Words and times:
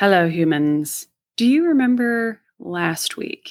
Hello, 0.00 0.30
humans. 0.30 1.08
Do 1.36 1.44
you 1.46 1.66
remember 1.66 2.40
last 2.58 3.18
week 3.18 3.50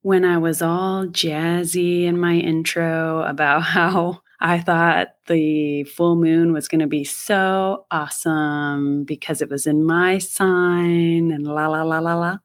when 0.00 0.24
I 0.24 0.38
was 0.38 0.62
all 0.62 1.04
jazzy 1.04 2.04
in 2.04 2.18
my 2.18 2.36
intro 2.36 3.20
about 3.24 3.62
how 3.76 4.22
I 4.40 4.60
thought 4.60 5.08
the 5.26 5.84
full 5.84 6.16
moon 6.16 6.54
was 6.54 6.68
going 6.68 6.80
to 6.80 6.86
be 6.86 7.04
so 7.04 7.84
awesome 7.90 9.04
because 9.04 9.42
it 9.42 9.50
was 9.50 9.66
in 9.66 9.84
my 9.84 10.16
sign 10.16 11.30
and 11.32 11.46
la 11.46 11.66
la 11.66 11.82
la 11.82 11.98
la 11.98 12.14
la? 12.14 12.38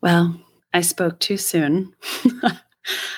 Well, 0.00 0.40
I 0.74 0.80
spoke 0.80 1.20
too 1.20 1.36
soon. 1.36 1.94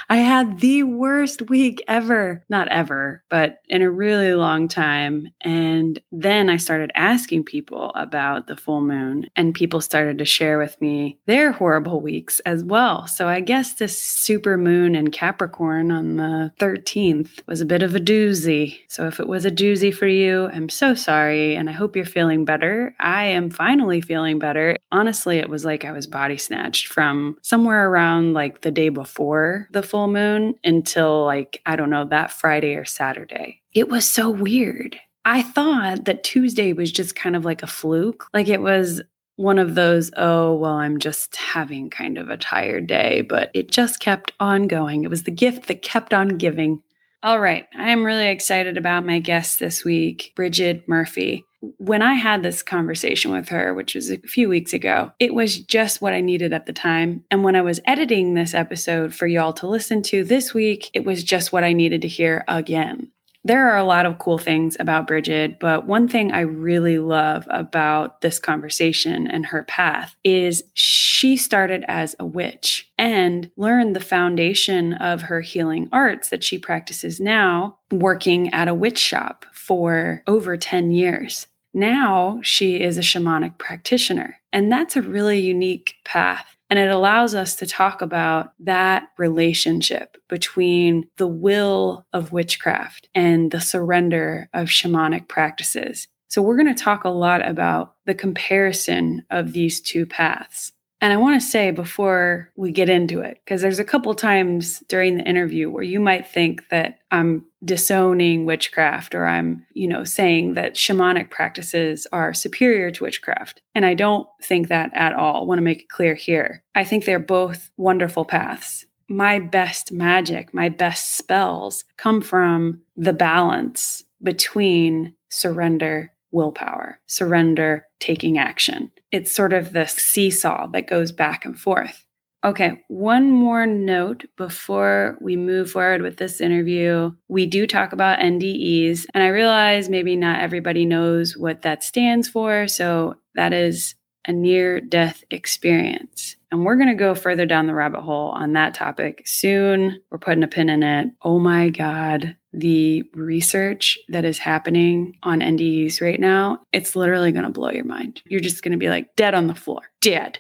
I 0.08 0.16
had 0.16 0.60
the 0.60 0.82
worst 0.84 1.48
week 1.48 1.82
ever. 1.88 2.44
Not 2.48 2.68
ever, 2.68 3.22
but 3.28 3.60
in 3.68 3.82
a 3.82 3.90
really 3.90 4.34
long 4.34 4.68
time. 4.68 5.28
And 5.42 6.00
then 6.12 6.48
I 6.48 6.56
started 6.56 6.90
asking 6.94 7.44
people 7.44 7.92
about 7.94 8.46
the 8.46 8.56
full 8.56 8.80
moon, 8.80 9.28
and 9.36 9.54
people 9.54 9.80
started 9.80 10.18
to 10.18 10.24
share 10.24 10.58
with 10.58 10.80
me 10.80 11.18
their 11.26 11.52
horrible 11.52 12.00
weeks 12.00 12.40
as 12.40 12.64
well. 12.64 13.06
So 13.06 13.28
I 13.28 13.40
guess 13.40 13.74
this 13.74 14.00
super 14.00 14.56
moon 14.56 14.94
in 14.94 15.10
Capricorn 15.10 15.90
on 15.90 16.16
the 16.16 16.52
13th 16.58 17.46
was 17.46 17.60
a 17.60 17.66
bit 17.66 17.82
of 17.82 17.94
a 17.94 18.00
doozy. 18.00 18.78
So 18.88 19.06
if 19.06 19.20
it 19.20 19.28
was 19.28 19.44
a 19.44 19.50
doozy 19.50 19.94
for 19.94 20.06
you, 20.06 20.48
I'm 20.52 20.68
so 20.68 20.94
sorry. 20.94 21.54
And 21.54 21.68
I 21.68 21.72
hope 21.72 21.96
you're 21.96 22.04
feeling 22.04 22.44
better. 22.44 22.94
I 23.00 23.24
am 23.24 23.50
finally 23.50 24.00
feeling 24.00 24.38
better. 24.38 24.76
Honestly, 24.90 25.38
it 25.38 25.48
was 25.48 25.64
like 25.64 25.84
I 25.84 25.92
was 25.92 26.06
body 26.06 26.38
snatched 26.38 26.86
from 26.86 27.36
somewhere 27.42 27.88
around 27.88 28.32
like 28.32 28.62
the 28.62 28.70
day 28.70 28.88
before 28.88 29.57
the 29.70 29.82
full 29.82 30.08
moon 30.08 30.54
until 30.62 31.24
like, 31.24 31.60
I 31.66 31.76
don't 31.76 31.90
know, 31.90 32.04
that 32.06 32.32
Friday 32.32 32.74
or 32.74 32.84
Saturday. 32.84 33.62
It 33.72 33.88
was 33.88 34.08
so 34.08 34.30
weird. 34.30 34.98
I 35.24 35.42
thought 35.42 36.04
that 36.06 36.24
Tuesday 36.24 36.72
was 36.72 36.90
just 36.90 37.14
kind 37.14 37.36
of 37.36 37.44
like 37.44 37.62
a 37.62 37.66
fluke. 37.66 38.26
Like 38.32 38.48
it 38.48 38.62
was 38.62 39.02
one 39.36 39.58
of 39.58 39.74
those, 39.74 40.10
oh, 40.16 40.54
well, 40.54 40.72
I'm 40.72 40.98
just 40.98 41.36
having 41.36 41.90
kind 41.90 42.18
of 42.18 42.28
a 42.28 42.36
tired 42.36 42.86
day, 42.86 43.20
but 43.20 43.50
it 43.54 43.70
just 43.70 44.00
kept 44.00 44.32
on 44.40 44.66
going. 44.66 45.04
It 45.04 45.10
was 45.10 45.22
the 45.22 45.30
gift 45.30 45.68
that 45.68 45.82
kept 45.82 46.12
on 46.12 46.38
giving. 46.38 46.82
All 47.22 47.38
right. 47.38 47.66
I 47.76 47.90
am 47.90 48.04
really 48.04 48.28
excited 48.28 48.76
about 48.76 49.06
my 49.06 49.18
guest 49.20 49.58
this 49.58 49.84
week, 49.84 50.32
Bridget 50.34 50.88
Murphy. 50.88 51.44
When 51.60 52.02
I 52.02 52.14
had 52.14 52.42
this 52.42 52.62
conversation 52.62 53.32
with 53.32 53.48
her, 53.48 53.74
which 53.74 53.94
was 53.94 54.10
a 54.10 54.18
few 54.18 54.48
weeks 54.48 54.72
ago, 54.72 55.12
it 55.18 55.34
was 55.34 55.58
just 55.58 56.00
what 56.00 56.12
I 56.12 56.20
needed 56.20 56.52
at 56.52 56.66
the 56.66 56.72
time. 56.72 57.24
And 57.30 57.42
when 57.42 57.56
I 57.56 57.62
was 57.62 57.80
editing 57.84 58.34
this 58.34 58.54
episode 58.54 59.14
for 59.14 59.26
y'all 59.26 59.52
to 59.54 59.66
listen 59.66 60.02
to 60.04 60.22
this 60.22 60.54
week, 60.54 60.90
it 60.94 61.04
was 61.04 61.24
just 61.24 61.52
what 61.52 61.64
I 61.64 61.72
needed 61.72 62.02
to 62.02 62.08
hear 62.08 62.44
again. 62.46 63.10
There 63.44 63.70
are 63.70 63.78
a 63.78 63.84
lot 63.84 64.04
of 64.04 64.18
cool 64.18 64.38
things 64.38 64.76
about 64.78 65.06
Bridget, 65.06 65.58
but 65.58 65.86
one 65.86 66.06
thing 66.06 66.32
I 66.32 66.40
really 66.40 66.98
love 66.98 67.46
about 67.48 68.20
this 68.20 68.38
conversation 68.38 69.26
and 69.26 69.46
her 69.46 69.62
path 69.62 70.14
is 70.22 70.62
she 70.74 71.36
started 71.36 71.84
as 71.88 72.14
a 72.20 72.26
witch 72.26 72.90
and 72.98 73.50
learned 73.56 73.96
the 73.96 74.00
foundation 74.00 74.92
of 74.92 75.22
her 75.22 75.40
healing 75.40 75.88
arts 75.92 76.28
that 76.28 76.44
she 76.44 76.58
practices 76.58 77.20
now 77.20 77.78
working 77.90 78.52
at 78.52 78.68
a 78.68 78.74
witch 78.74 78.98
shop 78.98 79.46
for 79.52 80.22
over 80.26 80.56
10 80.56 80.92
years. 80.92 81.47
Now 81.74 82.40
she 82.42 82.80
is 82.80 82.98
a 82.98 83.02
shamanic 83.02 83.58
practitioner, 83.58 84.40
and 84.52 84.70
that's 84.72 84.96
a 84.96 85.02
really 85.02 85.40
unique 85.40 85.94
path. 86.04 86.46
And 86.70 86.78
it 86.78 86.90
allows 86.90 87.34
us 87.34 87.56
to 87.56 87.66
talk 87.66 88.02
about 88.02 88.52
that 88.60 89.08
relationship 89.16 90.18
between 90.28 91.08
the 91.16 91.26
will 91.26 92.06
of 92.12 92.32
witchcraft 92.32 93.08
and 93.14 93.50
the 93.50 93.60
surrender 93.60 94.50
of 94.52 94.68
shamanic 94.68 95.28
practices. 95.28 96.08
So, 96.28 96.42
we're 96.42 96.58
going 96.58 96.74
to 96.74 96.82
talk 96.82 97.04
a 97.04 97.08
lot 97.08 97.46
about 97.46 97.94
the 98.04 98.14
comparison 98.14 99.24
of 99.30 99.52
these 99.52 99.80
two 99.80 100.04
paths. 100.04 100.72
And 101.00 101.12
I 101.12 101.16
want 101.16 101.40
to 101.40 101.46
say 101.46 101.70
before 101.70 102.50
we 102.56 102.72
get 102.72 102.88
into 102.88 103.20
it, 103.20 103.40
because 103.44 103.62
there's 103.62 103.78
a 103.78 103.84
couple 103.84 104.12
times 104.14 104.82
during 104.88 105.16
the 105.16 105.24
interview 105.24 105.70
where 105.70 105.84
you 105.84 106.00
might 106.00 106.26
think 106.26 106.68
that 106.70 106.98
I'm 107.10 107.44
disowning 107.64 108.46
witchcraft 108.46 109.14
or 109.14 109.26
I'm, 109.26 109.64
you 109.74 109.86
know, 109.86 110.02
saying 110.04 110.54
that 110.54 110.74
shamanic 110.74 111.30
practices 111.30 112.06
are 112.12 112.34
superior 112.34 112.90
to 112.90 113.04
witchcraft. 113.04 113.62
And 113.74 113.86
I 113.86 113.94
don't 113.94 114.28
think 114.42 114.68
that 114.68 114.90
at 114.94 115.12
all. 115.12 115.42
I 115.42 115.44
want 115.44 115.58
to 115.58 115.62
make 115.62 115.82
it 115.82 115.88
clear 115.88 116.14
here. 116.14 116.64
I 116.74 116.84
think 116.84 117.04
they're 117.04 117.18
both 117.18 117.70
wonderful 117.76 118.24
paths. 118.24 118.84
My 119.08 119.38
best 119.38 119.92
magic, 119.92 120.52
my 120.52 120.68
best 120.68 121.16
spells 121.16 121.84
come 121.96 122.20
from 122.20 122.82
the 122.96 123.12
balance 123.12 124.04
between 124.22 125.14
surrender 125.30 126.12
willpower, 126.30 127.00
surrender, 127.06 127.86
taking 128.00 128.38
action. 128.38 128.90
It's 129.12 129.32
sort 129.32 129.52
of 129.52 129.72
this 129.72 129.92
seesaw 129.92 130.68
that 130.68 130.86
goes 130.86 131.12
back 131.12 131.44
and 131.44 131.58
forth. 131.58 132.04
Okay, 132.44 132.84
one 132.86 133.32
more 133.32 133.66
note 133.66 134.24
before 134.36 135.18
we 135.20 135.36
move 135.36 135.72
forward 135.72 136.02
with 136.02 136.18
this 136.18 136.40
interview. 136.40 137.10
We 137.26 137.46
do 137.46 137.66
talk 137.66 137.92
about 137.92 138.20
NDEs, 138.20 139.06
and 139.12 139.24
I 139.24 139.28
realize 139.28 139.88
maybe 139.88 140.14
not 140.14 140.40
everybody 140.40 140.84
knows 140.84 141.36
what 141.36 141.62
that 141.62 141.82
stands 141.82 142.28
for. 142.28 142.68
So, 142.68 143.16
that 143.34 143.52
is 143.52 143.96
a 144.28 144.32
near 144.32 144.80
death 144.80 145.24
experience. 145.30 146.36
And 146.50 146.64
we're 146.64 146.76
going 146.76 146.88
to 146.88 146.94
go 146.94 147.14
further 147.14 147.46
down 147.46 147.66
the 147.66 147.74
rabbit 147.74 148.02
hole 148.02 148.28
on 148.30 148.52
that 148.52 148.74
topic 148.74 149.22
soon. 149.26 150.00
We're 150.10 150.18
putting 150.18 150.42
a 150.42 150.48
pin 150.48 150.68
in 150.68 150.82
it. 150.82 151.08
Oh 151.22 151.38
my 151.38 151.70
God, 151.70 152.36
the 152.52 153.02
research 153.14 153.98
that 154.08 154.24
is 154.24 154.38
happening 154.38 155.16
on 155.22 155.40
NDEs 155.40 156.00
right 156.00 156.20
now, 156.20 156.60
it's 156.72 156.94
literally 156.94 157.32
going 157.32 157.44
to 157.44 157.50
blow 157.50 157.70
your 157.70 157.84
mind. 157.84 158.22
You're 158.26 158.40
just 158.40 158.62
going 158.62 158.72
to 158.72 158.78
be 158.78 158.88
like 158.88 159.16
dead 159.16 159.34
on 159.34 159.46
the 159.46 159.54
floor, 159.54 159.82
dead. 160.00 160.38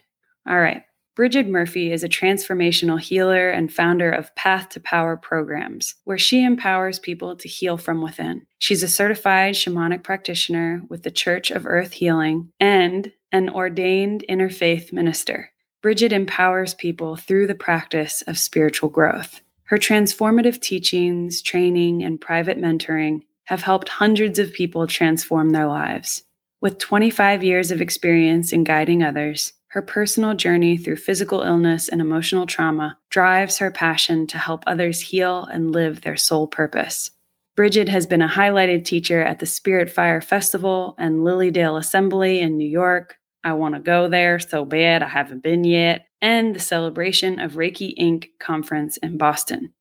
All 0.48 0.60
right. 0.60 0.82
Bridget 1.18 1.48
Murphy 1.48 1.90
is 1.90 2.04
a 2.04 2.08
transformational 2.08 3.00
healer 3.00 3.50
and 3.50 3.72
founder 3.72 4.08
of 4.08 4.32
Path 4.36 4.68
to 4.68 4.78
Power 4.78 5.16
programs, 5.16 5.96
where 6.04 6.16
she 6.16 6.44
empowers 6.44 7.00
people 7.00 7.34
to 7.34 7.48
heal 7.48 7.76
from 7.76 8.00
within. 8.00 8.46
She's 8.60 8.84
a 8.84 8.88
certified 8.88 9.54
shamanic 9.54 10.04
practitioner 10.04 10.80
with 10.88 11.02
the 11.02 11.10
Church 11.10 11.50
of 11.50 11.66
Earth 11.66 11.94
Healing 11.94 12.52
and 12.60 13.10
an 13.32 13.50
ordained 13.50 14.24
interfaith 14.30 14.92
minister. 14.92 15.50
Bridget 15.82 16.12
empowers 16.12 16.74
people 16.74 17.16
through 17.16 17.48
the 17.48 17.54
practice 17.56 18.22
of 18.28 18.38
spiritual 18.38 18.88
growth. 18.88 19.40
Her 19.64 19.76
transformative 19.76 20.60
teachings, 20.60 21.42
training, 21.42 22.04
and 22.04 22.20
private 22.20 22.58
mentoring 22.58 23.22
have 23.46 23.62
helped 23.62 23.88
hundreds 23.88 24.38
of 24.38 24.52
people 24.52 24.86
transform 24.86 25.50
their 25.50 25.66
lives. 25.66 26.22
With 26.60 26.78
25 26.78 27.42
years 27.42 27.72
of 27.72 27.80
experience 27.80 28.52
in 28.52 28.62
guiding 28.62 29.02
others, 29.02 29.52
her 29.68 29.82
personal 29.82 30.34
journey 30.34 30.76
through 30.76 30.96
physical 30.96 31.42
illness 31.42 31.88
and 31.88 32.00
emotional 32.00 32.46
trauma 32.46 32.98
drives 33.10 33.58
her 33.58 33.70
passion 33.70 34.26
to 34.26 34.38
help 34.38 34.64
others 34.66 35.00
heal 35.00 35.44
and 35.44 35.72
live 35.72 36.00
their 36.00 36.16
soul 36.16 36.46
purpose. 36.46 37.10
Bridget 37.54 37.88
has 37.88 38.06
been 38.06 38.22
a 38.22 38.28
highlighted 38.28 38.84
teacher 38.84 39.20
at 39.20 39.40
the 39.40 39.46
Spirit 39.46 39.90
Fire 39.90 40.20
Festival 40.20 40.94
and 40.96 41.24
Lily 41.24 41.50
Dale 41.50 41.76
Assembly 41.76 42.40
in 42.40 42.56
New 42.56 42.68
York. 42.68 43.18
I 43.44 43.52
want 43.52 43.74
to 43.74 43.80
go 43.80 44.08
there 44.08 44.38
so 44.38 44.64
bad, 44.64 45.02
I 45.02 45.08
haven't 45.08 45.42
been 45.42 45.64
yet, 45.64 46.06
and 46.22 46.54
the 46.54 46.60
celebration 46.60 47.38
of 47.38 47.52
Reiki 47.52 47.96
Inc. 47.98 48.28
conference 48.38 48.96
in 48.98 49.18
Boston. 49.18 49.74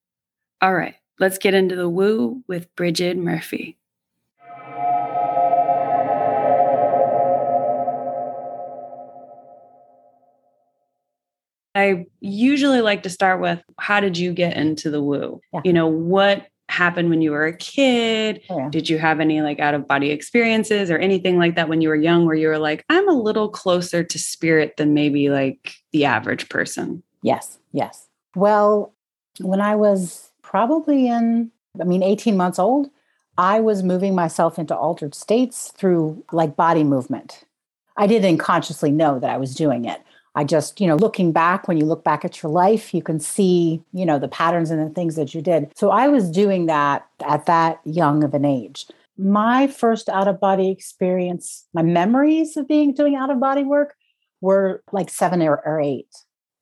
All 0.62 0.74
right, 0.74 0.96
let's 1.20 1.38
get 1.38 1.54
into 1.54 1.76
the 1.76 1.90
woo 1.90 2.44
with 2.48 2.76
Bridget 2.76 3.16
Murphy. 3.16 3.78
I 11.78 12.06
usually 12.20 12.82
like 12.82 13.04
to 13.04 13.10
start 13.10 13.40
with 13.40 13.62
how 13.80 14.00
did 14.00 14.18
you 14.18 14.34
get 14.34 14.58
into 14.58 14.90
the 14.90 15.02
woo? 15.02 15.42
Yeah. 15.54 15.62
You 15.64 15.74
know, 15.74 15.88
what 15.88 16.48
happened 16.70 17.10
when 17.10 17.22
you 17.22 17.32
were 17.32 17.46
a 17.46 17.56
kid? 17.56 18.42
Yeah. 18.50 18.70
Did 18.70 18.90
you 18.90 18.98
have 18.98 19.20
any 19.20 19.42
like 19.42 19.60
out 19.60 19.74
of 19.74 19.88
body 19.88 20.12
experiences 20.12 20.92
or 20.92 20.98
anything 20.98 21.38
like 21.38 21.56
that 21.56 21.70
when 21.70 21.82
you 21.82 21.90
were 21.90 21.96
young 21.96 22.26
where 22.26 22.36
you 22.36 22.48
were 22.48 22.60
like, 22.60 22.84
I'm 22.90 23.08
a 23.08 23.14
little 23.14 23.50
closer 23.50 24.04
to 24.04 24.20
spirit 24.20 24.78
than 24.78 24.94
maybe 24.94 25.30
like 25.30 25.76
the 25.92 26.06
average 26.06 26.50
person? 26.50 27.04
Yes, 27.22 27.58
yes. 27.72 28.08
Well, 28.36 28.94
when 29.40 29.62
I 29.62 29.76
was 29.76 30.32
probably 30.42 31.08
in, 31.08 31.52
I 31.80 31.84
mean, 31.84 32.04
18 32.04 32.36
months 32.36 32.60
old, 32.60 32.90
I 33.38 33.60
was 33.60 33.84
moving 33.84 34.16
myself 34.16 34.58
into 34.58 34.76
altered 34.76 35.14
states 35.14 35.72
through 35.78 36.24
like 36.32 36.56
body 36.56 36.84
movement. 36.84 37.44
I 37.98 38.08
didn't 38.08 38.38
consciously 38.38 38.92
know 38.92 39.20
that 39.20 39.30
I 39.30 39.38
was 39.38 39.56
doing 39.56 39.86
it. 39.86 40.02
I 40.38 40.44
just, 40.44 40.80
you 40.80 40.86
know, 40.86 40.96
looking 40.96 41.32
back, 41.32 41.68
when 41.68 41.78
you 41.78 41.86
look 41.86 42.04
back 42.04 42.24
at 42.24 42.44
your 42.44 42.52
life, 42.52 42.94
you 42.94 43.02
can 43.02 43.20
see, 43.20 43.82
you 43.92 44.06
know, 44.06 44.20
the 44.20 44.28
patterns 44.28 44.70
and 44.70 44.80
the 44.88 44.94
things 44.94 45.16
that 45.16 45.34
you 45.34 45.42
did. 45.42 45.72
So 45.76 45.90
I 45.90 46.10
was 46.10 46.30
doing 46.30 46.68
that 46.68 47.08
at 47.26 47.48
that 47.48 47.80
young 47.86 48.24
of 48.24 48.36
an 48.36 48.46
age. 48.46 48.86
My 49.18 49.66
first 49.66 50.10
out 50.10 50.28
of 50.28 50.40
body 50.40 50.70
experience, 50.70 51.66
my 51.74 51.82
memories 51.82 52.56
of 52.56 52.68
being 52.68 52.94
doing 52.94 53.16
out 53.16 53.32
of 53.32 53.40
body 53.40 53.64
work 53.64 53.96
were 54.40 54.84
like 54.92 55.10
seven 55.10 55.42
or, 55.42 55.60
or 55.66 55.82
eight. 55.82 56.10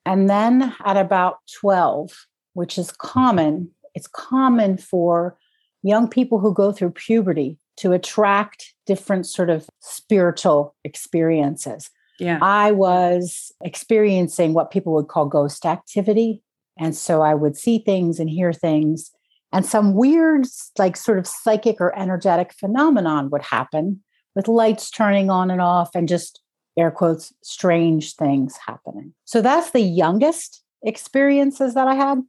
And 0.05 0.29
then 0.29 0.73
at 0.85 0.95
about 0.95 1.39
12, 1.59 2.27
which 2.53 2.77
is 2.77 2.93
common, 2.93 3.71
it's 3.93 4.07
common 4.07 4.77
for 4.77 5.37
young 5.83 6.07
people 6.07 6.39
who 6.39 6.53
go 6.53 6.71
through 6.71 6.91
puberty 6.91 7.59
to 7.79 7.91
attract 7.91 8.73
different 8.85 9.25
sort 9.25 9.49
of 9.49 9.67
spiritual 9.81 10.77
experiences. 10.85 11.89
Yeah. 12.19 12.39
I 12.41 12.71
was 12.71 13.51
experiencing 13.61 14.53
what 14.53 14.71
people 14.71 14.93
would 14.93 15.07
call 15.07 15.25
ghost 15.25 15.65
activity. 15.65 16.41
And 16.77 16.95
so 16.95 17.21
I 17.21 17.33
would 17.33 17.57
see 17.57 17.79
things 17.79 18.19
and 18.19 18.29
hear 18.29 18.53
things. 18.53 19.11
And 19.51 19.65
some 19.65 19.93
weird, 19.93 20.45
like 20.77 20.97
sort 20.97 21.17
of 21.17 21.27
psychic 21.27 21.79
or 21.79 21.97
energetic 21.97 22.53
phenomenon 22.53 23.29
would 23.29 23.43
happen 23.43 24.03
with 24.35 24.47
lights 24.47 24.89
turning 24.89 25.29
on 25.29 25.49
and 25.49 25.61
off 25.61 25.95
and 25.95 26.07
just 26.07 26.41
air 26.77 26.91
quotes, 26.91 27.33
strange 27.41 28.15
things 28.15 28.57
happening. 28.65 29.13
So 29.23 29.41
that's 29.41 29.71
the 29.71 29.79
youngest 29.79 30.61
experiences 30.83 31.73
that 31.73 31.87
I 31.87 31.95
had. 31.95 32.21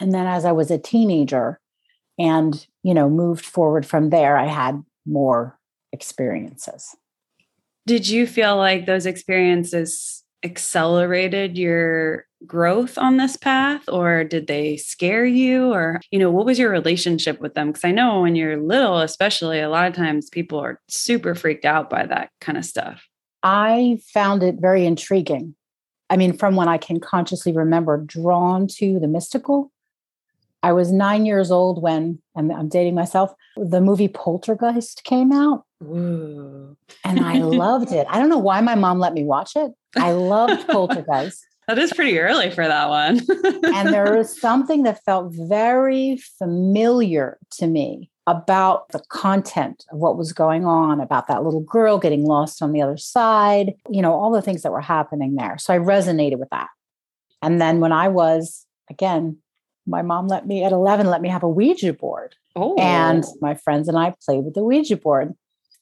And 0.00 0.14
then 0.14 0.26
as 0.26 0.46
I 0.46 0.52
was 0.52 0.70
a 0.70 0.78
teenager 0.78 1.60
and, 2.18 2.66
you 2.82 2.94
know, 2.94 3.10
moved 3.10 3.44
forward 3.44 3.84
from 3.84 4.08
there, 4.08 4.38
I 4.38 4.46
had 4.46 4.82
more 5.06 5.58
experiences. 5.92 6.96
Did 7.86 8.08
you 8.08 8.26
feel 8.26 8.56
like 8.56 8.86
those 8.86 9.06
experiences 9.06 10.22
accelerated 10.42 11.58
your 11.58 12.24
growth 12.46 12.96
on 12.96 13.18
this 13.18 13.36
path 13.36 13.86
or 13.88 14.24
did 14.24 14.46
they 14.46 14.76
scare 14.76 15.26
you? 15.26 15.72
Or 15.72 16.00
you 16.10 16.18
know 16.18 16.30
what 16.30 16.46
was 16.46 16.58
your 16.58 16.70
relationship 16.70 17.40
with 17.40 17.54
them? 17.54 17.68
Because 17.68 17.84
i 17.84 17.90
know 17.90 18.22
when 18.22 18.36
you're 18.36 18.56
little 18.56 18.98
especially 19.00 19.60
a 19.60 19.68
lot 19.68 19.86
of 19.86 19.94
times 19.94 20.30
people 20.30 20.58
are 20.58 20.80
super 20.88 21.34
freaked 21.34 21.64
out 21.64 21.90
by 21.90 22.06
that 22.06 22.30
kind 22.40 22.56
of 22.56 22.64
stuff. 22.64 23.06
I 23.42 23.98
found 24.12 24.42
it 24.42 24.56
very 24.58 24.86
intriguing. 24.86 25.54
I 26.08 26.16
mean 26.16 26.32
from 26.32 26.56
when 26.56 26.68
i 26.68 26.78
can 26.78 27.00
consciously 27.00 27.52
remember 27.52 27.98
drawn 27.98 28.66
to 28.78 28.98
the 28.98 29.08
mystical. 29.08 29.70
I 30.62 30.72
was 30.72 30.92
nine 30.92 31.24
years 31.24 31.50
old 31.50 31.80
when, 31.82 32.18
and 32.34 32.52
I'm 32.52 32.68
dating 32.68 32.94
myself, 32.94 33.32
the 33.56 33.80
movie 33.80 34.08
Poltergeist 34.08 35.04
came 35.04 35.32
out. 35.32 35.64
Ooh. 35.82 36.76
And 37.04 37.20
I 37.20 37.38
loved 37.38 37.92
it. 37.92 38.06
I 38.10 38.18
don't 38.18 38.28
know 38.28 38.38
why 38.38 38.60
my 38.60 38.74
mom 38.74 38.98
let 38.98 39.14
me 39.14 39.24
watch 39.24 39.56
it. 39.56 39.72
I 39.96 40.12
loved 40.12 40.66
Poltergeist. 40.68 41.46
That 41.68 41.78
is 41.78 41.92
pretty 41.92 42.18
early 42.18 42.50
for 42.50 42.66
that 42.66 42.88
one. 42.88 43.20
and 43.76 43.94
there 43.94 44.12
was 44.16 44.40
something 44.40 44.82
that 44.82 45.04
felt 45.04 45.32
very 45.32 46.20
familiar 46.36 47.38
to 47.58 47.68
me 47.68 48.10
about 48.26 48.88
the 48.88 49.00
content 49.08 49.84
of 49.92 50.00
what 50.00 50.18
was 50.18 50.32
going 50.32 50.64
on, 50.64 51.00
about 51.00 51.28
that 51.28 51.44
little 51.44 51.60
girl 51.60 51.98
getting 51.98 52.24
lost 52.24 52.60
on 52.60 52.72
the 52.72 52.82
other 52.82 52.96
side, 52.96 53.74
you 53.88 54.02
know, 54.02 54.12
all 54.12 54.32
the 54.32 54.42
things 54.42 54.62
that 54.62 54.72
were 54.72 54.80
happening 54.80 55.36
there. 55.36 55.58
So 55.58 55.72
I 55.72 55.78
resonated 55.78 56.40
with 56.40 56.50
that. 56.50 56.70
And 57.40 57.60
then 57.60 57.78
when 57.78 57.92
I 57.92 58.08
was, 58.08 58.66
again, 58.90 59.38
my 59.86 60.02
mom 60.02 60.26
let 60.26 60.48
me 60.48 60.64
at 60.64 60.72
11 60.72 61.06
let 61.06 61.20
me 61.20 61.28
have 61.28 61.42
a 61.42 61.48
ouija 61.48 61.92
board 61.92 62.34
oh. 62.56 62.74
and 62.78 63.24
my 63.40 63.54
friends 63.54 63.88
and 63.88 63.98
i 63.98 64.14
played 64.24 64.44
with 64.44 64.54
the 64.54 64.62
ouija 64.62 64.96
board 64.96 65.34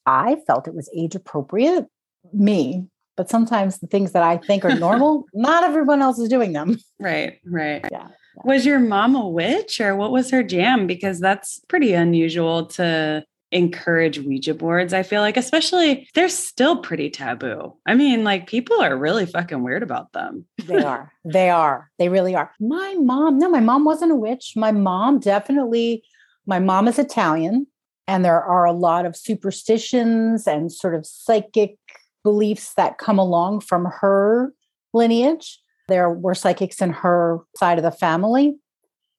i 0.09 0.35
felt 0.47 0.67
it 0.67 0.73
was 0.73 0.89
age 0.95 1.15
appropriate 1.15 1.85
me 2.33 2.85
but 3.15 3.29
sometimes 3.29 3.79
the 3.79 3.87
things 3.87 4.11
that 4.11 4.23
i 4.23 4.37
think 4.37 4.65
are 4.65 4.75
normal 4.87 5.25
not 5.33 5.63
everyone 5.63 6.01
else 6.01 6.19
is 6.19 6.29
doing 6.29 6.53
them 6.53 6.77
right 6.99 7.39
right 7.45 7.85
yeah 7.91 8.07
was 8.43 8.65
your 8.65 8.79
mom 8.79 9.15
a 9.15 9.27
witch 9.27 9.81
or 9.81 9.95
what 9.95 10.11
was 10.11 10.31
her 10.31 10.43
jam 10.43 10.87
because 10.87 11.19
that's 11.19 11.59
pretty 11.67 11.93
unusual 11.93 12.65
to 12.65 13.23
encourage 13.51 14.19
Ouija 14.19 14.53
boards. 14.53 14.93
I 14.93 15.03
feel 15.03 15.21
like, 15.21 15.37
especially 15.37 16.07
they're 16.13 16.29
still 16.29 16.77
pretty 16.77 17.09
taboo. 17.09 17.75
I 17.85 17.95
mean, 17.95 18.23
like 18.23 18.47
people 18.47 18.79
are 18.81 18.95
really 18.95 19.25
fucking 19.25 19.63
weird 19.63 19.83
about 19.83 20.11
them. 20.13 20.45
they 20.65 20.83
are. 20.83 21.11
They 21.25 21.49
are. 21.49 21.89
They 21.97 22.09
really 22.09 22.35
are. 22.35 22.51
My 22.59 22.95
mom, 22.99 23.39
no, 23.39 23.49
my 23.49 23.59
mom 23.59 23.85
wasn't 23.85 24.11
a 24.11 24.15
witch. 24.15 24.53
My 24.55 24.71
mom 24.71 25.19
definitely, 25.19 26.03
my 26.45 26.59
mom 26.59 26.87
is 26.87 26.99
Italian, 26.99 27.67
and 28.09 28.25
there 28.25 28.43
are 28.43 28.65
a 28.65 28.73
lot 28.73 29.05
of 29.05 29.15
superstitions 29.15 30.47
and 30.47 30.71
sort 30.71 30.95
of 30.95 31.05
psychic 31.05 31.77
beliefs 32.23 32.73
that 32.73 32.97
come 32.97 33.19
along 33.19 33.61
from 33.61 33.85
her 33.85 34.51
lineage. 34.95 35.59
There 35.87 36.09
were 36.09 36.33
psychics 36.33 36.81
in 36.81 36.89
her 36.89 37.41
side 37.55 37.77
of 37.77 37.83
the 37.83 37.91
family. 37.91 38.55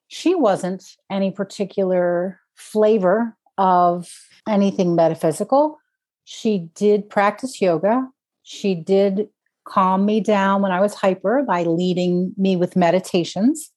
She 0.08 0.34
wasn't 0.34 0.96
any 1.08 1.30
particular 1.30 2.40
flavor 2.56 3.36
of 3.58 4.12
anything 4.48 4.96
metaphysical. 4.96 5.78
She 6.24 6.68
did 6.74 7.08
practice 7.08 7.60
yoga. 7.60 8.08
She 8.42 8.74
did 8.74 9.28
calm 9.68 10.04
me 10.04 10.18
down 10.18 10.62
when 10.62 10.72
I 10.72 10.80
was 10.80 10.94
hyper 10.94 11.44
by 11.46 11.62
leading 11.62 12.34
me 12.36 12.56
with 12.56 12.74
meditations. 12.74 13.70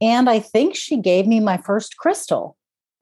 And 0.00 0.30
I 0.30 0.38
think 0.38 0.74
she 0.74 0.96
gave 0.96 1.26
me 1.26 1.38
my 1.38 1.58
first 1.58 1.98
crystal 1.98 2.56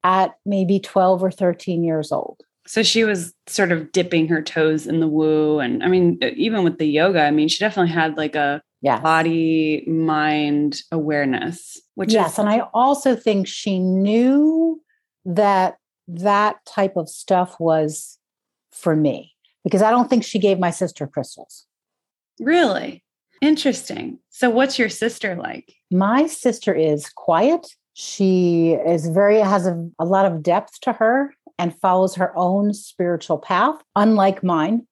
at 0.04 0.34
maybe 0.44 0.80
12 0.80 1.22
or 1.22 1.30
13 1.30 1.84
years 1.84 2.12
old. 2.12 2.40
So 2.66 2.82
she 2.82 3.04
was 3.04 3.34
sort 3.46 3.72
of 3.72 3.90
dipping 3.92 4.28
her 4.28 4.42
toes 4.42 4.86
in 4.86 5.00
the 5.00 5.08
woo. 5.08 5.58
And 5.58 5.82
I 5.82 5.88
mean, 5.88 6.18
even 6.36 6.62
with 6.62 6.78
the 6.78 6.86
yoga, 6.86 7.22
I 7.22 7.30
mean, 7.30 7.48
she 7.48 7.58
definitely 7.58 7.92
had 7.92 8.16
like 8.16 8.36
a 8.36 8.62
yes. 8.80 9.02
body 9.02 9.84
mind 9.88 10.80
awareness, 10.92 11.80
which 11.94 12.12
yes. 12.12 12.34
Is- 12.34 12.38
and 12.38 12.48
I 12.48 12.60
also 12.72 13.16
think 13.16 13.48
she 13.48 13.78
knew 13.78 14.80
that 15.24 15.76
that 16.08 16.64
type 16.66 16.96
of 16.96 17.08
stuff 17.08 17.58
was 17.58 18.18
for 18.70 18.94
me 18.94 19.32
because 19.64 19.82
I 19.82 19.90
don't 19.90 20.08
think 20.08 20.24
she 20.24 20.38
gave 20.38 20.58
my 20.58 20.70
sister 20.70 21.06
crystals. 21.06 21.66
Really? 22.40 23.04
Interesting. 23.40 24.18
So, 24.30 24.50
what's 24.50 24.78
your 24.78 24.88
sister 24.88 25.34
like? 25.34 25.74
My 25.90 26.26
sister 26.26 26.72
is 26.72 27.08
quiet. 27.08 27.66
She 27.94 28.72
is 28.72 29.08
very, 29.08 29.38
has 29.38 29.66
a, 29.66 29.88
a 29.98 30.04
lot 30.04 30.24
of 30.24 30.42
depth 30.42 30.80
to 30.82 30.92
her 30.94 31.34
and 31.58 31.78
follows 31.80 32.14
her 32.14 32.36
own 32.36 32.74
spiritual 32.74 33.38
path, 33.38 33.76
unlike 33.94 34.42
mine. 34.42 34.86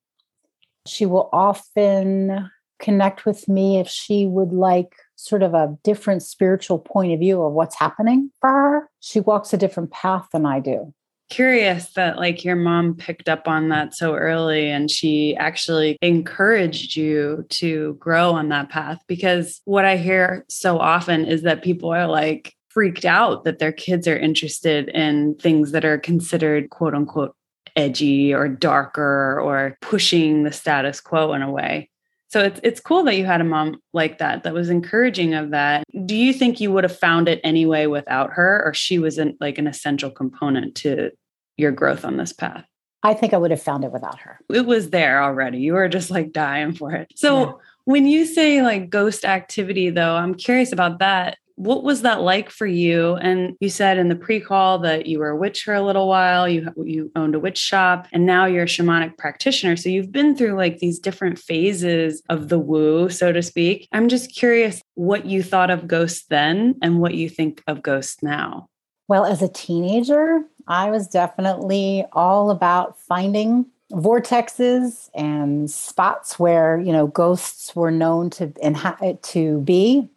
She 0.86 1.06
will 1.06 1.28
often 1.32 2.50
connect 2.78 3.24
with 3.24 3.48
me 3.48 3.78
if 3.78 3.88
she 3.88 4.26
would 4.26 4.52
like 4.52 4.94
sort 5.16 5.42
of 5.42 5.54
a 5.54 5.76
different 5.84 6.22
spiritual 6.22 6.78
point 6.78 7.12
of 7.12 7.20
view 7.20 7.42
of 7.42 7.52
what's 7.52 7.78
happening 7.78 8.30
for 8.40 8.50
her. 8.50 8.90
She 9.00 9.20
walks 9.20 9.52
a 9.52 9.58
different 9.58 9.90
path 9.90 10.28
than 10.32 10.46
I 10.46 10.60
do 10.60 10.94
curious 11.30 11.92
that 11.92 12.18
like 12.18 12.44
your 12.44 12.56
mom 12.56 12.94
picked 12.94 13.28
up 13.28 13.46
on 13.46 13.68
that 13.68 13.94
so 13.94 14.14
early 14.14 14.68
and 14.68 14.90
she 14.90 15.34
actually 15.36 15.96
encouraged 16.02 16.96
you 16.96 17.46
to 17.48 17.94
grow 18.00 18.32
on 18.32 18.48
that 18.48 18.68
path 18.68 19.00
because 19.06 19.60
what 19.64 19.84
i 19.84 19.96
hear 19.96 20.44
so 20.48 20.78
often 20.78 21.24
is 21.24 21.42
that 21.42 21.62
people 21.62 21.90
are 21.90 22.08
like 22.08 22.52
freaked 22.70 23.04
out 23.04 23.44
that 23.44 23.58
their 23.58 23.72
kids 23.72 24.08
are 24.08 24.16
interested 24.16 24.88
in 24.88 25.34
things 25.36 25.72
that 25.72 25.84
are 25.84 25.98
considered 25.98 26.70
quote 26.70 26.94
unquote 26.94 27.34
edgy 27.76 28.34
or 28.34 28.48
darker 28.48 29.40
or 29.40 29.76
pushing 29.80 30.42
the 30.42 30.52
status 30.52 31.00
quo 31.00 31.32
in 31.32 31.42
a 31.42 31.50
way 31.50 31.90
so 32.30 32.44
it's 32.44 32.60
it's 32.62 32.80
cool 32.80 33.02
that 33.04 33.16
you 33.16 33.26
had 33.26 33.40
a 33.40 33.44
mom 33.44 33.82
like 33.92 34.18
that 34.18 34.44
that 34.44 34.54
was 34.54 34.70
encouraging 34.70 35.34
of 35.34 35.50
that. 35.50 35.82
Do 36.06 36.14
you 36.14 36.32
think 36.32 36.60
you 36.60 36.70
would 36.70 36.84
have 36.84 36.96
found 36.96 37.28
it 37.28 37.40
anyway 37.42 37.86
without 37.86 38.30
her 38.34 38.62
or 38.64 38.72
she 38.72 39.00
was 39.00 39.18
not 39.18 39.34
like 39.40 39.58
an 39.58 39.66
essential 39.66 40.10
component 40.10 40.76
to 40.76 41.10
your 41.56 41.72
growth 41.72 42.04
on 42.04 42.18
this 42.18 42.32
path? 42.32 42.64
I 43.02 43.14
think 43.14 43.34
I 43.34 43.36
would 43.36 43.50
have 43.50 43.62
found 43.62 43.82
it 43.82 43.90
without 43.90 44.20
her. 44.20 44.38
It 44.48 44.64
was 44.64 44.90
there 44.90 45.22
already. 45.22 45.58
You 45.58 45.72
were 45.72 45.88
just 45.88 46.10
like 46.10 46.32
dying 46.32 46.72
for 46.72 46.92
it. 46.92 47.10
So 47.16 47.40
yeah. 47.40 47.52
when 47.84 48.06
you 48.06 48.24
say 48.24 48.62
like 48.62 48.90
ghost 48.90 49.24
activity 49.24 49.90
though, 49.90 50.14
I'm 50.14 50.36
curious 50.36 50.70
about 50.70 51.00
that. 51.00 51.36
What 51.60 51.82
was 51.82 52.00
that 52.02 52.22
like 52.22 52.48
for 52.48 52.66
you? 52.66 53.16
And 53.16 53.54
you 53.60 53.68
said 53.68 53.98
in 53.98 54.08
the 54.08 54.16
pre-call 54.16 54.78
that 54.78 55.04
you 55.04 55.18
were 55.18 55.28
a 55.28 55.36
witch 55.36 55.62
for 55.62 55.74
a 55.74 55.82
little 55.82 56.08
while, 56.08 56.48
you 56.48 56.72
you 56.82 57.12
owned 57.14 57.34
a 57.34 57.38
witch 57.38 57.58
shop, 57.58 58.08
and 58.12 58.24
now 58.24 58.46
you're 58.46 58.62
a 58.62 58.66
shamanic 58.66 59.18
practitioner. 59.18 59.76
So 59.76 59.90
you've 59.90 60.10
been 60.10 60.34
through 60.34 60.54
like 60.56 60.78
these 60.78 60.98
different 60.98 61.38
phases 61.38 62.22
of 62.30 62.48
the 62.48 62.58
woo, 62.58 63.10
so 63.10 63.30
to 63.30 63.42
speak. 63.42 63.86
I'm 63.92 64.08
just 64.08 64.34
curious 64.34 64.80
what 64.94 65.26
you 65.26 65.42
thought 65.42 65.68
of 65.68 65.86
ghosts 65.86 66.24
then 66.30 66.76
and 66.80 66.98
what 66.98 67.12
you 67.12 67.28
think 67.28 67.62
of 67.66 67.82
ghosts 67.82 68.22
now. 68.22 68.66
Well, 69.06 69.26
as 69.26 69.42
a 69.42 69.48
teenager, 69.48 70.40
I 70.66 70.90
was 70.90 71.08
definitely 71.08 72.06
all 72.14 72.50
about 72.50 72.98
finding 72.98 73.66
vortexes 73.92 75.10
and 75.14 75.70
spots 75.70 76.38
where, 76.38 76.80
you 76.80 76.92
know, 76.92 77.08
ghosts 77.08 77.76
were 77.76 77.90
known 77.90 78.30
to 78.30 78.50
and 78.62 78.78
to 79.24 79.60
be. 79.60 80.08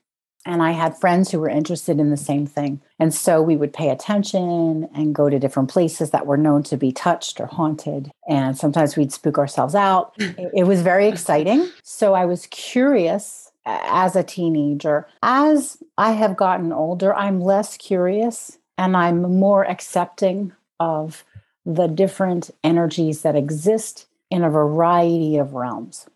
And 0.45 0.61
I 0.61 0.71
had 0.71 0.97
friends 0.97 1.31
who 1.31 1.39
were 1.39 1.49
interested 1.49 1.99
in 1.99 2.09
the 2.09 2.17
same 2.17 2.45
thing. 2.45 2.81
And 2.99 3.13
so 3.13 3.41
we 3.41 3.55
would 3.55 3.73
pay 3.73 3.89
attention 3.89 4.89
and 4.93 5.15
go 5.15 5.29
to 5.29 5.39
different 5.39 5.69
places 5.69 6.11
that 6.11 6.25
were 6.25 6.37
known 6.37 6.63
to 6.63 6.77
be 6.77 6.91
touched 6.91 7.39
or 7.39 7.45
haunted. 7.45 8.11
And 8.27 8.57
sometimes 8.57 8.97
we'd 8.97 9.13
spook 9.13 9.37
ourselves 9.37 9.75
out. 9.75 10.15
It 10.53 10.67
was 10.67 10.81
very 10.81 11.07
exciting. 11.07 11.69
So 11.83 12.13
I 12.13 12.25
was 12.25 12.47
curious 12.47 13.51
as 13.65 14.15
a 14.15 14.23
teenager. 14.23 15.07
As 15.21 15.77
I 15.97 16.11
have 16.11 16.35
gotten 16.35 16.73
older, 16.73 17.13
I'm 17.13 17.39
less 17.39 17.77
curious 17.77 18.57
and 18.77 18.97
I'm 18.97 19.21
more 19.39 19.63
accepting 19.65 20.53
of 20.79 21.23
the 21.65 21.87
different 21.87 22.51
energies 22.63 23.21
that 23.21 23.35
exist 23.35 24.07
in 24.29 24.43
a 24.43 24.49
variety 24.49 25.37
of 25.37 25.53
realms. 25.53 26.07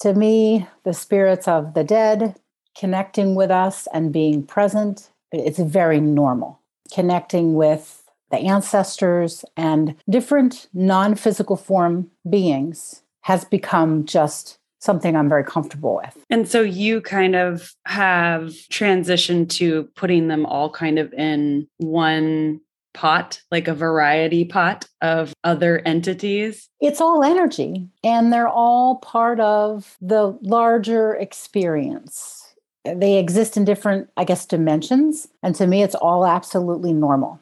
To 0.00 0.14
me, 0.14 0.68
the 0.84 0.94
spirits 0.94 1.48
of 1.48 1.74
the 1.74 1.84
dead 1.84 2.36
connecting 2.76 3.34
with 3.34 3.50
us 3.50 3.86
and 3.92 4.12
being 4.12 4.42
present, 4.42 5.10
it's 5.32 5.58
very 5.58 6.00
normal. 6.00 6.60
Connecting 6.92 7.54
with 7.54 8.02
the 8.30 8.38
ancestors 8.38 9.44
and 9.56 9.94
different 10.08 10.68
non 10.74 11.14
physical 11.14 11.56
form 11.56 12.10
beings 12.28 13.02
has 13.22 13.44
become 13.44 14.04
just 14.04 14.58
something 14.80 15.16
I'm 15.16 15.30
very 15.30 15.44
comfortable 15.44 15.96
with. 15.96 16.24
And 16.28 16.46
so 16.46 16.60
you 16.60 17.00
kind 17.00 17.34
of 17.34 17.74
have 17.86 18.48
transitioned 18.70 19.48
to 19.50 19.84
putting 19.96 20.28
them 20.28 20.44
all 20.44 20.68
kind 20.68 20.98
of 20.98 21.12
in 21.14 21.66
one 21.78 22.60
pot, 22.92 23.40
like 23.50 23.66
a 23.66 23.74
variety 23.74 24.44
pot 24.44 24.86
of 25.00 25.34
other 25.42 25.80
entities? 25.80 26.68
It's 26.80 27.00
all 27.00 27.24
energy, 27.24 27.88
and 28.04 28.32
they're 28.32 28.48
all 28.48 28.96
part 28.96 29.40
of 29.40 29.96
the 30.00 30.38
larger 30.42 31.14
experience 31.14 32.43
they 32.84 33.18
exist 33.18 33.56
in 33.56 33.64
different, 33.64 34.10
I 34.16 34.24
guess, 34.24 34.46
dimensions. 34.46 35.28
And 35.42 35.54
to 35.56 35.66
me, 35.66 35.82
it's 35.82 35.94
all 35.94 36.26
absolutely 36.26 36.92
normal. 36.92 37.40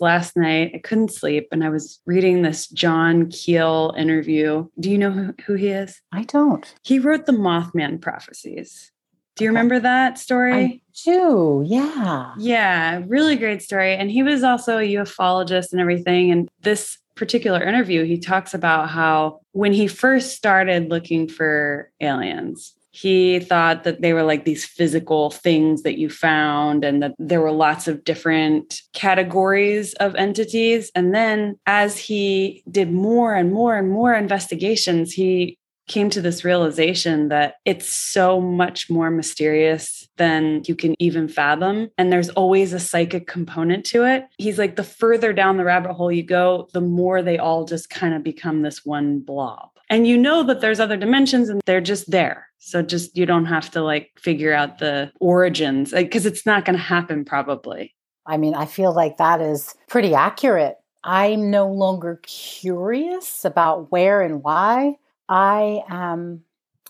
Last 0.00 0.36
night, 0.36 0.72
I 0.74 0.78
couldn't 0.78 1.12
sleep 1.12 1.48
and 1.52 1.62
I 1.62 1.68
was 1.68 2.00
reading 2.04 2.42
this 2.42 2.66
John 2.68 3.30
Keel 3.30 3.94
interview. 3.96 4.68
Do 4.78 4.90
you 4.90 4.98
know 4.98 5.10
who, 5.10 5.34
who 5.46 5.54
he 5.54 5.68
is? 5.68 6.00
I 6.12 6.24
don't. 6.24 6.74
He 6.82 6.98
wrote 6.98 7.26
the 7.26 7.32
Mothman 7.32 8.00
prophecies. 8.00 8.90
Do 9.36 9.44
you 9.44 9.50
remember 9.50 9.80
that 9.80 10.18
story? 10.18 10.52
I 10.54 10.80
do, 11.04 11.64
yeah. 11.66 12.34
Yeah, 12.38 13.02
really 13.06 13.36
great 13.36 13.62
story. 13.62 13.94
And 13.94 14.10
he 14.10 14.22
was 14.22 14.44
also 14.44 14.78
a 14.78 14.94
ufologist 14.94 15.72
and 15.72 15.80
everything. 15.80 16.30
And 16.30 16.48
this 16.60 16.98
particular 17.16 17.62
interview, 17.62 18.04
he 18.04 18.18
talks 18.18 18.54
about 18.54 18.90
how 18.90 19.40
when 19.52 19.72
he 19.72 19.88
first 19.88 20.36
started 20.36 20.88
looking 20.88 21.28
for 21.28 21.90
aliens, 22.00 22.74
he 22.94 23.40
thought 23.40 23.82
that 23.82 24.02
they 24.02 24.12
were 24.12 24.22
like 24.22 24.44
these 24.44 24.64
physical 24.64 25.30
things 25.30 25.82
that 25.82 25.98
you 25.98 26.08
found 26.08 26.84
and 26.84 27.02
that 27.02 27.14
there 27.18 27.40
were 27.40 27.50
lots 27.50 27.88
of 27.88 28.04
different 28.04 28.82
categories 28.92 29.94
of 29.94 30.14
entities. 30.14 30.92
And 30.94 31.12
then 31.12 31.58
as 31.66 31.98
he 31.98 32.62
did 32.70 32.92
more 32.92 33.34
and 33.34 33.52
more 33.52 33.76
and 33.76 33.90
more 33.90 34.14
investigations, 34.14 35.12
he 35.12 35.58
came 35.88 36.08
to 36.08 36.20
this 36.20 36.44
realization 36.44 37.28
that 37.28 37.56
it's 37.64 37.88
so 37.88 38.40
much 38.40 38.88
more 38.88 39.10
mysterious 39.10 40.08
than 40.16 40.62
you 40.66 40.76
can 40.76 40.94
even 41.00 41.26
fathom. 41.26 41.90
And 41.98 42.12
there's 42.12 42.30
always 42.30 42.72
a 42.72 42.78
psychic 42.78 43.26
component 43.26 43.84
to 43.86 44.04
it. 44.04 44.24
He's 44.38 44.58
like, 44.58 44.76
the 44.76 44.84
further 44.84 45.32
down 45.32 45.56
the 45.56 45.64
rabbit 45.64 45.92
hole 45.92 46.12
you 46.12 46.22
go, 46.22 46.68
the 46.72 46.80
more 46.80 47.22
they 47.22 47.38
all 47.38 47.64
just 47.64 47.90
kind 47.90 48.14
of 48.14 48.22
become 48.22 48.62
this 48.62 48.84
one 48.84 49.18
blob. 49.18 49.70
And 49.90 50.06
you 50.06 50.16
know 50.16 50.42
that 50.44 50.60
there's 50.60 50.80
other 50.80 50.96
dimensions 50.96 51.48
and 51.48 51.60
they're 51.66 51.80
just 51.80 52.10
there. 52.10 52.48
So 52.64 52.80
just 52.80 53.16
you 53.16 53.26
don't 53.26 53.44
have 53.44 53.70
to 53.72 53.82
like 53.82 54.12
figure 54.18 54.54
out 54.54 54.78
the 54.78 55.12
origins 55.20 55.90
because 55.90 56.24
it's 56.24 56.46
not 56.46 56.64
going 56.64 56.76
to 56.76 56.82
happen 56.82 57.24
probably. 57.26 57.94
I 58.26 58.38
mean, 58.38 58.54
I 58.54 58.64
feel 58.64 58.94
like 58.94 59.18
that 59.18 59.42
is 59.42 59.74
pretty 59.86 60.14
accurate. 60.14 60.78
I'm 61.04 61.50
no 61.50 61.70
longer 61.70 62.20
curious 62.22 63.44
about 63.44 63.92
where 63.92 64.22
and 64.22 64.42
why. 64.42 64.94
I 65.28 65.82
am 65.90 66.44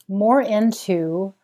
more 0.09 0.40
into 0.40 1.35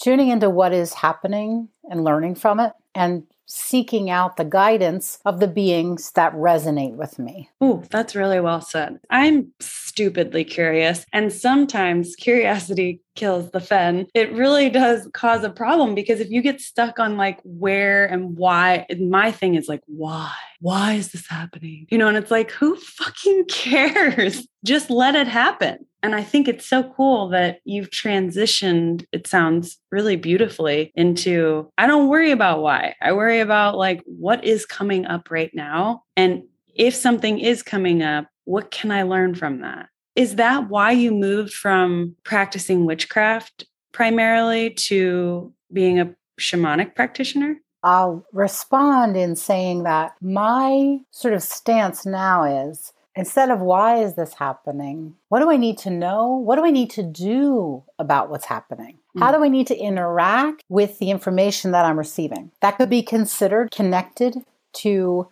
tuning 0.00 0.28
into 0.28 0.50
what 0.50 0.72
is 0.72 0.92
happening 0.92 1.68
and 1.88 2.02
learning 2.02 2.34
from 2.34 2.58
it 2.58 2.72
and 2.92 3.22
seeking 3.46 4.10
out 4.10 4.36
the 4.36 4.44
guidance 4.44 5.18
of 5.24 5.40
the 5.40 5.48
beings 5.48 6.12
that 6.12 6.34
resonate 6.34 6.96
with 6.96 7.18
me. 7.18 7.50
Oh, 7.60 7.82
that's 7.90 8.14
really 8.14 8.40
well 8.40 8.60
said. 8.60 8.98
I'm 9.10 9.52
stupidly 9.60 10.44
curious, 10.44 11.04
and 11.12 11.32
sometimes 11.32 12.16
curiosity 12.16 13.00
kills 13.14 13.50
the 13.50 13.60
fen. 13.60 14.06
It 14.14 14.32
really 14.32 14.70
does 14.70 15.08
cause 15.12 15.44
a 15.44 15.50
problem 15.50 15.94
because 15.94 16.20
if 16.20 16.30
you 16.30 16.40
get 16.40 16.60
stuck 16.60 16.98
on 16.98 17.16
like 17.16 17.40
where 17.44 18.06
and 18.06 18.36
why, 18.36 18.86
my 18.98 19.30
thing 19.30 19.54
is 19.54 19.68
like, 19.68 19.82
why? 19.86 20.32
Why 20.60 20.94
is 20.94 21.12
this 21.12 21.28
happening? 21.28 21.86
You 21.90 21.98
know, 21.98 22.08
and 22.08 22.16
it's 22.16 22.30
like, 22.30 22.50
who 22.50 22.76
fucking 22.76 23.44
cares? 23.48 24.46
Just 24.64 24.90
let 24.90 25.14
it 25.14 25.28
happen. 25.28 25.86
And 26.02 26.14
I 26.14 26.22
think 26.22 26.48
it's 26.48 26.66
so 26.66 26.82
cool 26.82 27.28
that 27.28 27.60
you've 27.64 27.90
transitioned, 27.90 29.04
it 29.12 29.26
sounds 29.26 29.78
really 29.90 30.16
beautifully, 30.16 30.92
into 30.94 31.70
I 31.78 31.86
don't 31.86 32.08
worry 32.08 32.32
about 32.32 32.60
why. 32.62 32.94
I 33.00 33.12
worry 33.12 33.40
about 33.40 33.76
like 33.76 34.02
what 34.06 34.44
is 34.44 34.66
coming 34.66 35.06
up 35.06 35.30
right 35.30 35.50
now. 35.54 36.02
And 36.16 36.42
if 36.74 36.94
something 36.94 37.38
is 37.38 37.62
coming 37.62 38.02
up, 38.02 38.26
what 38.44 38.70
can 38.70 38.90
I 38.90 39.02
learn 39.02 39.34
from 39.34 39.60
that? 39.60 39.88
Is 40.16 40.36
that 40.36 40.68
why 40.68 40.90
you 40.90 41.12
moved 41.12 41.52
from 41.52 42.16
practicing 42.24 42.84
witchcraft 42.84 43.64
primarily 43.92 44.70
to 44.70 45.52
being 45.72 46.00
a 46.00 46.14
shamanic 46.40 46.94
practitioner? 46.94 47.56
I'll 47.84 48.24
respond 48.32 49.16
in 49.16 49.36
saying 49.36 49.82
that 49.84 50.12
my 50.20 50.98
sort 51.10 51.34
of 51.34 51.42
stance 51.42 52.06
now 52.06 52.44
is 52.44 52.92
Instead 53.14 53.50
of 53.50 53.60
why 53.60 53.98
is 53.98 54.14
this 54.14 54.34
happening? 54.34 55.14
What 55.28 55.40
do 55.40 55.50
I 55.50 55.56
need 55.56 55.78
to 55.78 55.90
know? 55.90 56.28
What 56.28 56.56
do 56.56 56.64
I 56.64 56.70
need 56.70 56.90
to 56.90 57.02
do 57.02 57.84
about 57.98 58.30
what's 58.30 58.46
happening? 58.46 58.98
How 59.18 59.30
mm. 59.30 59.36
do 59.36 59.44
I 59.44 59.48
need 59.48 59.66
to 59.66 59.76
interact 59.76 60.64
with 60.68 60.98
the 60.98 61.10
information 61.10 61.72
that 61.72 61.84
I'm 61.84 61.98
receiving? 61.98 62.52
That 62.60 62.78
could 62.78 62.88
be 62.88 63.02
considered 63.02 63.70
connected 63.70 64.38
to 64.74 65.28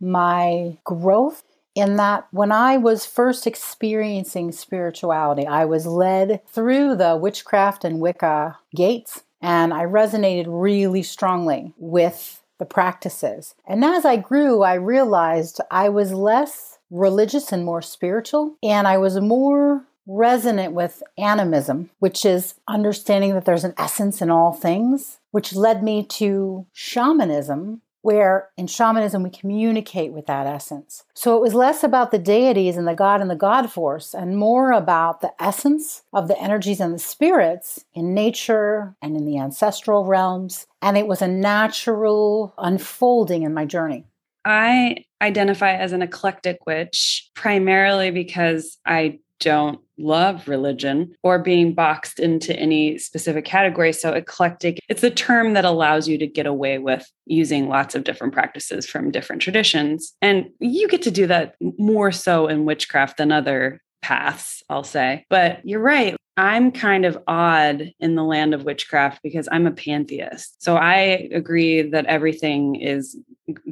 my 0.00 0.78
growth 0.84 1.44
in 1.74 1.96
that 1.96 2.26
when 2.32 2.50
I 2.50 2.76
was 2.76 3.06
first 3.06 3.46
experiencing 3.46 4.50
spirituality, 4.52 5.46
I 5.46 5.64
was 5.64 5.86
led 5.86 6.40
through 6.48 6.96
the 6.96 7.16
witchcraft 7.16 7.84
and 7.84 8.00
Wicca 8.00 8.58
gates, 8.74 9.22
and 9.40 9.72
I 9.72 9.84
resonated 9.84 10.46
really 10.48 11.02
strongly 11.02 11.72
with 11.78 12.42
the 12.58 12.66
practices. 12.66 13.54
And 13.66 13.84
as 13.84 14.04
I 14.04 14.16
grew, 14.16 14.62
I 14.62 14.74
realized 14.74 15.60
I 15.70 15.88
was 15.88 16.12
less 16.12 16.78
religious 16.90 17.52
and 17.52 17.64
more 17.64 17.82
spiritual. 17.82 18.56
And 18.62 18.86
I 18.86 18.98
was 18.98 19.20
more 19.20 19.84
resonant 20.06 20.72
with 20.72 21.02
animism, 21.16 21.90
which 21.98 22.24
is 22.24 22.54
understanding 22.66 23.34
that 23.34 23.44
there's 23.44 23.64
an 23.64 23.74
essence 23.78 24.20
in 24.20 24.30
all 24.30 24.52
things, 24.52 25.18
which 25.30 25.54
led 25.54 25.82
me 25.82 26.04
to 26.04 26.66
shamanism, 26.72 27.80
where 28.02 28.48
in 28.56 28.66
shamanism 28.66 29.22
we 29.22 29.30
communicate 29.30 30.12
with 30.12 30.26
that 30.26 30.46
essence. 30.46 31.04
So 31.14 31.36
it 31.36 31.42
was 31.42 31.54
less 31.54 31.84
about 31.84 32.10
the 32.10 32.18
deities 32.18 32.76
and 32.76 32.88
the 32.88 32.94
God 32.94 33.20
and 33.20 33.30
the 33.30 33.36
God 33.36 33.70
force 33.70 34.14
and 34.14 34.38
more 34.38 34.72
about 34.72 35.20
the 35.20 35.32
essence 35.38 36.02
of 36.12 36.26
the 36.26 36.40
energies 36.40 36.80
and 36.80 36.94
the 36.94 36.98
spirits 36.98 37.84
in 37.92 38.14
nature 38.14 38.96
and 39.02 39.16
in 39.16 39.26
the 39.26 39.38
ancestral 39.38 40.06
realms. 40.06 40.66
And 40.80 40.96
it 40.96 41.06
was 41.06 41.20
a 41.20 41.28
natural 41.28 42.54
unfolding 42.56 43.42
in 43.42 43.52
my 43.52 43.66
journey. 43.66 44.06
I 44.44 45.04
identify 45.22 45.72
as 45.72 45.92
an 45.92 46.02
eclectic 46.02 46.66
witch 46.66 47.30
primarily 47.34 48.10
because 48.10 48.78
I 48.86 49.20
don't 49.40 49.80
love 49.98 50.46
religion 50.48 51.14
or 51.22 51.38
being 51.38 51.74
boxed 51.74 52.18
into 52.18 52.54
any 52.56 52.98
specific 52.98 53.44
category. 53.44 53.92
So, 53.92 54.12
eclectic, 54.12 54.78
it's 54.88 55.02
a 55.02 55.10
term 55.10 55.54
that 55.54 55.64
allows 55.64 56.06
you 56.06 56.18
to 56.18 56.26
get 56.26 56.46
away 56.46 56.78
with 56.78 57.10
using 57.26 57.68
lots 57.68 57.94
of 57.94 58.04
different 58.04 58.32
practices 58.32 58.86
from 58.86 59.10
different 59.10 59.42
traditions. 59.42 60.12
And 60.22 60.50
you 60.60 60.88
get 60.88 61.02
to 61.02 61.10
do 61.10 61.26
that 61.26 61.54
more 61.78 62.12
so 62.12 62.46
in 62.46 62.64
witchcraft 62.64 63.16
than 63.16 63.32
other 63.32 63.80
paths, 64.02 64.62
I'll 64.68 64.84
say. 64.84 65.24
But 65.28 65.60
you're 65.64 65.80
right. 65.80 66.16
I'm 66.36 66.72
kind 66.72 67.04
of 67.04 67.18
odd 67.26 67.92
in 68.00 68.14
the 68.14 68.22
land 68.22 68.54
of 68.54 68.64
witchcraft 68.64 69.22
because 69.22 69.48
I'm 69.52 69.66
a 69.66 69.72
pantheist. 69.72 70.62
So 70.62 70.76
I 70.76 71.28
agree 71.32 71.82
that 71.82 72.06
everything 72.06 72.76
is 72.76 73.18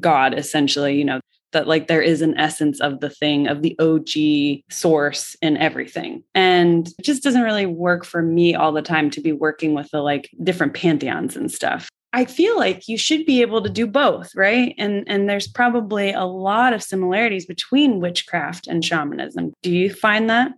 God, 0.01 0.37
essentially, 0.37 0.99
you 0.99 1.05
know, 1.05 1.21
that 1.53 1.67
like 1.67 1.87
there 1.89 2.03
is 2.03 2.23
an 2.23 2.39
essence 2.39 2.81
of 2.81 3.01
the 3.01 3.11
thing, 3.11 3.47
of 3.47 3.63
the 3.63 3.79
OG 3.79 4.63
source 4.71 5.37
in 5.41 5.57
everything. 5.57 6.23
And 6.35 6.89
it 6.99 7.05
just 7.05 7.23
doesn't 7.23 7.43
really 7.43 7.67
work 7.67 8.05
for 8.05 8.23
me 8.23 8.55
all 8.55 8.73
the 8.73 8.83
time 8.83 9.11
to 9.11 9.21
be 9.21 9.33
working 9.33 9.75
with 9.75 9.91
the 9.91 10.01
like 10.01 10.31
different 10.43 10.75
pantheons 10.75 11.37
and 11.37 11.51
stuff. 11.51 11.89
I 12.13 12.25
feel 12.25 12.57
like 12.57 12.89
you 12.89 12.97
should 12.97 13.27
be 13.27 13.43
able 13.43 13.63
to 13.63 13.69
do 13.69 13.87
both, 13.87 14.35
right? 14.35 14.75
And 14.79 15.05
and 15.07 15.29
there's 15.29 15.47
probably 15.47 16.13
a 16.13 16.25
lot 16.25 16.73
of 16.73 16.83
similarities 16.83 17.45
between 17.45 18.01
witchcraft 18.01 18.67
and 18.67 18.85
shamanism. 18.85 19.53
Do 19.63 19.71
you 19.71 19.93
find 19.93 20.29
that? 20.31 20.53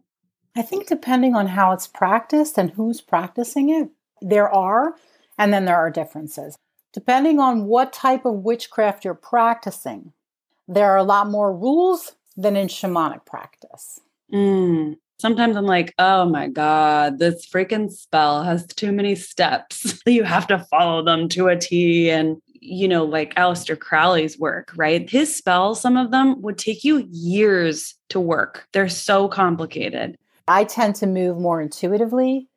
I 0.57 0.63
think 0.63 0.87
depending 0.87 1.35
on 1.35 1.49
how 1.49 1.73
it's 1.73 1.87
practiced 1.87 2.59
and 2.59 2.71
who's 2.71 3.01
practicing 3.01 3.71
it, 3.71 3.89
there 4.21 4.49
are 4.49 4.95
And 5.39 5.53
then 5.53 5.65
there 5.65 5.77
are 5.77 5.91
differences. 5.91 6.57
Depending 6.93 7.39
on 7.39 7.65
what 7.65 7.93
type 7.93 8.25
of 8.25 8.43
witchcraft 8.43 9.05
you're 9.05 9.15
practicing, 9.15 10.13
there 10.71 10.91
are 10.93 10.97
a 10.97 11.03
lot 11.03 11.29
more 11.29 11.55
rules 11.55 12.13
than 12.37 12.57
in 12.57 12.69
shamanic 12.69 13.27
practice. 13.27 14.01
Mm. 14.33 14.97
Sometimes 15.19 15.57
I'm 15.57 15.67
like, 15.67 15.93
oh 15.99 16.25
my 16.25 16.47
God, 16.49 17.19
this 17.19 17.47
freaking 17.47 17.91
spell 17.91 18.45
has 18.45 18.67
too 18.67 18.93
many 18.93 19.15
steps. 19.17 20.01
you 20.07 20.23
have 20.23 20.47
to 20.47 20.61
follow 20.71 21.05
them 21.05 21.29
to 21.31 21.49
a 21.49 21.57
T. 21.57 22.09
And, 22.09 22.41
you 22.55 22.89
know, 22.89 23.05
like 23.05 23.35
Aleister 23.35 23.79
Crowley's 23.79 24.39
work, 24.39 24.73
right? 24.77 25.11
His 25.11 25.37
spells, 25.37 25.81
some 25.81 25.97
of 25.97 26.13
them 26.13 26.41
would 26.41 26.57
take 26.57 26.85
you 26.85 27.07
years 27.11 27.95
to 28.11 28.21
work. 28.21 28.67
They're 28.73 28.89
so 28.89 29.29
complicated. 29.29 30.17
I 30.49 30.65
tend 30.65 30.95
to 30.97 31.07
move 31.07 31.39
more 31.39 31.61
intuitively 31.61 32.49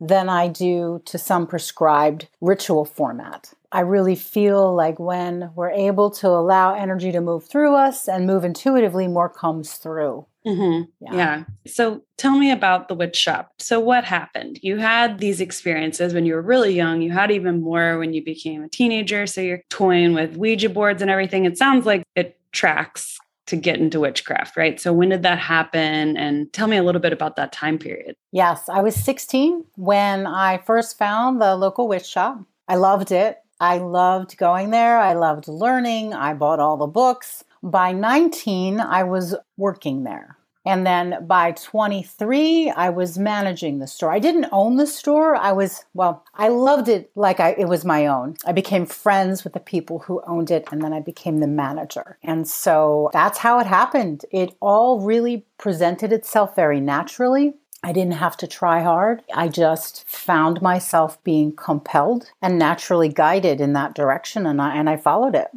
than 0.00 0.28
I 0.28 0.48
do 0.48 1.02
to 1.04 1.18
some 1.18 1.46
prescribed 1.46 2.28
ritual 2.40 2.84
format. 2.84 3.52
I 3.72 3.80
really 3.80 4.16
feel 4.16 4.74
like 4.74 4.98
when 4.98 5.50
we're 5.54 5.70
able 5.70 6.10
to 6.12 6.28
allow 6.28 6.74
energy 6.74 7.12
to 7.12 7.20
move 7.20 7.44
through 7.46 7.76
us 7.76 8.08
and 8.08 8.26
move 8.26 8.44
intuitively, 8.44 9.06
more 9.06 9.28
comes 9.28 9.74
through. 9.74 10.26
Mm-hmm. 10.44 10.90
Yeah. 11.04 11.14
yeah. 11.14 11.44
So 11.66 12.02
tell 12.16 12.36
me 12.36 12.50
about 12.50 12.88
the 12.88 12.94
witch 12.94 13.14
shop. 13.14 13.52
So, 13.58 13.78
what 13.78 14.04
happened? 14.04 14.58
You 14.62 14.78
had 14.78 15.18
these 15.18 15.40
experiences 15.40 16.14
when 16.14 16.24
you 16.24 16.34
were 16.34 16.42
really 16.42 16.74
young. 16.74 17.02
You 17.02 17.10
had 17.10 17.30
even 17.30 17.60
more 17.60 17.98
when 17.98 18.14
you 18.14 18.24
became 18.24 18.62
a 18.62 18.68
teenager. 18.68 19.26
So, 19.26 19.42
you're 19.42 19.62
toying 19.68 20.14
with 20.14 20.38
Ouija 20.38 20.70
boards 20.70 21.02
and 21.02 21.10
everything. 21.10 21.44
It 21.44 21.58
sounds 21.58 21.84
like 21.84 22.02
it 22.16 22.40
tracks 22.52 23.18
to 23.50 23.56
get 23.56 23.78
into 23.78 24.00
witchcraft, 24.00 24.56
right? 24.56 24.80
So, 24.80 24.92
when 24.92 25.10
did 25.10 25.22
that 25.22 25.38
happen? 25.38 26.16
And 26.16 26.52
tell 26.52 26.66
me 26.66 26.76
a 26.76 26.82
little 26.82 27.00
bit 27.00 27.12
about 27.12 27.36
that 27.36 27.52
time 27.52 27.78
period. 27.78 28.16
Yes, 28.32 28.68
I 28.68 28.80
was 28.80 28.94
16 28.94 29.64
when 29.76 30.26
I 30.26 30.58
first 30.58 30.98
found 30.98 31.40
the 31.40 31.54
local 31.56 31.86
witch 31.86 32.06
shop. 32.06 32.40
I 32.68 32.76
loved 32.76 33.12
it. 33.12 33.38
I 33.60 33.78
loved 33.78 34.38
going 34.38 34.70
there. 34.70 34.98
I 34.98 35.12
loved 35.12 35.46
learning. 35.46 36.14
I 36.14 36.32
bought 36.32 36.60
all 36.60 36.78
the 36.78 36.86
books. 36.86 37.44
By 37.62 37.92
19, 37.92 38.80
I 38.80 39.02
was 39.02 39.36
working 39.58 40.04
there. 40.04 40.38
And 40.66 40.86
then 40.86 41.26
by 41.26 41.52
23, 41.52 42.70
I 42.70 42.90
was 42.90 43.18
managing 43.18 43.78
the 43.78 43.86
store. 43.86 44.12
I 44.12 44.18
didn't 44.18 44.48
own 44.52 44.76
the 44.76 44.86
store. 44.86 45.34
I 45.34 45.52
was, 45.52 45.84
well, 45.94 46.24
I 46.34 46.48
loved 46.48 46.88
it 46.88 47.10
like 47.14 47.40
I, 47.40 47.54
it 47.56 47.66
was 47.66 47.84
my 47.84 48.06
own. 48.06 48.36
I 48.44 48.52
became 48.52 48.84
friends 48.84 49.42
with 49.42 49.54
the 49.54 49.60
people 49.60 50.00
who 50.00 50.22
owned 50.26 50.50
it, 50.50 50.68
and 50.70 50.82
then 50.82 50.92
I 50.92 51.00
became 51.00 51.38
the 51.38 51.46
manager. 51.46 52.18
And 52.22 52.46
so 52.46 53.10
that's 53.12 53.38
how 53.38 53.58
it 53.58 53.66
happened. 53.66 54.24
It 54.30 54.54
all 54.60 55.00
really 55.00 55.46
presented 55.56 56.12
itself 56.12 56.54
very 56.54 56.80
naturally. 56.80 57.54
I 57.82 57.92
didn't 57.92 58.14
have 58.14 58.36
to 58.38 58.46
try 58.46 58.82
hard. 58.82 59.22
I 59.34 59.48
just 59.48 60.06
found 60.06 60.60
myself 60.60 61.22
being 61.24 61.56
compelled 61.56 62.30
and 62.42 62.58
naturally 62.58 63.08
guided 63.08 63.60
in 63.62 63.72
that 63.72 63.94
direction, 63.94 64.46
and 64.46 64.60
I, 64.60 64.76
and 64.76 64.90
I 64.90 64.98
followed 64.98 65.34
it. 65.34 65.48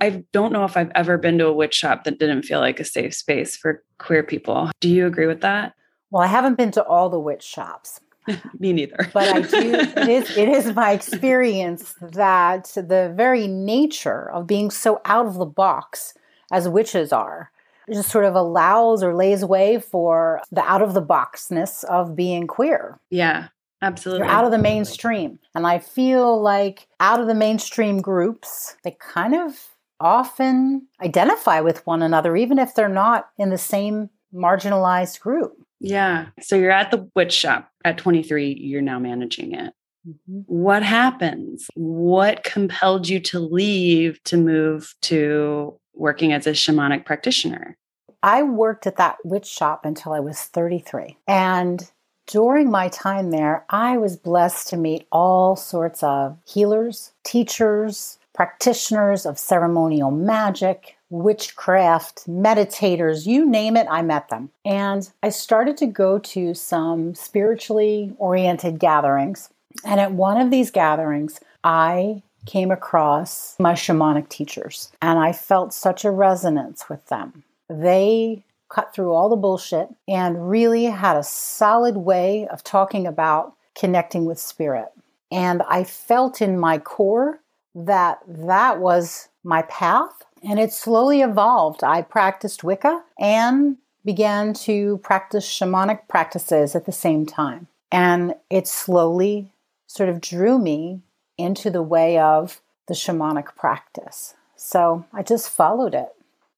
I 0.00 0.24
don't 0.32 0.52
know 0.52 0.64
if 0.64 0.76
I've 0.76 0.90
ever 0.94 1.18
been 1.18 1.38
to 1.38 1.46
a 1.46 1.52
witch 1.52 1.74
shop 1.74 2.04
that 2.04 2.18
didn't 2.18 2.42
feel 2.42 2.58
like 2.58 2.80
a 2.80 2.84
safe 2.84 3.14
space 3.14 3.56
for 3.56 3.84
queer 4.00 4.22
people. 4.24 4.70
Do 4.80 4.88
you 4.88 5.06
agree 5.06 5.26
with 5.26 5.42
that? 5.42 5.74
Well, 6.10 6.22
I 6.22 6.26
haven't 6.26 6.56
been 6.56 6.72
to 6.72 6.84
all 6.84 7.08
the 7.08 7.20
witch 7.20 7.44
shops. 7.44 8.00
Me 8.58 8.72
neither. 8.72 9.08
but 9.14 9.28
I 9.28 9.40
do 9.42 9.74
it 9.74 10.08
is 10.08 10.36
it 10.36 10.48
is 10.48 10.74
my 10.74 10.92
experience 10.98 11.94
that 12.00 12.64
the 12.74 13.12
very 13.16 13.46
nature 13.46 14.30
of 14.30 14.46
being 14.46 14.70
so 14.70 15.00
out 15.04 15.26
of 15.26 15.34
the 15.34 15.46
box 15.46 16.14
as 16.52 16.68
witches 16.68 17.12
are 17.12 17.50
just 17.90 18.10
sort 18.10 18.24
of 18.24 18.34
allows 18.34 19.02
or 19.02 19.14
lays 19.14 19.44
way 19.44 19.80
for 19.80 20.40
the 20.52 20.62
out 20.62 20.82
of 20.82 20.94
the 20.94 21.02
boxness 21.02 21.82
of 21.84 22.14
being 22.14 22.46
queer. 22.46 23.00
Yeah. 23.10 23.48
Absolutely. 23.82 24.26
You're 24.26 24.34
out 24.34 24.44
of 24.44 24.50
the 24.50 24.58
mainstream. 24.58 25.38
And 25.54 25.66
I 25.66 25.78
feel 25.78 26.40
like 26.40 26.86
out 27.00 27.20
of 27.20 27.26
the 27.26 27.34
mainstream 27.34 28.00
groups, 28.02 28.76
they 28.84 28.96
kind 29.00 29.34
of 29.34 29.69
often 30.00 30.86
identify 31.02 31.60
with 31.60 31.86
one 31.86 32.02
another, 32.02 32.36
even 32.36 32.58
if 32.58 32.74
they're 32.74 32.88
not 32.88 33.28
in 33.38 33.50
the 33.50 33.58
same 33.58 34.10
marginalized 34.34 35.20
group. 35.20 35.52
Yeah. 35.80 36.26
So 36.40 36.56
you're 36.56 36.70
at 36.70 36.90
the 36.90 37.08
witch 37.14 37.32
shop 37.32 37.70
at 37.84 37.98
23, 37.98 38.54
you're 38.60 38.82
now 38.82 38.98
managing 38.98 39.54
it. 39.54 39.72
Mm-hmm. 40.06 40.40
What 40.46 40.82
happens? 40.82 41.68
What 41.74 42.44
compelled 42.44 43.08
you 43.08 43.20
to 43.20 43.38
leave 43.38 44.22
to 44.24 44.36
move 44.36 44.94
to 45.02 45.78
working 45.94 46.32
as 46.32 46.46
a 46.46 46.52
shamanic 46.52 47.04
practitioner? 47.04 47.76
I 48.22 48.42
worked 48.42 48.86
at 48.86 48.96
that 48.96 49.16
witch 49.24 49.46
shop 49.46 49.84
until 49.84 50.12
I 50.12 50.20
was 50.20 50.40
33. 50.40 51.16
And 51.26 51.90
during 52.26 52.70
my 52.70 52.88
time 52.88 53.30
there, 53.30 53.64
I 53.70 53.96
was 53.96 54.16
blessed 54.16 54.68
to 54.68 54.76
meet 54.76 55.06
all 55.10 55.56
sorts 55.56 56.02
of 56.02 56.38
healers, 56.46 57.12
teachers, 57.24 58.18
practitioners 58.34 59.26
of 59.26 59.38
ceremonial 59.38 60.10
magic, 60.10 60.96
witchcraft, 61.10 62.26
meditators, 62.28 63.26
you 63.26 63.44
name 63.44 63.76
it, 63.76 63.86
I 63.90 64.02
met 64.02 64.28
them. 64.28 64.50
And 64.64 65.10
I 65.22 65.30
started 65.30 65.76
to 65.78 65.86
go 65.86 66.18
to 66.18 66.54
some 66.54 67.14
spiritually 67.14 68.14
oriented 68.18 68.78
gatherings. 68.78 69.50
And 69.84 70.00
at 70.00 70.12
one 70.12 70.40
of 70.40 70.50
these 70.50 70.70
gatherings, 70.70 71.40
I 71.64 72.22
came 72.46 72.70
across 72.70 73.56
my 73.58 73.74
shamanic 73.74 74.28
teachers 74.28 74.90
and 75.02 75.18
I 75.18 75.32
felt 75.32 75.74
such 75.74 76.04
a 76.04 76.10
resonance 76.10 76.88
with 76.88 77.06
them. 77.06 77.44
They 77.68 78.44
cut 78.70 78.94
through 78.94 79.12
all 79.12 79.28
the 79.28 79.36
bullshit 79.36 79.88
and 80.08 80.48
really 80.48 80.84
had 80.84 81.16
a 81.16 81.22
solid 81.22 81.96
way 81.96 82.46
of 82.48 82.64
talking 82.64 83.06
about 83.06 83.54
connecting 83.76 84.24
with 84.24 84.38
spirit. 84.38 84.88
And 85.30 85.62
I 85.62 85.84
felt 85.84 86.40
in 86.40 86.58
my 86.58 86.78
core 86.78 87.39
that 87.74 88.20
that 88.26 88.80
was 88.80 89.28
my 89.44 89.62
path 89.62 90.22
and 90.42 90.58
it 90.58 90.72
slowly 90.72 91.20
evolved. 91.20 91.84
I 91.84 92.02
practiced 92.02 92.64
Wicca 92.64 93.02
and 93.18 93.76
began 94.04 94.54
to 94.54 94.98
practice 94.98 95.46
shamanic 95.46 96.08
practices 96.08 96.74
at 96.74 96.86
the 96.86 96.92
same 96.92 97.26
time. 97.26 97.66
And 97.92 98.34
it 98.48 98.66
slowly 98.66 99.50
sort 99.86 100.08
of 100.08 100.20
drew 100.20 100.58
me 100.58 101.00
into 101.36 101.70
the 101.70 101.82
way 101.82 102.18
of 102.18 102.60
the 102.88 102.94
shamanic 102.94 103.56
practice. 103.56 104.34
So 104.56 105.04
I 105.12 105.22
just 105.22 105.50
followed 105.50 105.94
it. 105.94 106.08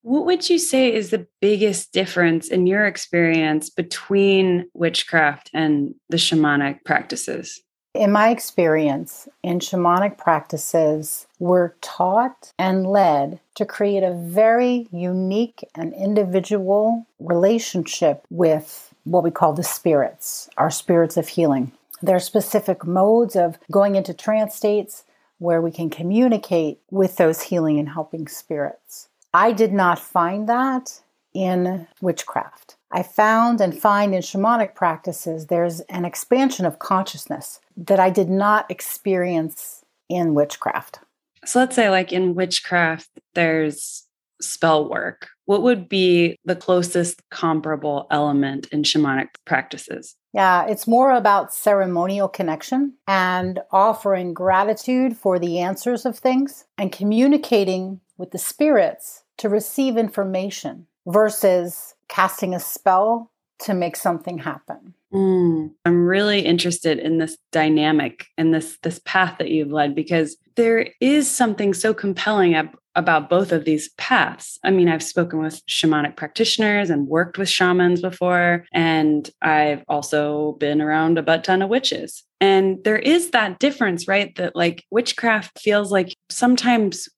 What 0.03 0.27
would 0.27 0.51
you 0.51 0.59
say 0.59 0.93
is 0.93 1.11
the 1.11 1.27
biggest 1.41 1.93
difference 1.93 2.49
in 2.49 2.67
your 2.67 2.85
experience 2.87 3.71
between 3.71 4.69
witchcraft 4.75 5.51
and 5.55 5.95
the 6.09 6.17
shamanic 6.17 6.85
practices? 6.85 7.61
In 7.95 8.11
my 8.11 8.31
experience, 8.31 9.29
in 9.43 9.59
shamanic 9.59 10.17
practices, 10.17 11.27
we're 11.39 11.75
taught 11.83 12.53
and 12.59 12.87
led 12.87 13.39
to 13.55 13.67
create 13.67 14.03
a 14.03 14.15
very 14.15 14.89
unique 14.91 15.63
and 15.75 15.93
individual 15.93 17.07
relationship 17.21 18.25
with 18.31 18.95
what 19.05 19.23
we 19.23 19.31
call 19.31 19.53
the 19.53 19.63
spirits, 19.63 20.49
our 20.57 20.71
spirits 20.71 21.19
of 21.19 21.29
healing. 21.29 21.73
There 22.01 22.17
are 22.17 22.21
specific 22.21 22.87
modes 22.87 23.37
of 23.37 23.59
going 23.71 23.97
into 23.97 24.15
trance 24.15 24.55
states 24.55 25.05
where 25.39 25.61
we 25.61 25.71
can 25.71 25.91
communicate 25.91 26.79
with 26.91 27.17
those 27.17 27.43
healing 27.43 27.79
and 27.79 27.91
helping 27.91 28.27
spirits. 28.27 29.09
I 29.35 29.53
did 29.53 29.73
not 29.73 29.99
find 29.99 30.49
that 30.49 31.03
in 31.35 31.87
witchcraft. 32.01 32.77
I 32.91 33.03
found 33.03 33.61
and 33.61 33.79
find 33.79 34.15
in 34.15 34.23
shamanic 34.23 34.75
practices 34.75 35.47
there's 35.47 35.81
an 35.81 36.05
expansion 36.05 36.65
of 36.65 36.79
consciousness 36.79 37.61
that 37.77 38.01
I 38.01 38.11
did 38.11 38.29
not 38.29 38.71
experience 38.71 39.85
in 40.09 40.35
witchcraft. 40.35 41.01
So 41.45 41.59
let's 41.59 41.75
say, 41.75 41.91
like 41.91 42.13
in 42.13 42.35
witchcraft, 42.35 43.09
there's 43.35 44.07
spell 44.41 44.89
work. 44.89 45.29
What 45.45 45.63
would 45.63 45.89
be 45.89 46.37
the 46.45 46.57
closest 46.57 47.21
comparable 47.31 48.07
element 48.11 48.69
in 48.69 48.83
shamanic 48.83 49.29
practices? 49.45 50.17
Yeah, 50.33 50.67
it's 50.67 50.87
more 50.87 51.13
about 51.13 51.53
ceremonial 51.53 52.29
connection 52.29 52.95
and 53.07 53.61
offering 53.71 54.35
gratitude 54.35 55.17
for 55.17 55.39
the 55.39 55.59
answers 55.59 56.07
of 56.07 56.19
things 56.19 56.65
and 56.79 56.93
communicating 56.93 58.01
with 58.17 58.31
the 58.31 58.39
spirits 58.39 59.25
to 59.39 59.49
receive 59.49 59.97
information 59.97 60.87
versus 61.07 61.95
casting 62.09 62.55
a 62.55 62.61
spell 62.61 63.31
to 63.59 63.75
make 63.75 63.97
something 63.97 64.39
happen. 64.39 64.95
Mm, 65.13 65.73
I'm 65.85 66.07
really 66.07 66.41
interested 66.41 66.99
in 66.99 67.19
this 67.19 67.37
dynamic 67.51 68.27
and 68.39 68.55
this 68.55 68.79
this 68.83 69.01
path 69.05 69.37
that 69.39 69.51
you've 69.51 69.71
led 69.71 69.95
because 69.95 70.37
there 70.57 70.89
is 71.01 71.31
something 71.31 71.75
so 71.75 71.93
compelling 71.93 72.55
ab- 72.55 72.77
about 72.95 73.29
both 73.29 73.53
of 73.53 73.65
these 73.65 73.91
paths. 73.99 74.59
I 74.65 74.71
mean, 74.71 74.89
I've 74.89 75.03
spoken 75.03 75.39
with 75.39 75.65
shamanic 75.67 76.17
practitioners 76.17 76.89
and 76.89 77.09
worked 77.09 77.37
with 77.37 77.49
shamans 77.49 78.01
before, 78.01 78.65
and 78.73 79.29
I've 79.43 79.85
also 79.87 80.53
been 80.53 80.81
around 80.81 81.19
a 81.19 81.23
butt 81.23 81.45
ton 81.45 81.61
of 81.63 81.69
witches. 81.69 82.23
And 82.41 82.83
there 82.85 82.99
is 82.99 83.31
that 83.31 83.59
difference, 83.59 84.09
right? 84.09 84.35
That 84.37 84.57
like 84.57 84.85
witchcraft 84.91 85.59
feels 85.59 85.93
like 85.93 86.15
sometimes 86.31 87.09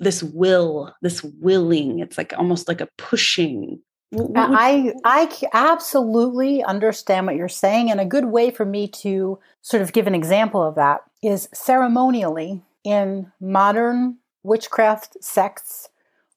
this 0.00 0.22
will, 0.22 0.92
this 1.02 1.22
willing, 1.22 2.00
it's 2.00 2.18
like 2.18 2.34
almost 2.36 2.66
like 2.66 2.80
a 2.80 2.88
pushing 2.98 3.80
I 4.34 4.92
I 5.04 5.48
absolutely 5.52 6.62
understand 6.62 7.26
what 7.26 7.36
you're 7.36 7.48
saying, 7.48 7.90
and 7.90 8.00
a 8.00 8.04
good 8.04 8.26
way 8.26 8.50
for 8.50 8.64
me 8.64 8.88
to 8.88 9.38
sort 9.62 9.82
of 9.82 9.92
give 9.92 10.06
an 10.06 10.14
example 10.14 10.62
of 10.62 10.74
that 10.74 11.02
is 11.22 11.48
ceremonially 11.52 12.62
in 12.84 13.32
modern 13.40 14.18
witchcraft 14.42 15.16
sects 15.20 15.88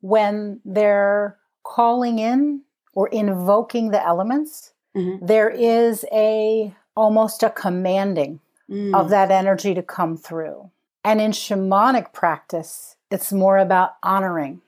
when 0.01 0.61
they're 0.63 1.37
calling 1.63 2.19
in 2.19 2.61
or 2.93 3.07
invoking 3.09 3.91
the 3.91 4.03
elements. 4.03 4.73
Mm-hmm. 4.95 5.25
There 5.25 5.49
is 5.49 6.05
a 6.11 6.73
almost 6.95 7.43
a 7.43 7.49
commanding 7.49 8.39
mm. 8.69 8.95
of 8.95 9.09
that 9.09 9.29
energy 9.29 9.73
to 9.75 9.83
come 9.83 10.17
through. 10.17 10.71
And 11.03 11.21
in 11.21 11.31
shamanic 11.31 12.11
practice, 12.11 12.95
it's 13.11 13.31
more 13.31 13.57
about 13.57 13.95
honoring 14.01 14.61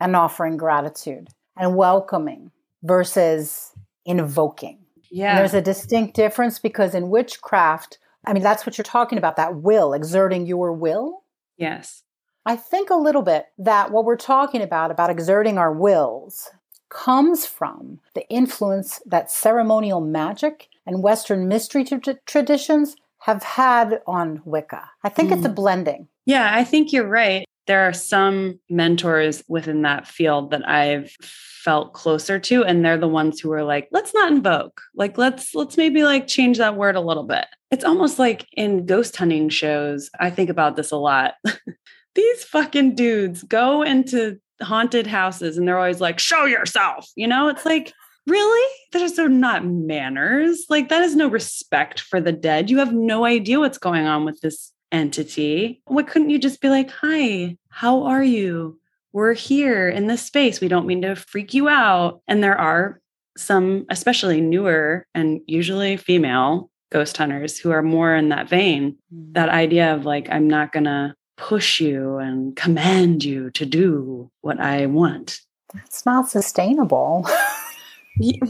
and 0.00 0.14
offering 0.14 0.56
gratitude 0.56 1.28
and 1.56 1.76
welcoming 1.76 2.50
versus 2.82 3.72
invoking. 4.04 4.78
Yeah. 5.10 5.30
And 5.30 5.38
there's 5.38 5.54
a 5.54 5.62
distinct 5.62 6.16
difference 6.16 6.58
because 6.58 6.94
in 6.94 7.10
witchcraft, 7.10 7.98
I 8.26 8.32
mean, 8.32 8.42
that's 8.42 8.64
what 8.64 8.78
you're 8.78 8.84
talking 8.84 9.18
about 9.18 9.36
that 9.36 9.56
will, 9.56 9.92
exerting 9.92 10.46
your 10.46 10.72
will. 10.72 11.22
Yes. 11.56 12.02
I 12.44 12.56
think 12.56 12.90
a 12.90 12.96
little 12.96 13.22
bit 13.22 13.46
that 13.58 13.92
what 13.92 14.04
we're 14.04 14.16
talking 14.16 14.62
about, 14.62 14.90
about 14.90 15.10
exerting 15.10 15.58
our 15.58 15.72
wills, 15.72 16.50
comes 16.88 17.46
from 17.46 18.00
the 18.14 18.28
influence 18.28 19.00
that 19.06 19.30
ceremonial 19.30 20.00
magic 20.00 20.68
and 20.86 21.02
Western 21.02 21.48
mystery 21.48 21.84
t- 21.84 21.98
traditions 22.26 22.96
have 23.18 23.42
had 23.42 24.00
on 24.06 24.42
Wicca. 24.44 24.90
I 25.04 25.08
think 25.08 25.30
mm. 25.30 25.36
it's 25.36 25.46
a 25.46 25.50
mm. 25.50 25.54
blending. 25.54 26.08
Yeah, 26.26 26.50
I 26.52 26.64
think 26.64 26.92
you're 26.92 27.06
right. 27.06 27.46
There 27.66 27.88
are 27.88 27.92
some 27.92 28.58
mentors 28.68 29.42
within 29.48 29.82
that 29.82 30.06
field 30.06 30.50
that 30.50 30.68
I've 30.68 31.10
felt 31.20 31.92
closer 31.92 32.38
to 32.40 32.64
and 32.64 32.84
they're 32.84 32.98
the 32.98 33.06
ones 33.06 33.38
who 33.38 33.52
are 33.52 33.62
like 33.62 33.88
let's 33.92 34.12
not 34.12 34.32
invoke. 34.32 34.80
Like 34.94 35.16
let's 35.16 35.54
let's 35.54 35.76
maybe 35.76 36.02
like 36.02 36.26
change 36.26 36.58
that 36.58 36.76
word 36.76 36.96
a 36.96 37.00
little 37.00 37.22
bit. 37.22 37.46
It's 37.70 37.84
almost 37.84 38.18
like 38.18 38.46
in 38.52 38.84
ghost 38.84 39.16
hunting 39.16 39.48
shows 39.48 40.10
i 40.18 40.28
think 40.28 40.50
about 40.50 40.76
this 40.76 40.90
a 40.90 40.96
lot. 40.96 41.34
These 42.14 42.44
fucking 42.44 42.94
dudes 42.94 43.42
go 43.44 43.82
into 43.82 44.38
haunted 44.60 45.06
houses 45.06 45.56
and 45.56 45.66
they're 45.66 45.78
always 45.78 46.00
like 46.00 46.18
show 46.18 46.44
yourself 46.44 47.08
you 47.16 47.26
know? 47.26 47.48
It's 47.48 47.64
like 47.64 47.92
really? 48.26 48.74
Those 48.92 49.18
are 49.18 49.28
not 49.28 49.64
manners. 49.64 50.66
Like 50.68 50.88
that 50.88 51.02
is 51.02 51.16
no 51.16 51.28
respect 51.28 52.00
for 52.00 52.20
the 52.20 52.32
dead. 52.32 52.70
You 52.70 52.78
have 52.78 52.92
no 52.92 53.24
idea 53.24 53.58
what's 53.58 53.78
going 53.78 54.06
on 54.06 54.24
with 54.24 54.40
this 54.40 54.72
entity 54.92 55.80
why 55.86 56.02
couldn't 56.02 56.30
you 56.30 56.38
just 56.38 56.60
be 56.60 56.68
like 56.68 56.90
hi 56.90 57.56
how 57.70 58.04
are 58.04 58.22
you 58.22 58.78
we're 59.12 59.34
here 59.34 59.88
in 59.88 60.06
this 60.06 60.24
space. 60.24 60.60
We 60.60 60.68
don't 60.68 60.86
mean 60.86 61.02
to 61.02 61.14
freak 61.14 61.54
you 61.54 61.68
out. 61.68 62.22
And 62.26 62.42
there 62.42 62.58
are 62.58 63.00
some, 63.36 63.86
especially 63.90 64.40
newer 64.40 65.06
and 65.14 65.40
usually 65.46 65.96
female 65.96 66.70
ghost 66.90 67.16
hunters 67.16 67.58
who 67.58 67.70
are 67.70 67.82
more 67.82 68.14
in 68.14 68.30
that 68.30 68.48
vein. 68.48 68.96
Mm. 69.14 69.34
That 69.34 69.48
idea 69.48 69.94
of 69.94 70.04
like, 70.04 70.28
I'm 70.30 70.48
not 70.48 70.72
going 70.72 70.84
to 70.84 71.14
push 71.36 71.80
you 71.80 72.18
and 72.18 72.54
command 72.56 73.24
you 73.24 73.50
to 73.52 73.66
do 73.66 74.30
what 74.40 74.60
I 74.60 74.86
want. 74.86 75.40
That's 75.74 76.04
not 76.04 76.28
sustainable. 76.28 77.26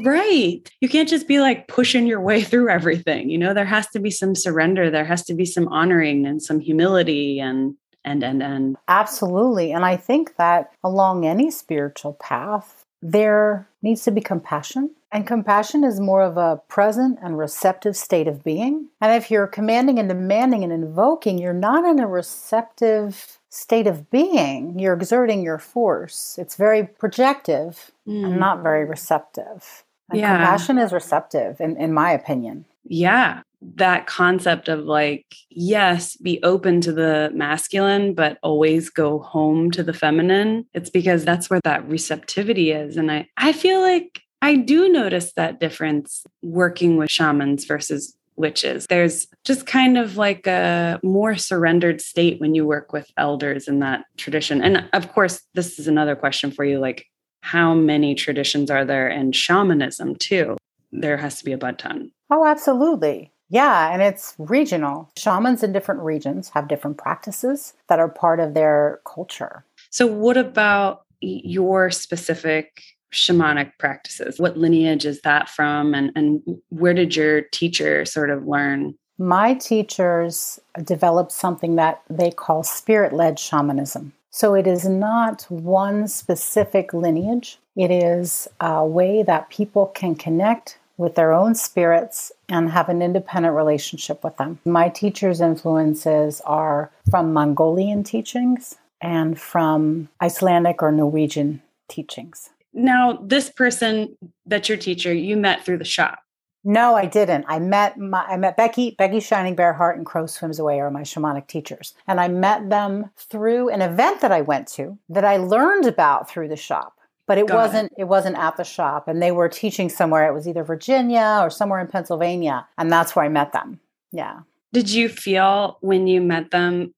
right. 0.05 0.61
You 0.81 0.89
can't 0.89 1.09
just 1.09 1.29
be 1.29 1.41
like 1.41 1.69
pushing 1.69 2.07
your 2.07 2.21
way 2.21 2.43
through 2.43 2.69
everything. 2.69 3.31
You 3.31 3.39
know, 3.39 3.55
there 3.55 3.65
has 3.65 3.89
to 3.89 4.01
be 4.01 4.11
some 4.11 4.35
surrender, 4.35 4.91
there 4.91 5.05
has 5.05 5.25
to 5.25 5.35
be 5.35 5.45
some 5.45 5.69
honoring 5.69 6.27
and 6.27 6.43
some 6.43 6.61
humility 6.61 7.39
and 7.39 7.77
and 8.05 8.23
and 8.23 8.43
and 8.43 8.77
absolutely 8.89 9.73
and 9.73 9.85
i 9.85 9.97
think 9.97 10.37
that 10.37 10.73
along 10.83 11.25
any 11.25 11.51
spiritual 11.51 12.15
path 12.15 12.85
there 13.01 13.69
needs 13.83 14.05
to 14.05 14.11
be 14.11 14.21
compassion 14.21 14.91
and 15.11 15.27
compassion 15.27 15.85
is 15.85 16.01
more 16.01 16.23
of 16.23 16.37
a 16.37 16.61
present 16.69 17.19
and 17.23 17.39
receptive 17.39 17.97
state 17.97 18.29
of 18.29 18.43
being 18.43 18.89
and 19.01 19.15
if 19.15 19.31
you're 19.31 19.47
commanding 19.47 19.99
and 19.99 20.09
demanding 20.09 20.65
and 20.65 20.73
invoking 20.73 21.39
you're 21.39 21.53
not 21.53 21.85
in 21.85 22.01
a 22.01 22.07
receptive 22.07 23.39
state 23.53 23.87
of 23.87 24.11
being 24.11 24.79
you're 24.79 24.95
exerting 24.95 25.43
your 25.43 25.59
force. 25.59 26.37
It's 26.41 26.57
very 26.57 26.85
projective 26.85 27.93
mm. 28.09 28.25
and 28.25 28.41
not 28.41 28.63
very 28.63 28.87
receptive. 28.87 29.85
And 30.11 30.21
yeah. 30.21 30.39
compassion 30.39 30.79
is 30.79 30.93
receptive 30.93 31.61
in, 31.61 31.77
in 31.77 31.93
my 31.93 32.13
opinion. 32.13 32.65
Yeah. 32.85 33.43
That 33.61 34.07
concept 34.07 34.69
of 34.69 34.81
like 34.81 35.27
yes 35.51 36.17
be 36.17 36.43
open 36.43 36.81
to 36.81 36.93
the 36.93 37.31
masculine 37.35 38.15
but 38.15 38.39
always 38.43 38.89
go 38.89 39.19
home 39.19 39.71
to 39.73 39.83
the 39.83 39.93
feminine 39.93 40.67
it's 40.73 40.91
because 40.91 41.25
that's 41.25 41.51
where 41.51 41.61
that 41.63 41.87
receptivity 41.87 42.73
is. 42.73 42.97
And 42.97 43.13
i 43.13 43.29
i 43.37 43.53
feel 43.53 43.83
like 43.83 44.23
i 44.41 44.57
do 44.57 44.89
notice 44.89 45.35
that 45.35 45.61
difference 45.61 46.25
working 46.41 46.97
with 46.97 47.11
shamans 47.11 47.67
versus 47.67 48.17
witches. 48.37 48.87
There's 48.87 49.27
just 49.45 49.67
kind 49.67 49.99
of 49.99 50.17
like 50.17 50.47
a 50.47 51.01
more 51.03 51.37
surrendered 51.37 52.01
state 52.01 52.41
when 52.41 52.55
you 52.55 52.67
work 52.67 52.93
with 52.93 53.11
elders 53.17 53.69
in 53.69 53.81
that 53.81 54.05
tradition. 54.17 54.63
And 54.63 54.89
of 54.93 55.13
course 55.13 55.43
this 55.55 55.79
is 55.79 55.89
another 55.89 56.17
question 56.17 56.51
for 56.51 56.65
you 56.65 56.79
like 56.79 57.07
how 57.43 57.75
many 57.75 58.15
traditions 58.15 58.71
are 58.71 58.85
there 58.85 59.09
in 59.09 59.33
shamanism 59.33 60.17
too? 60.17 60.57
There 60.93 61.17
has 61.17 61.39
to 61.39 61.45
be 61.45 61.53
a 61.53 61.59
butt 61.59 61.79
ton. 61.79 62.11
Oh 62.31 62.47
absolutely. 62.47 63.33
Yeah, 63.51 63.93
and 63.93 64.01
it's 64.01 64.35
regional. 64.39 65.11
Shamans 65.19 65.63
in 65.63 65.75
different 65.75 66.01
regions 66.01 66.49
have 66.55 66.69
different 66.69 66.97
practices 66.97 67.75
that 67.91 67.99
are 67.99 68.09
part 68.09 68.41
of 68.41 68.55
their 68.55 69.01
culture. 69.05 69.63
So, 69.91 70.07
what 70.07 70.39
about 70.39 71.03
your 71.21 71.91
specific 71.91 72.83
shamanic 73.13 73.73
practices? 73.79 74.39
What 74.39 74.57
lineage 74.57 75.05
is 75.05 75.21
that 75.23 75.49
from? 75.49 75.95
And, 75.95 76.13
and 76.17 76.43
where 76.71 76.95
did 76.95 77.15
your 77.15 77.43
teacher 77.43 78.05
sort 78.05 78.31
of 78.31 78.47
learn? 78.47 78.95
My 79.19 79.55
teachers 79.55 80.59
developed 80.83 81.33
something 81.33 81.77
that 81.77 82.03
they 82.11 82.31
call 82.31 82.63
spirit 82.63 83.13
led 83.13 83.39
shamanism. 83.39 84.13
So, 84.31 84.55
it 84.55 84.67
is 84.67 84.89
not 84.89 85.43
one 85.51 86.09
specific 86.09 86.95
lineage, 86.95 87.59
it 87.77 87.91
is 87.91 88.49
a 88.61 88.85
way 88.85 89.23
that 89.23 89.51
people 89.51 89.87
can 89.87 90.15
connect 90.15 90.79
with 90.97 91.15
their 91.15 91.33
own 91.33 91.55
spirits 91.55 92.33
and 92.49 92.71
have 92.71 92.89
an 92.89 93.03
independent 93.03 93.55
relationship 93.55 94.23
with 94.25 94.37
them. 94.37 94.59
My 94.65 94.89
teacher's 94.89 95.41
influences 95.41 96.41
are 96.43 96.91
from 97.11 97.33
Mongolian 97.33 98.05
teachings 98.05 98.77
and 99.01 99.39
from 99.39 100.09
Icelandic 100.23 100.83
or 100.83 100.93
Norwegian 100.93 101.61
teachings. 101.89 102.51
Now, 102.75 103.19
this 103.23 103.51
person 103.51 104.17
that's 104.47 104.69
your 104.69 104.79
teacher, 104.79 105.13
you 105.13 105.37
met 105.37 105.65
through 105.65 105.79
the 105.79 105.85
shop. 105.85 106.21
No, 106.65 106.95
I 106.95 107.07
didn't. 107.07 107.45
I 107.49 107.59
met 107.59 107.99
my, 107.99 108.25
I 108.25 108.37
met 108.37 108.57
Becky, 108.57 108.95
Becky 108.97 109.19
Shining 109.19 109.57
Bear 109.57 109.73
Heart 109.73 109.97
and 109.97 110.07
Crow 110.07 110.27
Swims 110.27 110.61
Away 110.61 110.81
are 110.81 110.91
my 110.93 111.03
shamanic 111.03 111.49
teachers. 111.49 111.93
And 112.07 112.21
I 112.21 112.29
met 112.29 112.71
them 112.71 113.11
through 113.17 113.71
an 113.71 113.83
event 113.83 114.21
that 114.21 114.31
I 114.31 114.43
went 114.43 114.69
to 114.75 114.97
that 115.09 115.25
I 115.25 115.39
learned 115.39 115.87
about 115.87 116.31
through 116.31 116.49
the 116.49 116.57
shop 116.57 116.95
but 117.27 117.39
it 117.39 117.47
Got 117.47 117.57
wasn't 117.57 117.93
it. 117.93 118.03
it. 118.03 118.05
wasn't 118.09 118.37
at 118.37 118.57
the 118.57 118.65
shop 118.65 119.09
and 119.09 119.23
they 119.23 119.33
were 119.33 119.49
teaching 119.49 119.89
somewhere 119.89 120.27
it 120.29 120.35
was 120.35 120.49
either 120.49 120.65
virginia 120.65 121.39
or 121.41 121.51
somewhere 121.51 121.81
in 121.81 121.87
pennsylvania 121.87 122.67
and 122.79 122.93
that's 122.93 123.15
where 123.15 123.25
i 123.25 123.29
met 123.29 123.53
them 123.53 123.81
yeah 124.13 124.41
did 124.73 124.91
you 124.91 125.09
feel 125.09 125.79
when 125.81 126.07
you 126.07 126.21
met 126.21 126.51
them 126.51 126.93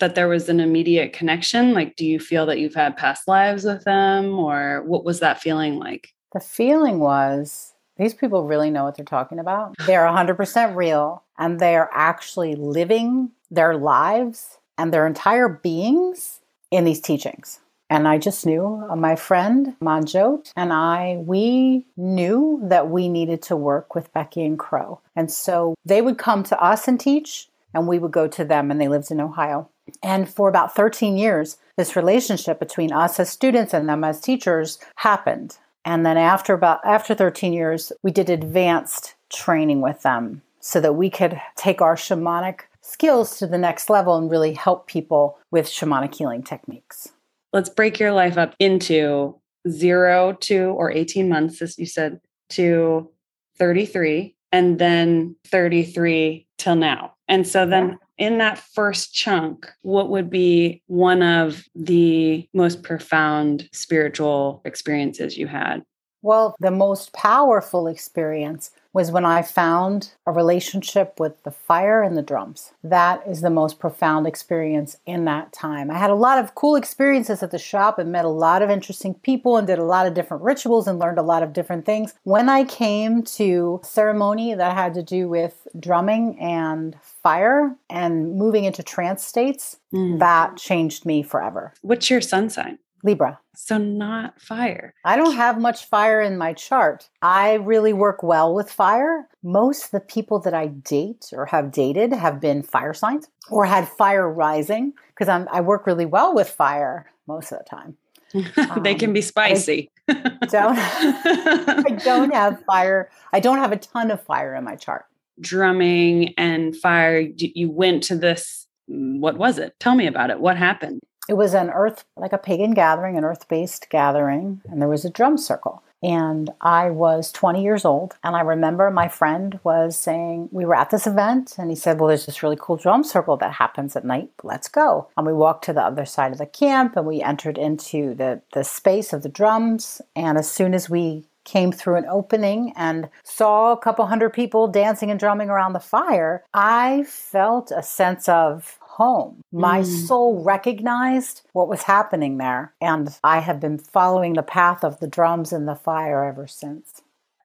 that 0.00 0.14
there 0.14 0.28
was 0.28 0.48
an 0.48 0.60
immediate 0.60 1.12
connection 1.12 1.72
like 1.74 1.96
do 1.96 2.06
you 2.06 2.18
feel 2.18 2.46
that 2.46 2.58
you've 2.58 2.74
had 2.74 2.96
past 2.96 3.28
lives 3.28 3.64
with 3.64 3.84
them 3.84 4.38
or 4.38 4.82
what 4.86 5.04
was 5.04 5.20
that 5.20 5.40
feeling 5.40 5.78
like 5.78 6.12
the 6.32 6.40
feeling 6.40 6.98
was 6.98 7.72
these 7.96 8.14
people 8.14 8.44
really 8.44 8.70
know 8.70 8.84
what 8.84 8.96
they're 8.96 9.04
talking 9.04 9.38
about 9.38 9.74
they're 9.86 10.06
100% 10.06 10.74
real 10.74 11.22
and 11.38 11.60
they're 11.60 11.90
actually 11.92 12.54
living 12.54 13.30
their 13.50 13.76
lives 13.76 14.58
and 14.78 14.92
their 14.92 15.06
entire 15.06 15.48
beings 15.48 16.40
in 16.70 16.84
these 16.84 17.00
teachings 17.00 17.60
and 17.90 18.08
I 18.08 18.18
just 18.18 18.46
knew 18.46 18.84
uh, 18.88 18.96
my 18.96 19.14
friend 19.14 19.76
Manjot 19.80 20.50
and 20.56 20.72
I, 20.72 21.18
we 21.24 21.86
knew 21.96 22.60
that 22.64 22.90
we 22.90 23.08
needed 23.08 23.42
to 23.42 23.56
work 23.56 23.94
with 23.94 24.12
Becky 24.12 24.44
and 24.44 24.58
Crow. 24.58 25.00
And 25.14 25.30
so 25.30 25.74
they 25.84 26.00
would 26.00 26.18
come 26.18 26.42
to 26.44 26.60
us 26.60 26.88
and 26.88 26.98
teach, 26.98 27.48
and 27.74 27.86
we 27.86 27.98
would 27.98 28.10
go 28.10 28.26
to 28.26 28.44
them, 28.44 28.70
and 28.70 28.80
they 28.80 28.88
lived 28.88 29.10
in 29.10 29.20
Ohio. 29.20 29.68
And 30.02 30.28
for 30.28 30.48
about 30.48 30.74
13 30.74 31.16
years, 31.16 31.56
this 31.76 31.96
relationship 31.96 32.58
between 32.58 32.92
us 32.92 33.20
as 33.20 33.30
students 33.30 33.74
and 33.74 33.88
them 33.88 34.04
as 34.04 34.20
teachers 34.20 34.78
happened. 34.96 35.58
And 35.84 36.06
then 36.06 36.16
after 36.16 36.54
about 36.54 36.80
after 36.84 37.14
13 37.14 37.52
years, 37.52 37.92
we 38.02 38.10
did 38.10 38.30
advanced 38.30 39.14
training 39.32 39.80
with 39.80 40.02
them 40.02 40.42
so 40.60 40.80
that 40.80 40.94
we 40.94 41.10
could 41.10 41.40
take 41.56 41.82
our 41.82 41.96
shamanic 41.96 42.60
skills 42.80 43.38
to 43.38 43.46
the 43.46 43.58
next 43.58 43.90
level 43.90 44.16
and 44.16 44.30
really 44.30 44.54
help 44.54 44.86
people 44.86 45.38
with 45.50 45.66
shamanic 45.66 46.14
healing 46.14 46.42
techniques 46.42 47.10
let's 47.54 47.70
break 47.70 47.98
your 47.98 48.12
life 48.12 48.36
up 48.36 48.54
into 48.58 49.34
zero 49.70 50.34
to 50.40 50.64
or 50.76 50.90
18 50.90 51.26
months, 51.30 51.62
as 51.62 51.78
you 51.78 51.86
said, 51.86 52.20
to 52.50 53.08
33, 53.56 54.34
and 54.52 54.78
then 54.78 55.34
33 55.46 56.46
till 56.58 56.74
now. 56.74 57.14
And 57.28 57.46
so 57.46 57.64
then 57.64 57.98
in 58.18 58.38
that 58.38 58.58
first 58.58 59.14
chunk, 59.14 59.70
what 59.82 60.08
would 60.10 60.30
be 60.30 60.82
one 60.86 61.22
of 61.22 61.64
the 61.74 62.48
most 62.54 62.82
profound 62.82 63.68
spiritual 63.72 64.62
experiences 64.64 65.36
you 65.36 65.46
had? 65.46 65.82
Well, 66.22 66.54
the 66.60 66.70
most 66.70 67.12
powerful 67.12 67.86
experience 67.86 68.70
was 68.94 69.10
when 69.10 69.24
I 69.26 69.42
found 69.42 70.12
a 70.24 70.30
relationship 70.30 71.18
with 71.18 71.42
the 71.42 71.50
fire 71.50 72.02
and 72.02 72.16
the 72.16 72.22
drums. 72.22 72.72
That 72.82 73.26
is 73.26 73.40
the 73.40 73.50
most 73.50 73.80
profound 73.80 74.26
experience 74.26 74.96
in 75.04 75.24
that 75.24 75.52
time. 75.52 75.90
I 75.90 75.98
had 75.98 76.10
a 76.10 76.14
lot 76.14 76.38
of 76.38 76.54
cool 76.54 76.76
experiences 76.76 77.42
at 77.42 77.50
the 77.50 77.58
shop 77.58 77.98
and 77.98 78.12
met 78.12 78.24
a 78.24 78.28
lot 78.28 78.62
of 78.62 78.70
interesting 78.70 79.14
people 79.14 79.56
and 79.56 79.66
did 79.66 79.80
a 79.80 79.84
lot 79.84 80.06
of 80.06 80.14
different 80.14 80.44
rituals 80.44 80.86
and 80.86 81.00
learned 81.00 81.18
a 81.18 81.22
lot 81.22 81.42
of 81.42 81.52
different 81.52 81.84
things. 81.84 82.14
When 82.22 82.48
I 82.48 82.62
came 82.62 83.24
to 83.24 83.80
ceremony 83.82 84.54
that 84.54 84.76
had 84.76 84.94
to 84.94 85.02
do 85.02 85.28
with 85.28 85.66
drumming 85.78 86.38
and 86.38 86.96
fire 87.02 87.74
and 87.90 88.36
moving 88.36 88.62
into 88.62 88.84
trance 88.84 89.24
states, 89.24 89.76
mm. 89.92 90.20
that 90.20 90.56
changed 90.56 91.04
me 91.04 91.24
forever. 91.24 91.74
What's 91.82 92.08
your 92.10 92.20
sun 92.20 92.48
sign? 92.48 92.78
Libra. 93.04 93.38
So 93.54 93.76
not 93.76 94.40
fire. 94.40 94.94
I 95.04 95.16
don't 95.16 95.36
have 95.36 95.60
much 95.60 95.84
fire 95.84 96.20
in 96.20 96.38
my 96.38 96.54
chart. 96.54 97.08
I 97.22 97.54
really 97.54 97.92
work 97.92 98.22
well 98.22 98.54
with 98.54 98.70
fire. 98.70 99.28
Most 99.42 99.84
of 99.84 99.90
the 99.92 100.00
people 100.00 100.40
that 100.40 100.54
I 100.54 100.68
date 100.68 101.26
or 101.32 101.46
have 101.46 101.70
dated 101.70 102.12
have 102.14 102.40
been 102.40 102.62
fire 102.62 102.94
signs 102.94 103.28
or 103.50 103.66
had 103.66 103.86
fire 103.86 104.28
rising 104.28 104.94
because 105.08 105.28
I 105.28 105.60
work 105.60 105.86
really 105.86 106.06
well 106.06 106.34
with 106.34 106.48
fire 106.48 107.06
most 107.28 107.52
of 107.52 107.58
the 107.58 107.64
time. 107.64 107.96
they 108.82 108.92
um, 108.92 108.98
can 108.98 109.12
be 109.12 109.20
spicy. 109.20 109.90
I 110.08 110.14
don't 110.50 110.78
I 110.78 112.00
don't 112.02 112.34
have 112.34 112.64
fire. 112.64 113.10
I 113.32 113.38
don't 113.38 113.58
have 113.58 113.70
a 113.70 113.76
ton 113.76 114.10
of 114.10 114.22
fire 114.22 114.54
in 114.54 114.64
my 114.64 114.76
chart. 114.76 115.04
Drumming 115.40 116.34
and 116.38 116.74
fire 116.74 117.20
you 117.36 117.70
went 117.70 118.02
to 118.04 118.16
this 118.16 118.66
what 118.86 119.38
was 119.38 119.58
it? 119.58 119.74
Tell 119.78 119.94
me 119.94 120.06
about 120.06 120.30
it. 120.30 120.40
What 120.40 120.56
happened? 120.56 121.00
It 121.28 121.34
was 121.34 121.54
an 121.54 121.70
earth, 121.70 122.04
like 122.16 122.32
a 122.32 122.38
pagan 122.38 122.72
gathering, 122.72 123.16
an 123.16 123.24
earth 123.24 123.48
based 123.48 123.88
gathering, 123.90 124.60
and 124.68 124.80
there 124.80 124.88
was 124.88 125.04
a 125.04 125.10
drum 125.10 125.38
circle. 125.38 125.82
And 126.02 126.50
I 126.60 126.90
was 126.90 127.32
20 127.32 127.62
years 127.62 127.86
old. 127.86 128.16
And 128.22 128.36
I 128.36 128.42
remember 128.42 128.90
my 128.90 129.08
friend 129.08 129.58
was 129.64 129.96
saying, 129.96 130.50
We 130.52 130.66
were 130.66 130.74
at 130.74 130.90
this 130.90 131.06
event, 131.06 131.54
and 131.56 131.70
he 131.70 131.76
said, 131.76 131.98
Well, 131.98 132.08
there's 132.08 132.26
this 132.26 132.42
really 132.42 132.58
cool 132.60 132.76
drum 132.76 133.04
circle 133.04 133.38
that 133.38 133.52
happens 133.52 133.96
at 133.96 134.04
night. 134.04 134.28
Let's 134.42 134.68
go. 134.68 135.08
And 135.16 135.26
we 135.26 135.32
walked 135.32 135.64
to 135.64 135.72
the 135.72 135.82
other 135.82 136.04
side 136.04 136.32
of 136.32 136.38
the 136.38 136.46
camp 136.46 136.94
and 136.96 137.06
we 137.06 137.22
entered 137.22 137.56
into 137.56 138.14
the, 138.14 138.42
the 138.52 138.64
space 138.64 139.14
of 139.14 139.22
the 139.22 139.30
drums. 139.30 140.02
And 140.14 140.36
as 140.36 140.50
soon 140.50 140.74
as 140.74 140.90
we 140.90 141.24
came 141.44 141.72
through 141.72 141.96
an 141.96 142.06
opening 142.06 142.72
and 142.76 143.08
saw 143.22 143.72
a 143.72 143.78
couple 143.78 144.06
hundred 144.06 144.30
people 144.30 144.66
dancing 144.66 145.10
and 145.10 145.20
drumming 145.20 145.48
around 145.48 145.72
the 145.72 145.80
fire, 145.80 146.42
I 146.52 147.04
felt 147.06 147.70
a 147.70 147.82
sense 147.82 148.28
of 148.28 148.78
home. 148.96 149.42
My 149.52 149.80
mm. 149.80 150.06
soul 150.06 150.42
recognized 150.44 151.42
what 151.52 151.68
was 151.68 151.82
happening 151.82 152.38
there, 152.38 152.74
and 152.80 153.16
I 153.24 153.40
have 153.40 153.58
been 153.58 153.78
following 153.78 154.34
the 154.34 154.42
path 154.42 154.84
of 154.84 155.00
the 155.00 155.08
drums 155.08 155.52
and 155.52 155.66
the 155.66 155.74
fire 155.74 156.24
ever 156.24 156.46
since. 156.46 157.02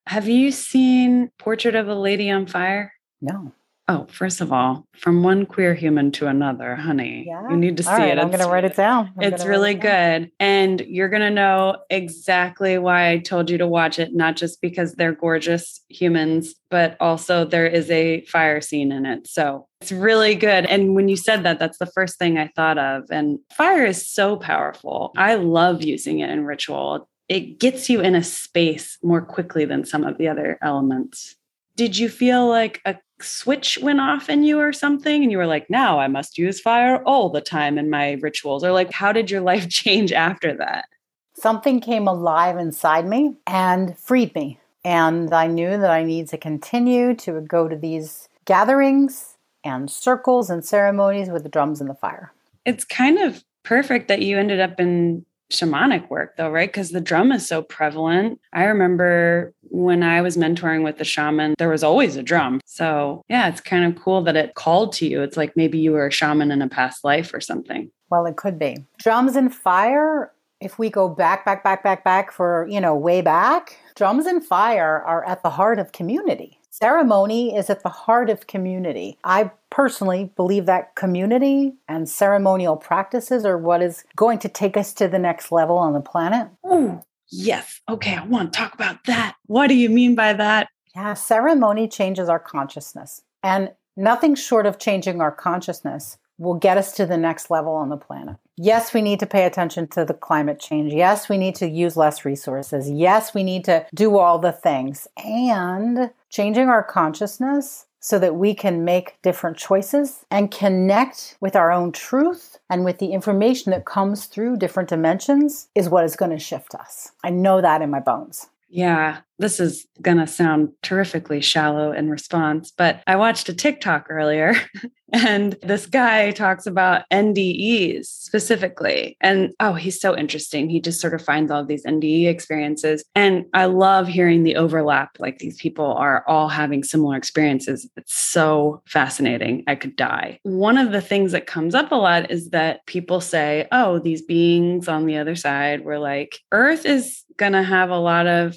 Have 0.07 0.27
you 0.27 0.51
seen 0.51 1.31
Portrait 1.37 1.75
of 1.75 1.87
a 1.87 1.95
Lady 1.95 2.29
on 2.29 2.45
Fire? 2.45 2.93
No. 3.21 3.53
Oh, 3.89 4.05
first 4.11 4.39
of 4.39 4.53
all, 4.53 4.85
from 4.95 5.23
one 5.23 5.47
queer 5.47 5.73
human 5.73 6.11
to 6.11 6.27
another, 6.27 6.75
honey, 6.75 7.25
yeah. 7.27 7.49
you 7.49 7.57
need 7.57 7.75
to 7.77 7.81
see 7.81 7.89
right, 7.89 8.09
it. 8.09 8.19
I'm 8.19 8.27
going 8.27 8.43
to 8.43 8.47
write 8.47 8.63
it 8.63 8.75
down. 8.75 9.11
I'm 9.17 9.33
it's 9.33 9.43
really 9.45 9.71
it 9.71 9.81
down. 9.81 10.21
good. 10.21 10.31
And 10.39 10.81
you're 10.81 11.09
going 11.09 11.23
to 11.23 11.31
know 11.31 11.75
exactly 11.89 12.77
why 12.77 13.09
I 13.09 13.17
told 13.17 13.49
you 13.49 13.57
to 13.57 13.65
watch 13.65 13.97
it, 13.97 14.13
not 14.13 14.35
just 14.35 14.61
because 14.61 14.93
they're 14.93 15.15
gorgeous 15.15 15.81
humans, 15.89 16.53
but 16.69 16.97
also 16.99 17.45
there 17.45 17.65
is 17.65 17.89
a 17.89 18.21
fire 18.25 18.61
scene 18.61 18.91
in 18.91 19.07
it. 19.07 19.25
So 19.25 19.65
it's 19.81 19.91
really 19.91 20.35
good. 20.35 20.67
And 20.67 20.93
when 20.93 21.09
you 21.09 21.17
said 21.17 21.41
that, 21.41 21.57
that's 21.57 21.79
the 21.79 21.87
first 21.87 22.19
thing 22.19 22.37
I 22.37 22.51
thought 22.55 22.77
of. 22.77 23.05
And 23.09 23.39
fire 23.51 23.87
is 23.87 24.07
so 24.07 24.37
powerful. 24.37 25.13
I 25.17 25.33
love 25.33 25.81
using 25.81 26.19
it 26.19 26.29
in 26.29 26.45
ritual. 26.45 27.09
It 27.27 27.59
gets 27.59 27.89
you 27.89 28.01
in 28.01 28.13
a 28.13 28.23
space 28.23 28.99
more 29.01 29.23
quickly 29.23 29.65
than 29.65 29.83
some 29.83 30.03
of 30.03 30.19
the 30.19 30.27
other 30.27 30.59
elements. 30.61 31.35
Did 31.75 31.97
you 31.97 32.07
feel 32.07 32.47
like 32.47 32.81
a 32.85 32.97
switch 33.21 33.77
went 33.81 33.99
off 33.99 34.29
in 34.29 34.43
you 34.43 34.59
or 34.59 34.73
something 34.73 35.23
and 35.23 35.31
you 35.31 35.37
were 35.37 35.47
like 35.47 35.69
now 35.69 35.99
i 35.99 36.07
must 36.07 36.37
use 36.37 36.59
fire 36.59 37.03
all 37.05 37.29
the 37.29 37.41
time 37.41 37.77
in 37.77 37.89
my 37.89 38.13
rituals 38.21 38.63
or 38.63 38.71
like 38.71 38.91
how 38.91 39.11
did 39.11 39.29
your 39.29 39.41
life 39.51 39.67
change 39.69 40.11
after 40.11 40.55
that 40.55 40.85
something 41.33 41.79
came 41.79 42.07
alive 42.07 42.57
inside 42.57 43.07
me 43.07 43.35
and 43.47 43.97
freed 43.97 44.33
me 44.35 44.59
and 44.83 45.33
i 45.33 45.47
knew 45.47 45.71
that 45.71 45.91
i 45.91 46.03
need 46.03 46.27
to 46.27 46.37
continue 46.37 47.13
to 47.13 47.41
go 47.41 47.67
to 47.67 47.75
these 47.75 48.27
gatherings 48.45 49.37
and 49.63 49.91
circles 49.91 50.49
and 50.49 50.63
ceremonies 50.65 51.29
with 51.29 51.43
the 51.43 51.49
drums 51.49 51.81
and 51.81 51.89
the 51.89 51.95
fire 51.95 52.31
it's 52.65 52.83
kind 52.83 53.19
of 53.19 53.43
perfect 53.63 54.07
that 54.07 54.21
you 54.21 54.37
ended 54.37 54.59
up 54.59 54.79
in 54.79 55.25
shamanic 55.51 56.09
work 56.09 56.37
though, 56.37 56.49
right? 56.49 56.69
Because 56.69 56.91
the 56.91 57.01
drum 57.01 57.31
is 57.31 57.47
so 57.47 57.61
prevalent. 57.61 58.39
I 58.53 58.65
remember 58.65 59.53
when 59.79 60.03
I 60.03 60.21
was 60.21 60.35
mentoring 60.35 60.83
with 60.83 60.97
the 60.97 61.05
shaman, 61.05 61.55
there 61.57 61.69
was 61.69 61.83
always 61.83 62.15
a 62.15 62.23
drum. 62.23 62.59
So, 62.65 63.23
yeah, 63.29 63.47
it's 63.47 63.61
kind 63.61 63.85
of 63.85 64.01
cool 64.01 64.21
that 64.23 64.35
it 64.35 64.55
called 64.55 64.91
to 64.93 65.07
you. 65.07 65.21
It's 65.21 65.37
like 65.37 65.55
maybe 65.55 65.79
you 65.79 65.93
were 65.93 66.07
a 66.07 66.11
shaman 66.11 66.51
in 66.51 66.61
a 66.61 66.67
past 66.67 67.03
life 67.03 67.33
or 67.33 67.39
something. 67.39 67.89
Well, 68.09 68.25
it 68.25 68.35
could 68.35 68.59
be. 68.59 68.77
Drums 68.97 69.35
and 69.35 69.53
fire, 69.53 70.31
if 70.59 70.77
we 70.77 70.89
go 70.89 71.07
back, 71.07 71.45
back, 71.45 71.63
back, 71.63 71.83
back, 71.83 72.03
back 72.03 72.31
for, 72.31 72.67
you 72.69 72.81
know, 72.81 72.95
way 72.95 73.21
back, 73.21 73.77
drums 73.95 74.25
and 74.25 74.45
fire 74.45 75.01
are 75.01 75.25
at 75.25 75.43
the 75.43 75.51
heart 75.51 75.79
of 75.79 75.91
community. 75.91 76.59
Ceremony 76.71 77.55
is 77.55 77.69
at 77.69 77.83
the 77.83 77.89
heart 77.89 78.29
of 78.29 78.47
community. 78.47 79.17
I 79.23 79.51
personally 79.69 80.31
believe 80.35 80.65
that 80.65 80.95
community 80.95 81.73
and 81.87 82.07
ceremonial 82.07 82.77
practices 82.77 83.43
are 83.43 83.57
what 83.57 83.81
is 83.81 84.03
going 84.15 84.39
to 84.39 84.49
take 84.49 84.77
us 84.77 84.93
to 84.93 85.07
the 85.07 85.19
next 85.19 85.51
level 85.51 85.77
on 85.77 85.93
the 85.93 85.99
planet. 85.99 86.47
Ooh, 86.65 87.01
yes. 87.31 87.81
Okay, 87.89 88.15
I 88.15 88.25
want 88.25 88.53
to 88.53 88.59
talk 88.59 88.73
about 88.73 89.03
that. 89.05 89.35
What 89.45 89.67
do 89.67 89.75
you 89.75 89.89
mean 89.89 90.15
by 90.15 90.33
that? 90.33 90.69
Yeah, 90.95 91.13
ceremony 91.13 91.87
changes 91.87 92.29
our 92.29 92.39
consciousness. 92.39 93.21
And 93.43 93.71
nothing 93.95 94.35
short 94.35 94.65
of 94.65 94.79
changing 94.79 95.21
our 95.21 95.31
consciousness 95.31 96.17
will 96.39 96.55
get 96.55 96.77
us 96.77 96.93
to 96.93 97.05
the 97.05 97.17
next 97.17 97.51
level 97.51 97.73
on 97.73 97.89
the 97.89 97.97
planet. 97.97 98.37
Yes, 98.57 98.93
we 98.93 99.01
need 99.01 99.19
to 99.19 99.25
pay 99.25 99.45
attention 99.45 99.87
to 99.89 100.05
the 100.05 100.13
climate 100.13 100.59
change. 100.59 100.93
Yes, 100.93 101.29
we 101.29 101.37
need 101.37 101.55
to 101.55 101.67
use 101.67 101.97
less 101.97 102.25
resources. 102.25 102.89
Yes, 102.89 103.33
we 103.33 103.43
need 103.43 103.65
to 103.65 103.85
do 103.93 104.17
all 104.17 104.39
the 104.39 104.51
things. 104.51 105.07
And 105.17 106.11
changing 106.29 106.69
our 106.69 106.83
consciousness 106.83 107.85
so 107.99 108.19
that 108.19 108.35
we 108.35 108.53
can 108.53 108.85
make 108.85 109.21
different 109.21 109.57
choices 109.57 110.25
and 110.31 110.51
connect 110.51 111.37
with 111.41 111.55
our 111.55 111.71
own 111.71 111.91
truth 111.91 112.57
and 112.69 112.85
with 112.85 112.99
the 112.99 113.13
information 113.13 113.71
that 113.71 113.85
comes 113.85 114.25
through 114.25 114.57
different 114.57 114.89
dimensions 114.89 115.67
is 115.75 115.89
what 115.89 116.05
is 116.05 116.15
going 116.15 116.31
to 116.31 116.39
shift 116.39 116.75
us. 116.75 117.11
I 117.23 117.29
know 117.29 117.61
that 117.61 117.81
in 117.81 117.89
my 117.89 117.99
bones. 117.99 118.47
Yeah, 118.69 119.21
this 119.39 119.59
is 119.59 119.87
going 120.01 120.17
to 120.17 120.27
sound 120.27 120.69
terrifically 120.83 121.41
shallow 121.41 121.91
in 121.91 122.09
response, 122.09 122.71
but 122.71 123.01
I 123.07 123.15
watched 123.15 123.49
a 123.49 123.53
TikTok 123.53 124.07
earlier 124.09 124.55
and 125.13 125.57
this 125.63 125.85
guy 125.85 126.31
talks 126.31 126.65
about 126.67 127.03
NDEs 127.11 128.05
specifically. 128.05 129.17
And 129.21 129.53
oh, 129.59 129.73
he's 129.73 129.99
so 129.99 130.15
interesting. 130.15 130.69
He 130.69 130.79
just 130.79 131.01
sort 131.01 131.13
of 131.13 131.23
finds 131.23 131.51
all 131.51 131.61
of 131.61 131.67
these 131.67 131.85
NDE 131.85 132.27
experiences. 132.27 133.03
And 133.15 133.45
I 133.53 133.65
love 133.65 134.07
hearing 134.07 134.43
the 134.43 134.55
overlap. 134.55 135.17
Like 135.19 135.39
these 135.39 135.59
people 135.59 135.93
are 135.93 136.23
all 136.27 136.49
having 136.49 136.83
similar 136.83 137.15
experiences. 137.15 137.89
It's 137.95 138.15
so 138.15 138.81
fascinating. 138.87 139.63
I 139.67 139.75
could 139.75 139.95
die. 139.95 140.39
One 140.43 140.77
of 140.77 140.91
the 140.91 141.01
things 141.01 141.31
that 141.31 141.47
comes 141.47 141.73
up 141.73 141.91
a 141.91 141.95
lot 141.95 142.29
is 142.29 142.49
that 142.49 142.85
people 142.85 143.21
say, 143.21 143.67
oh, 143.71 143.99
these 143.99 144.21
beings 144.21 144.87
on 144.87 145.05
the 145.05 145.17
other 145.17 145.35
side 145.35 145.83
were 145.83 145.99
like, 145.99 146.39
Earth 146.51 146.85
is 146.85 147.23
going 147.37 147.53
to 147.53 147.63
have 147.63 147.89
a 147.89 147.97
lot 147.97 148.27
of 148.27 148.55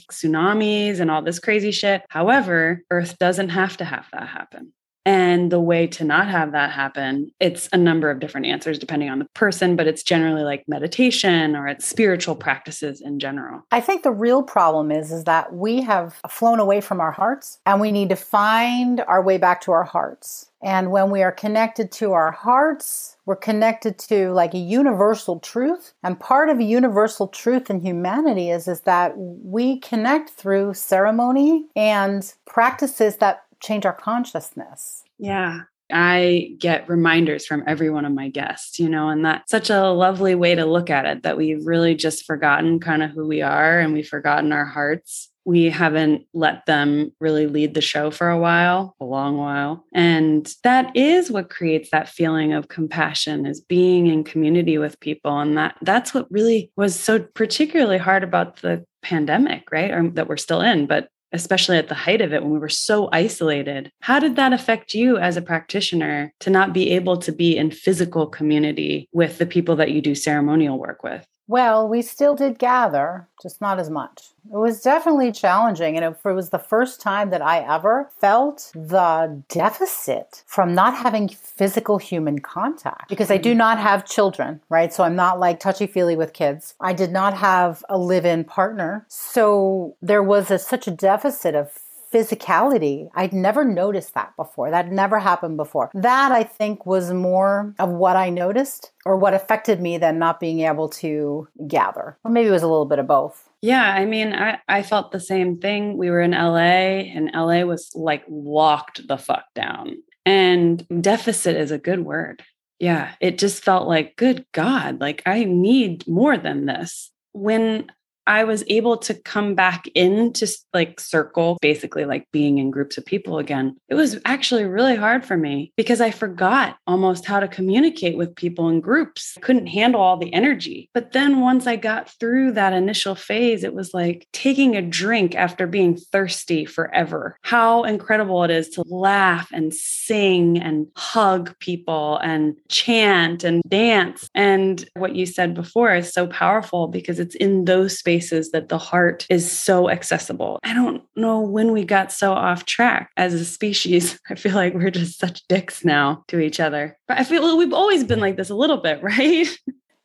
and 1.01 1.11
all 1.11 1.23
this 1.23 1.39
crazy 1.39 1.71
shit. 1.71 2.03
However, 2.09 2.83
Earth 2.91 3.19
doesn't 3.19 3.51
have 3.51 3.77
to 3.79 3.85
have 3.85 4.07
that 4.13 4.29
happen. 4.29 4.73
And 5.05 5.51
the 5.51 5.61
way 5.61 5.87
to 5.89 6.05
not 6.05 6.29
have 6.29 6.53
that 6.53 6.71
happen, 6.71 7.33
it's 7.41 7.69
a 7.73 7.77
number 7.77 8.11
of 8.11 8.21
different 8.21 8.47
answers 8.47 8.79
depending 8.79 9.11
on 9.11 9.19
the 9.19 9.27
person, 9.35 9.75
but 9.77 9.87
it's 9.87 10.03
generally 10.03 10.43
like 10.43 10.65
meditation 10.69 11.57
or 11.57 11.67
it's 11.67 11.87
spiritual 11.87 12.37
practices 12.37 13.01
in 13.01 13.19
general. 13.19 13.63
I 13.73 13.81
think 13.81 14.03
the 14.03 14.13
real 14.13 14.43
problem 14.43 14.91
is 14.93 15.11
is 15.11 15.25
that 15.25 15.53
we 15.55 15.83
have 15.83 16.21
flown 16.29 16.61
away 16.61 16.81
from 16.81 17.01
our 17.01 17.13
hearts 17.13 17.59
and 17.67 17.81
we 17.81 17.91
need 17.91 18.11
to 18.11 18.17
find 18.17 19.01
our 19.01 19.23
way 19.23 19.39
back 19.39 19.61
to 19.63 19.73
our 19.73 19.85
hearts. 19.85 20.49
And 20.63 20.93
when 20.93 21.11
we 21.11 21.23
are 21.23 21.33
connected 21.33 21.91
to 21.93 22.13
our 22.13 22.31
hearts, 22.31 23.17
we're 23.27 23.35
connected 23.35 23.99
to 23.99 24.31
like 24.31 24.55
a 24.55 24.59
universal 24.59 25.41
truth. 25.41 25.93
And 26.05 26.21
part 26.21 26.49
of 26.49 26.61
a 26.61 26.65
universal 26.65 27.27
truth 27.27 27.69
in 27.69 27.81
humanity 27.81 28.51
is, 28.51 28.69
is 28.69 28.83
that 28.83 29.15
we 29.17 29.81
connect 29.81 30.31
through 30.31 30.75
ceremony 30.75 31.67
and 31.75 32.33
practices 32.47 33.17
that 33.17 33.43
change 33.63 33.87
our 33.87 33.93
consciousness. 33.93 35.03
Yeah. 35.19 35.61
I 35.95 36.55
get 36.59 36.89
reminders 36.89 37.45
from 37.45 37.65
every 37.67 37.91
one 37.91 38.07
of 38.07 38.13
my 38.13 38.29
guests, 38.29 38.79
you 38.79 38.89
know, 38.89 39.11
and 39.11 39.25
that's 39.25 39.51
such 39.51 39.69
a 39.69 39.91
lovely 39.91 40.35
way 40.35 40.55
to 40.55 40.65
look 40.65 40.89
at 40.89 41.05
it 41.05 41.23
that 41.23 41.37
we've 41.37 41.67
really 41.67 41.95
just 41.95 42.25
forgotten 42.25 42.81
kind 42.81 43.03
of 43.03 43.11
who 43.11 43.27
we 43.27 43.43
are 43.43 43.79
and 43.79 43.93
we've 43.93 44.09
forgotten 44.09 44.53
our 44.53 44.65
hearts. 44.65 45.29
we 45.45 45.71
haven't 45.71 46.27
let 46.33 46.65
them 46.67 47.13
really 47.21 47.47
lead 47.47 47.75
the 47.75 47.81
show 47.81 48.11
for 48.11 48.31
a 48.31 48.39
while, 48.39 48.95
a 49.01 49.05
long 49.05 49.37
while. 49.37 49.85
And 49.93 50.53
that 50.63 50.95
is 50.97 51.31
what 51.31 51.51
creates 51.51 51.91
that 51.91 52.09
feeling 52.09 52.53
of 52.53 52.69
compassion 52.69 53.47
is 53.47 53.61
being 53.61 54.07
in 54.07 54.25
community 54.25 54.79
with 54.79 55.01
people. 55.01 55.39
And 55.41 55.57
that 55.59 55.77
that's 55.83 56.15
what 56.15 56.31
really 56.31 56.71
was 56.77 56.99
so 56.99 57.21
particularly 57.21 57.99
hard 57.99 58.23
about 58.23 58.57
the 58.57 58.85
pandemic, 59.03 59.71
right? 59.73 59.91
Or 59.91 60.09
that 60.11 60.29
we're 60.29 60.37
still 60.37 60.61
in, 60.61 60.87
but 60.87 61.09
especially 61.33 61.79
at 61.79 61.89
the 61.89 61.95
height 61.95 62.21
of 62.21 62.33
it 62.33 62.43
when 62.43 62.53
we 62.53 62.59
were 62.59 62.69
so 62.69 63.09
isolated. 63.13 63.91
How 64.01 64.19
did 64.19 64.37
that 64.37 64.53
affect 64.53 64.95
you 64.95 65.17
as 65.19 65.37
a 65.37 65.43
practitioner 65.43 66.33
to 66.41 66.51
not 66.51 66.73
be 66.73 66.91
able 66.91 67.17
to 67.19 67.33
be 67.33 67.57
in 67.57 67.71
physical 67.71 68.27
community 68.27 69.09
with 69.13 69.39
the 69.39 69.47
people 69.47 69.77
that 69.77 69.91
you 69.91 70.01
do 70.01 70.15
ceremonial 70.15 70.79
work 70.79 71.03
with? 71.03 71.27
Well, 71.49 71.89
we 71.89 72.03
still 72.03 72.35
did 72.35 72.59
gather, 72.59 73.29
just 73.43 73.61
not 73.61 73.79
as 73.79 73.91
much. 73.91 74.31
It 74.47 74.57
was 74.57 74.81
definitely 74.81 75.33
challenging. 75.33 75.97
And 75.97 76.05
it 76.05 76.25
was 76.25 76.51
the 76.51 76.59
first 76.59 77.01
time 77.01 77.31
that 77.31 77.43
I 77.43 77.59
ever 77.61 78.11
felt 78.21 78.71
the 78.75 79.43
deficit 79.49 80.45
from 80.47 80.75
not 80.75 80.95
having 80.95 81.29
physical 81.29 81.99
human 81.99 82.39
contact 82.39 83.09
because 83.09 83.31
I 83.31 83.37
do 83.37 83.51
mm-hmm. 83.51 83.59
not 83.59 83.79
have 83.79 84.07
children, 84.07 84.61
right? 84.69 84.93
So 84.93 85.05
I'm 85.05 85.17
not 85.17 85.41
like 85.41 85.61
touchy 85.61 85.87
feely 85.87 86.17
with 86.17 86.33
kids. 86.33 86.75
I 86.81 86.93
did 86.93 87.13
not 87.13 87.35
have 87.35 87.85
a 87.89 87.99
live 87.99 88.25
in 88.25 88.45
partner. 88.45 89.05
So 89.09 89.97
there 90.01 90.23
was 90.23 90.51
a, 90.51 90.59
such 90.59 90.87
a 90.87 90.91
deficit 90.91 91.55
of 91.55 91.71
physicality. 92.13 93.09
I'd 93.15 93.33
never 93.33 93.65
noticed 93.65 94.15
that 94.15 94.37
before. 94.37 94.71
That 94.71 94.93
never 94.93 95.19
happened 95.19 95.57
before. 95.57 95.91
That 95.95 96.33
I 96.33 96.45
think 96.45 96.87
was 96.87 97.13
more 97.13 97.75
of 97.79 97.91
what 97.91 98.17
I 98.17 98.29
noticed 98.31 98.93
or 99.05 99.17
what 99.17 99.35
affected 99.35 99.81
me 99.81 99.99
than 99.99 100.19
not 100.19 100.41
being 100.41 100.61
able 100.61 100.89
to 100.91 101.49
gather. 101.67 102.19
Or 102.25 102.31
maybe 102.31 102.49
it 102.49 102.53
was 102.53 102.63
a 102.63 102.69
little 102.69 102.87
bit 102.87 102.99
of 102.99 103.07
both. 103.07 103.49
Yeah, 103.63 103.93
I 103.93 104.05
mean, 104.05 104.35
I, 104.35 104.59
I 104.69 104.83
felt 104.83 105.13
the 105.13 105.21
same 105.21 105.59
thing. 105.59 105.97
We 105.97 106.11
were 106.11 106.21
in 106.21 106.33
LA 106.33 107.07
and 107.15 107.31
LA 107.33 107.63
was 107.63 107.91
like 107.95 108.25
locked 108.29 109.07
the 109.07 109.17
fuck 109.17 109.45
down. 109.55 109.97
And 110.27 110.87
deficit 111.01 111.57
is 111.57 111.71
a 111.71 111.79
good 111.79 112.05
word. 112.05 112.43
Yeah, 112.79 113.13
it 113.21 113.39
just 113.39 113.63
felt 113.63 113.87
like, 113.87 114.17
good 114.17 114.45
God, 114.53 115.01
like 115.01 115.23
I 115.25 115.45
need 115.45 116.07
more 116.09 116.37
than 116.37 116.67
this. 116.67 117.13
When 117.33 117.91
I 118.27 118.45
was 118.45 118.65
able 118.69 118.97
to 118.99 119.15
come 119.15 119.55
back 119.55 119.87
into 119.95 120.47
like 120.73 121.01
circle, 121.01 121.59
basically 121.61 122.05
like 122.05 122.29
being 122.33 122.59
in 122.59 122.71
groups 122.71 122.97
of 122.99 123.05
people 123.05 123.39
again. 123.39 123.77
It 123.89 123.95
was 123.95 124.19
actually 124.25 124.65
really 124.65 124.97
hard 124.97 125.25
for 125.25 125.37
me 125.37 125.73
because 125.77 126.01
I 126.01 126.11
forgot 126.11 126.77
almost 126.87 127.27
how 127.27 127.41
to 127.41 127.49
communicate 127.49 128.17
with 128.17 128.37
people 128.37 128.69
in 128.69 128.81
groups. 128.81 129.35
I 129.37 129.41
couldn't 129.41 129.67
handle 129.67 130.01
all 130.01 130.17
the 130.17 130.33
energy. 130.33 130.89
But 130.95 131.13
then 131.13 131.41
once 131.41 131.67
I 131.67 131.77
got 131.77 132.11
through 132.21 132.53
that 132.53 132.73
initial 132.73 133.15
phase, 133.15 133.65
it 133.65 133.75
was 133.75 133.93
like 133.93 134.29
taking 134.33 134.77
a 134.77 134.83
drink 134.83 135.35
after 135.35 135.67
being 135.67 135.97
thirsty 135.97 136.65
forever. 136.65 137.37
How 137.43 137.85
incredible 137.85 138.45
it 138.45 138.51
is 138.51 138.69
to 138.71 138.83
laugh 138.87 139.49
and 139.53 139.75
sing 139.75 140.59
and 140.61 140.87
hug 140.97 141.59
people 141.59 142.19
and 142.19 142.55
chant 142.69 143.45
and 143.45 143.63
dance. 143.69 144.29
And 144.35 144.89
what 144.95 145.17
you 145.17 145.27
said 145.27 145.55
before 145.55 145.95
is 145.95 146.13
so 146.13 146.27
powerful 146.29 146.87
because 146.87 147.19
it's 147.19 147.35
in 147.35 147.65
those 147.65 147.99
spaces 147.99 148.12
spaces 148.13 148.51
that 148.51 148.69
the 148.69 148.79
heart 148.79 149.27
is 149.31 149.51
so 149.51 149.89
accessible. 149.89 150.59
I 150.63 150.75
don't 150.75 151.03
know 151.17 151.41
when 151.41 151.73
we 151.73 151.85
got 151.85 152.13
so 152.13 152.33
off 152.33 152.67
track 152.67 153.11
as 153.17 153.33
a 153.33 153.45
species. 153.45 154.21
I 154.31 154.35
feel 154.35 154.55
like 154.55 154.75
we're 154.75 154.91
just 154.91 155.19
such 155.19 155.47
dicks 155.49 155.83
now 155.85 156.25
to 156.29 156.39
each 156.39 156.61
other. 156.61 156.99
But 157.09 157.19
I 157.19 157.25
feel 157.25 157.57
we've 157.57 157.73
always 157.73 158.05
been 158.05 158.21
like 158.21 158.37
this 158.37 158.51
a 158.51 158.55
little 158.55 158.77
bit, 158.77 159.03
right? 159.03 159.49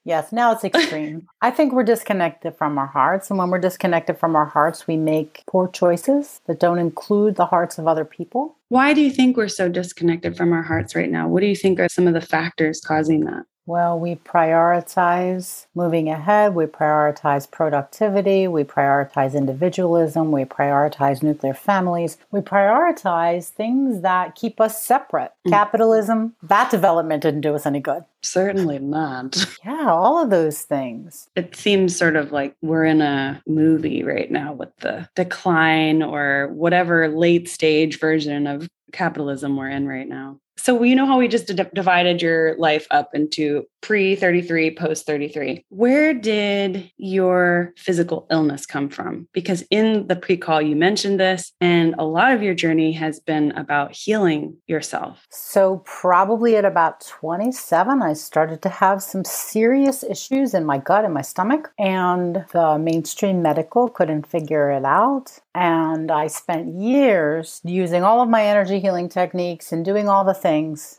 Yes, 0.06 0.32
now 0.32 0.54
it's 0.54 0.64
extreme. 0.64 1.28
I 1.42 1.52
think 1.52 1.74
we're 1.74 1.84
disconnected 1.84 2.56
from 2.56 2.78
our 2.78 2.88
hearts. 2.88 3.30
And 3.30 3.38
when 3.38 3.50
we're 3.50 3.60
disconnected 3.60 4.18
from 4.18 4.38
our 4.38 4.46
hearts, 4.46 4.88
we 4.88 4.96
make 4.96 5.44
poor 5.50 5.68
choices 5.68 6.40
that 6.48 6.62
don't 6.62 6.80
include 6.80 7.36
the 7.36 7.46
hearts 7.46 7.78
of 7.78 7.90
other 7.90 8.06
people. 8.06 8.56
Why 8.70 8.94
do 8.94 9.02
you 9.02 9.12
think 9.12 9.36
we're 9.36 9.50
so 9.50 9.68
disconnected 9.68 10.38
from 10.38 10.54
our 10.54 10.64
hearts 10.64 10.96
right 10.96 11.12
now? 11.12 11.28
What 11.28 11.42
do 11.42 11.48
you 11.48 11.58
think 11.58 11.78
are 11.82 11.90
some 11.90 12.08
of 12.08 12.14
the 12.14 12.22
factors 12.22 12.80
causing 12.80 13.26
that? 13.26 13.44
Well, 13.68 14.00
we 14.00 14.16
prioritize 14.16 15.66
moving 15.76 16.08
ahead, 16.08 16.56
we 16.56 16.68
prioritize 16.68 17.52
productivity, 17.52 18.48
we 18.48 18.64
prioritize 18.64 19.36
individualism, 19.36 20.32
we 20.32 20.46
prioritize 20.46 21.22
nuclear 21.22 21.54
families, 21.54 22.18
we 22.32 22.40
prioritize 22.40 23.50
things 23.50 24.04
that 24.04 24.36
keep 24.36 24.62
us 24.62 24.82
separate. 24.82 25.34
Mm. 25.46 25.52
Capitalism, 25.52 26.34
that 26.42 26.72
development 26.72 27.22
didn't 27.22 27.42
do 27.42 27.56
us 27.56 27.66
any 27.66 27.82
good. 27.82 28.06
Certainly 28.24 28.80
not. 28.80 29.46
Yeah, 29.66 29.90
all 29.90 30.24
of 30.24 30.30
those 30.30 30.62
things. 30.62 31.28
It 31.36 31.56
seems 31.56 31.98
sort 31.98 32.16
of 32.16 32.32
like 32.32 32.56
we're 32.62 32.86
in 32.86 33.02
a 33.02 33.42
movie 33.46 34.04
right 34.04 34.32
now 34.32 34.54
with 34.54 34.70
the 34.78 35.10
decline 35.14 36.02
or 36.02 36.48
whatever 36.54 37.10
late 37.10 37.50
stage 37.50 38.00
version 38.00 38.48
of 38.48 38.70
capitalism 38.94 39.58
we're 39.58 39.70
in 39.70 39.88
right 39.88 40.08
now. 40.08 40.40
So 40.58 40.84
you 40.84 40.96
know 40.96 41.06
how 41.06 41.18
we 41.18 41.28
just 41.28 41.48
d- 41.48 41.64
divided 41.74 42.22
your 42.22 42.58
life 42.58 42.88
up 42.92 43.14
into 43.14 43.66
pre 43.82 44.16
33, 44.16 44.76
post 44.76 45.06
33. 45.06 45.64
Where 45.70 46.14
did 46.14 46.92
your 46.98 47.74
physical 47.78 48.28
illness 48.30 48.66
come 48.66 48.90
from? 48.90 49.28
Because 49.34 49.64
in 49.72 50.08
the 50.08 50.16
pre 50.16 50.36
call, 50.36 50.62
you 50.62 50.76
mentioned 50.76 51.20
this, 51.20 51.54
and 51.62 51.96
a 51.98 52.04
lot 52.04 52.34
of 52.34 52.44
your 52.44 52.54
journey 52.54 52.92
has 52.94 53.20
been 53.20 53.52
about 53.52 53.96
healing 53.96 54.58
yourself. 54.68 55.26
So, 55.30 55.84
probably 55.86 56.56
at 56.56 56.66
about 56.66 57.02
27, 57.02 58.02
I 58.02 58.14
started 58.14 58.62
to 58.64 58.70
have 58.70 59.02
some 59.02 59.24
serious 59.24 60.04
issues 60.04 60.54
in 60.54 60.66
my 60.66 60.80
gut 60.80 61.06
and 61.06 61.14
my 61.14 61.22
stomach, 61.22 61.72
and 61.80 62.46
the 62.52 62.78
mainstream 62.78 63.42
medical 63.42 63.90
couldn't 63.90 64.28
figure 64.28 64.72
it 64.72 64.86
out. 64.86 65.40
And 65.56 66.12
I 66.12 66.28
spent 66.28 66.80
years 66.80 67.62
using 67.64 68.04
all 68.04 68.22
of 68.22 68.30
my 68.30 68.46
energy 68.46 68.80
healing 68.80 69.10
techniques 69.10 69.72
and 69.72 69.84
doing 69.84 70.08
all 70.08 70.24
the 70.24 70.36
things, 70.36 70.47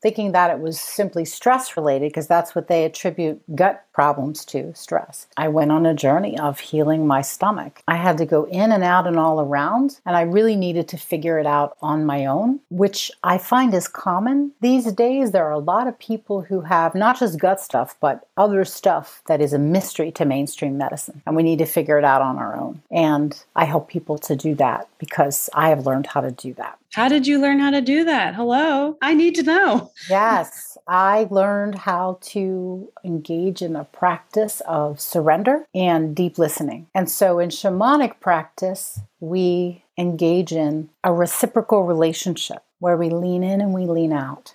thinking 0.02 0.32
that 0.32 0.50
it 0.50 0.60
was 0.60 0.78
simply 0.80 1.24
stress 1.24 1.76
related, 1.76 2.10
because 2.10 2.26
that's 2.26 2.54
what 2.54 2.68
they 2.68 2.84
attribute 2.84 3.40
gut 3.54 3.84
problems 3.92 4.44
to 4.44 4.72
stress. 4.74 5.26
I 5.36 5.48
went 5.48 5.72
on 5.72 5.84
a 5.84 5.94
journey 5.94 6.38
of 6.38 6.60
healing 6.60 7.06
my 7.06 7.22
stomach. 7.22 7.82
I 7.88 7.96
had 7.96 8.18
to 8.18 8.26
go 8.26 8.44
in 8.44 8.70
and 8.70 8.84
out 8.84 9.06
and 9.06 9.18
all 9.18 9.40
around, 9.40 10.00
and 10.06 10.16
I 10.16 10.22
really 10.22 10.54
needed 10.54 10.88
to 10.88 10.96
figure 10.96 11.38
it 11.38 11.46
out 11.46 11.76
on 11.82 12.06
my 12.06 12.26
own, 12.26 12.60
which 12.70 13.10
I 13.24 13.38
find 13.38 13.74
is 13.74 13.88
common. 13.88 14.52
These 14.60 14.92
days, 14.92 15.32
there 15.32 15.46
are 15.46 15.52
a 15.52 15.58
lot 15.58 15.88
of 15.88 15.98
people 15.98 16.42
who 16.42 16.60
have 16.60 16.94
not 16.94 17.18
just 17.18 17.40
gut 17.40 17.60
stuff, 17.60 17.96
but 18.00 18.26
other 18.36 18.64
stuff 18.64 19.22
that 19.26 19.40
is 19.40 19.52
a 19.52 19.58
mystery 19.58 20.12
to 20.12 20.24
mainstream 20.24 20.78
medicine, 20.78 21.22
and 21.26 21.34
we 21.34 21.42
need 21.42 21.58
to 21.58 21.66
figure 21.66 21.98
it 21.98 22.04
out 22.04 22.22
on 22.22 22.38
our 22.38 22.56
own. 22.56 22.82
And 22.90 23.42
I 23.56 23.64
help 23.64 23.88
people 23.88 24.18
to 24.18 24.36
do 24.36 24.54
that 24.56 24.88
because 24.98 25.50
I 25.54 25.70
have 25.70 25.86
learned 25.86 26.06
how 26.06 26.20
to 26.20 26.30
do 26.30 26.54
that. 26.54 26.78
How 26.94 27.08
did 27.08 27.26
you 27.26 27.38
learn 27.38 27.58
how 27.58 27.70
to 27.70 27.82
do 27.82 28.04
that? 28.04 28.34
Hello, 28.34 28.96
I 29.02 29.12
need 29.12 29.34
to 29.34 29.42
know. 29.42 29.92
Yes, 30.08 30.78
I 30.86 31.28
learned 31.30 31.74
how 31.74 32.18
to 32.22 32.90
engage 33.04 33.60
in 33.60 33.76
a 33.76 33.84
practice 33.84 34.62
of 34.62 34.98
surrender 34.98 35.66
and 35.74 36.16
deep 36.16 36.38
listening. 36.38 36.86
And 36.94 37.10
so 37.10 37.38
in 37.38 37.50
shamanic 37.50 38.20
practice, 38.20 39.00
we 39.20 39.84
engage 39.98 40.52
in 40.52 40.88
a 41.04 41.12
reciprocal 41.12 41.84
relationship 41.84 42.62
where 42.78 42.96
we 42.96 43.10
lean 43.10 43.44
in 43.44 43.60
and 43.60 43.74
we 43.74 43.84
lean 43.84 44.12
out. 44.12 44.54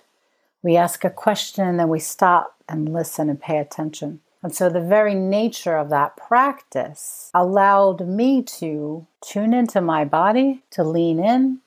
We 0.60 0.76
ask 0.76 1.04
a 1.04 1.10
question 1.10 1.68
and 1.68 1.78
then 1.78 1.88
we 1.88 2.00
stop 2.00 2.56
and 2.68 2.92
listen 2.92 3.30
and 3.30 3.40
pay 3.40 3.58
attention. 3.58 4.20
And 4.42 4.54
so 4.54 4.68
the 4.68 4.80
very 4.80 5.14
nature 5.14 5.76
of 5.76 5.88
that 5.90 6.16
practice 6.16 7.30
allowed 7.32 8.06
me 8.06 8.42
to 8.42 9.06
tune 9.22 9.54
into 9.54 9.80
my 9.80 10.04
body, 10.04 10.64
to 10.72 10.84
lean 10.84 11.18
in, 11.18 11.60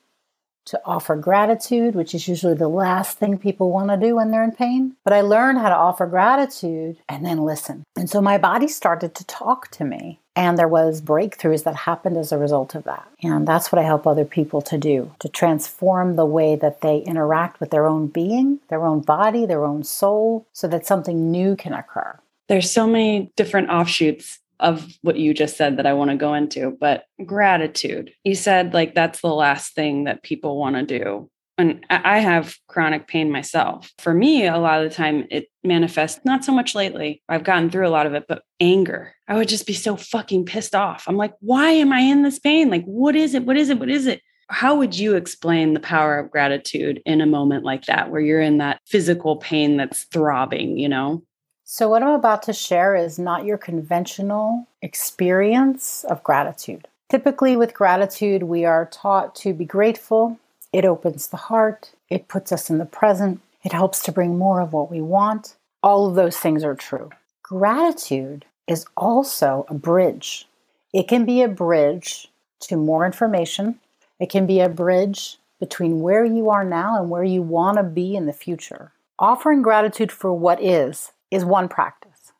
to 0.68 0.80
offer 0.84 1.16
gratitude, 1.16 1.94
which 1.94 2.14
is 2.14 2.28
usually 2.28 2.54
the 2.54 2.68
last 2.68 3.18
thing 3.18 3.38
people 3.38 3.70
want 3.70 3.90
to 3.90 3.96
do 3.96 4.16
when 4.16 4.30
they're 4.30 4.44
in 4.44 4.52
pain. 4.52 4.96
But 5.04 5.12
I 5.12 5.20
learned 5.20 5.58
how 5.58 5.68
to 5.68 5.76
offer 5.76 6.06
gratitude 6.06 6.98
and 7.08 7.24
then 7.24 7.38
listen. 7.44 7.84
And 7.96 8.08
so 8.08 8.20
my 8.20 8.38
body 8.38 8.68
started 8.68 9.14
to 9.16 9.24
talk 9.26 9.70
to 9.72 9.84
me. 9.84 10.20
And 10.36 10.56
there 10.56 10.68
was 10.68 11.02
breakthroughs 11.02 11.64
that 11.64 11.74
happened 11.74 12.16
as 12.16 12.30
a 12.30 12.38
result 12.38 12.76
of 12.76 12.84
that. 12.84 13.08
And 13.24 13.46
that's 13.46 13.72
what 13.72 13.80
I 13.80 13.82
help 13.82 14.06
other 14.06 14.24
people 14.24 14.62
to 14.62 14.78
do, 14.78 15.10
to 15.18 15.28
transform 15.28 16.14
the 16.14 16.24
way 16.24 16.54
that 16.54 16.80
they 16.80 16.98
interact 16.98 17.58
with 17.58 17.70
their 17.70 17.86
own 17.86 18.06
being, 18.06 18.60
their 18.68 18.84
own 18.84 19.00
body, 19.00 19.46
their 19.46 19.64
own 19.64 19.82
soul, 19.82 20.46
so 20.52 20.68
that 20.68 20.86
something 20.86 21.32
new 21.32 21.56
can 21.56 21.72
occur. 21.72 22.20
There's 22.46 22.70
so 22.70 22.86
many 22.86 23.32
different 23.34 23.68
offshoots 23.68 24.38
of 24.60 24.86
what 25.02 25.16
you 25.16 25.34
just 25.34 25.56
said 25.56 25.76
that 25.76 25.86
I 25.86 25.92
want 25.92 26.10
to 26.10 26.16
go 26.16 26.34
into, 26.34 26.76
but 26.80 27.04
gratitude. 27.24 28.12
You 28.24 28.34
said 28.34 28.74
like 28.74 28.94
that's 28.94 29.20
the 29.20 29.28
last 29.28 29.74
thing 29.74 30.04
that 30.04 30.22
people 30.22 30.58
want 30.58 30.76
to 30.76 30.98
do. 30.98 31.30
And 31.58 31.84
I 31.90 32.20
have 32.20 32.56
chronic 32.68 33.08
pain 33.08 33.32
myself. 33.32 33.90
For 33.98 34.14
me, 34.14 34.46
a 34.46 34.58
lot 34.58 34.80
of 34.80 34.88
the 34.88 34.94
time 34.94 35.26
it 35.28 35.48
manifests 35.64 36.24
not 36.24 36.44
so 36.44 36.52
much 36.52 36.76
lately. 36.76 37.20
I've 37.28 37.42
gotten 37.42 37.68
through 37.68 37.88
a 37.88 37.90
lot 37.90 38.06
of 38.06 38.14
it, 38.14 38.26
but 38.28 38.42
anger. 38.60 39.12
I 39.26 39.34
would 39.34 39.48
just 39.48 39.66
be 39.66 39.72
so 39.72 39.96
fucking 39.96 40.44
pissed 40.44 40.76
off. 40.76 41.04
I'm 41.08 41.16
like, 41.16 41.34
why 41.40 41.70
am 41.70 41.92
I 41.92 41.98
in 41.98 42.22
this 42.22 42.38
pain? 42.38 42.70
Like, 42.70 42.84
what 42.84 43.16
is 43.16 43.34
it? 43.34 43.44
What 43.44 43.56
is 43.56 43.70
it? 43.70 43.80
What 43.80 43.90
is 43.90 44.06
it? 44.06 44.22
How 44.50 44.76
would 44.76 44.96
you 44.96 45.16
explain 45.16 45.74
the 45.74 45.80
power 45.80 46.16
of 46.18 46.30
gratitude 46.30 47.02
in 47.04 47.20
a 47.20 47.26
moment 47.26 47.64
like 47.64 47.86
that, 47.86 48.10
where 48.10 48.20
you're 48.20 48.40
in 48.40 48.58
that 48.58 48.80
physical 48.86 49.36
pain 49.36 49.76
that's 49.76 50.04
throbbing, 50.04 50.78
you 50.78 50.88
know? 50.88 51.24
So, 51.70 51.90
what 51.90 52.02
I'm 52.02 52.14
about 52.14 52.44
to 52.44 52.54
share 52.54 52.96
is 52.96 53.18
not 53.18 53.44
your 53.44 53.58
conventional 53.58 54.66
experience 54.80 56.02
of 56.04 56.24
gratitude. 56.24 56.88
Typically, 57.10 57.58
with 57.58 57.74
gratitude, 57.74 58.44
we 58.44 58.64
are 58.64 58.86
taught 58.86 59.34
to 59.34 59.52
be 59.52 59.66
grateful. 59.66 60.40
It 60.72 60.86
opens 60.86 61.28
the 61.28 61.36
heart, 61.36 61.92
it 62.08 62.26
puts 62.26 62.52
us 62.52 62.70
in 62.70 62.78
the 62.78 62.86
present, 62.86 63.42
it 63.64 63.74
helps 63.74 64.02
to 64.04 64.12
bring 64.12 64.38
more 64.38 64.62
of 64.62 64.72
what 64.72 64.90
we 64.90 65.02
want. 65.02 65.56
All 65.82 66.06
of 66.06 66.14
those 66.14 66.38
things 66.38 66.64
are 66.64 66.74
true. 66.74 67.10
Gratitude 67.42 68.46
is 68.66 68.86
also 68.96 69.66
a 69.68 69.74
bridge. 69.74 70.48
It 70.94 71.06
can 71.06 71.26
be 71.26 71.42
a 71.42 71.48
bridge 71.48 72.28
to 72.60 72.78
more 72.78 73.04
information, 73.04 73.78
it 74.18 74.30
can 74.30 74.46
be 74.46 74.60
a 74.60 74.70
bridge 74.70 75.36
between 75.60 76.00
where 76.00 76.24
you 76.24 76.48
are 76.48 76.64
now 76.64 76.98
and 76.98 77.10
where 77.10 77.24
you 77.24 77.42
want 77.42 77.76
to 77.76 77.82
be 77.82 78.16
in 78.16 78.24
the 78.24 78.32
future. 78.32 78.90
Offering 79.18 79.60
gratitude 79.60 80.10
for 80.10 80.32
what 80.32 80.62
is 80.62 81.12
is 81.30 81.44
one 81.44 81.68
practice. 81.68 82.32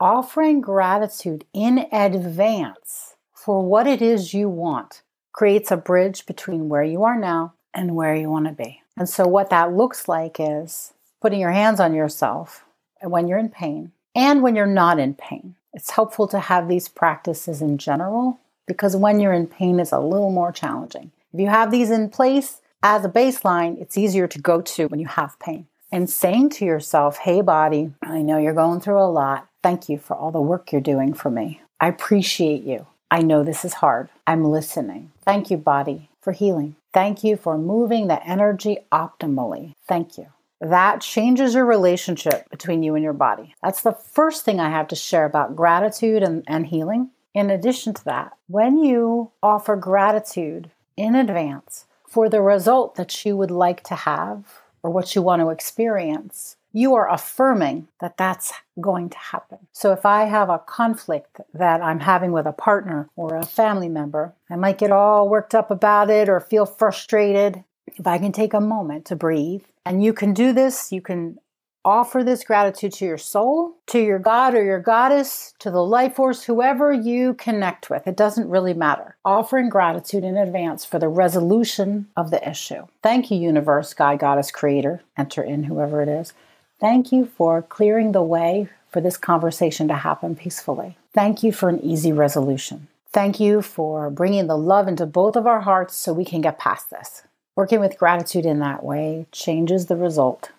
Offering 0.00 0.60
gratitude 0.60 1.44
in 1.52 1.86
advance 1.92 3.14
for 3.32 3.62
what 3.64 3.86
it 3.86 4.02
is 4.02 4.34
you 4.34 4.48
want 4.48 5.02
creates 5.32 5.70
a 5.70 5.76
bridge 5.76 6.26
between 6.26 6.68
where 6.68 6.82
you 6.82 7.04
are 7.04 7.18
now 7.18 7.54
and 7.72 7.94
where 7.94 8.14
you 8.14 8.30
want 8.30 8.46
to 8.46 8.52
be. 8.52 8.82
And 8.96 9.08
so, 9.08 9.26
what 9.26 9.50
that 9.50 9.72
looks 9.72 10.08
like 10.08 10.36
is 10.38 10.92
putting 11.20 11.40
your 11.40 11.52
hands 11.52 11.80
on 11.80 11.94
yourself 11.94 12.64
when 13.02 13.28
you're 13.28 13.38
in 13.38 13.48
pain 13.48 13.92
and 14.14 14.42
when 14.42 14.54
you're 14.54 14.66
not 14.66 14.98
in 14.98 15.14
pain. 15.14 15.56
It's 15.72 15.90
helpful 15.90 16.28
to 16.28 16.38
have 16.38 16.68
these 16.68 16.88
practices 16.88 17.60
in 17.60 17.78
general 17.78 18.38
because 18.66 18.96
when 18.96 19.20
you're 19.20 19.32
in 19.32 19.46
pain, 19.46 19.80
it's 19.80 19.92
a 19.92 19.98
little 19.98 20.30
more 20.30 20.52
challenging. 20.52 21.10
If 21.32 21.40
you 21.40 21.48
have 21.48 21.70
these 21.70 21.90
in 21.90 22.10
place 22.10 22.60
as 22.82 23.04
a 23.04 23.08
baseline, 23.08 23.80
it's 23.80 23.98
easier 23.98 24.28
to 24.28 24.38
go 24.38 24.60
to 24.60 24.86
when 24.86 25.00
you 25.00 25.08
have 25.08 25.38
pain. 25.40 25.66
And 25.94 26.10
saying 26.10 26.50
to 26.50 26.64
yourself, 26.64 27.18
hey, 27.18 27.40
body, 27.40 27.92
I 28.02 28.20
know 28.20 28.36
you're 28.36 28.52
going 28.52 28.80
through 28.80 28.98
a 28.98 29.06
lot. 29.06 29.46
Thank 29.62 29.88
you 29.88 29.96
for 29.96 30.16
all 30.16 30.32
the 30.32 30.40
work 30.40 30.72
you're 30.72 30.80
doing 30.80 31.14
for 31.14 31.30
me. 31.30 31.60
I 31.78 31.86
appreciate 31.86 32.64
you. 32.64 32.88
I 33.12 33.22
know 33.22 33.44
this 33.44 33.64
is 33.64 33.74
hard. 33.74 34.08
I'm 34.26 34.42
listening. 34.42 35.12
Thank 35.24 35.52
you, 35.52 35.56
body, 35.56 36.08
for 36.20 36.32
healing. 36.32 36.74
Thank 36.92 37.22
you 37.22 37.36
for 37.36 37.56
moving 37.56 38.08
the 38.08 38.20
energy 38.26 38.78
optimally. 38.90 39.74
Thank 39.86 40.18
you. 40.18 40.26
That 40.60 41.00
changes 41.00 41.54
your 41.54 41.64
relationship 41.64 42.50
between 42.50 42.82
you 42.82 42.96
and 42.96 43.04
your 43.04 43.12
body. 43.12 43.54
That's 43.62 43.82
the 43.82 43.92
first 43.92 44.44
thing 44.44 44.58
I 44.58 44.70
have 44.70 44.88
to 44.88 44.96
share 44.96 45.26
about 45.26 45.54
gratitude 45.54 46.24
and, 46.24 46.42
and 46.48 46.66
healing. 46.66 47.10
In 47.34 47.50
addition 47.50 47.94
to 47.94 48.04
that, 48.06 48.32
when 48.48 48.78
you 48.78 49.30
offer 49.44 49.76
gratitude 49.76 50.72
in 50.96 51.14
advance 51.14 51.84
for 52.04 52.28
the 52.28 52.42
result 52.42 52.96
that 52.96 53.24
you 53.24 53.36
would 53.36 53.52
like 53.52 53.84
to 53.84 53.94
have 53.94 54.63
or 54.84 54.90
what 54.90 55.14
you 55.16 55.22
want 55.22 55.40
to 55.40 55.48
experience, 55.48 56.56
you 56.72 56.94
are 56.94 57.10
affirming 57.10 57.88
that 58.00 58.18
that's 58.18 58.52
going 58.80 59.08
to 59.08 59.18
happen. 59.18 59.58
So 59.72 59.92
if 59.92 60.04
I 60.04 60.24
have 60.24 60.50
a 60.50 60.58
conflict 60.58 61.40
that 61.54 61.80
I'm 61.80 62.00
having 62.00 62.32
with 62.32 62.46
a 62.46 62.52
partner 62.52 63.08
or 63.16 63.34
a 63.34 63.46
family 63.46 63.88
member, 63.88 64.34
I 64.50 64.56
might 64.56 64.78
get 64.78 64.92
all 64.92 65.28
worked 65.28 65.54
up 65.54 65.70
about 65.70 66.10
it 66.10 66.28
or 66.28 66.38
feel 66.38 66.66
frustrated. 66.66 67.64
If 67.86 68.06
I 68.06 68.18
can 68.18 68.32
take 68.32 68.52
a 68.52 68.60
moment 68.60 69.06
to 69.06 69.16
breathe, 69.16 69.62
and 69.86 70.02
you 70.02 70.12
can 70.12 70.34
do 70.34 70.52
this, 70.52 70.92
you 70.92 71.00
can 71.00 71.38
offer 71.84 72.24
this 72.24 72.44
gratitude 72.44 72.92
to 72.94 73.04
your 73.04 73.18
soul, 73.18 73.76
to 73.86 74.00
your 74.00 74.18
God 74.18 74.54
or 74.54 74.64
your 74.64 74.80
goddess, 74.80 75.54
to 75.58 75.70
the 75.70 75.84
life 75.84 76.14
force, 76.14 76.44
whoever 76.44 76.92
you 76.92 77.34
connect 77.34 77.90
with. 77.90 78.06
It 78.06 78.16
doesn't 78.16 78.48
really 78.48 78.74
matter. 78.74 79.16
Offering 79.24 79.68
gratitude 79.68 80.24
in 80.24 80.36
advance 80.36 80.84
for 80.84 80.98
the 80.98 81.08
resolution 81.08 82.08
of 82.16 82.30
the 82.30 82.48
issue. 82.48 82.86
Thank 83.02 83.30
you, 83.30 83.38
universe, 83.38 83.92
God, 83.94 84.18
goddess, 84.18 84.50
creator. 84.50 85.02
Enter 85.16 85.42
in 85.42 85.64
whoever 85.64 86.02
it 86.02 86.08
is. 86.08 86.32
Thank 86.80 87.12
you 87.12 87.26
for 87.26 87.62
clearing 87.62 88.12
the 88.12 88.22
way 88.22 88.68
for 88.90 89.00
this 89.00 89.16
conversation 89.16 89.88
to 89.88 89.94
happen 89.94 90.36
peacefully. 90.36 90.96
Thank 91.12 91.42
you 91.42 91.52
for 91.52 91.68
an 91.68 91.80
easy 91.80 92.12
resolution. 92.12 92.88
Thank 93.12 93.38
you 93.38 93.62
for 93.62 94.10
bringing 94.10 94.48
the 94.48 94.58
love 94.58 94.88
into 94.88 95.06
both 95.06 95.36
of 95.36 95.46
our 95.46 95.60
hearts 95.60 95.94
so 95.94 96.12
we 96.12 96.24
can 96.24 96.40
get 96.40 96.58
past 96.58 96.90
this. 96.90 97.22
Working 97.54 97.78
with 97.78 97.98
gratitude 97.98 98.44
in 98.44 98.58
that 98.58 98.82
way 98.82 99.26
changes 99.30 99.86
the 99.86 99.96
result 99.96 100.50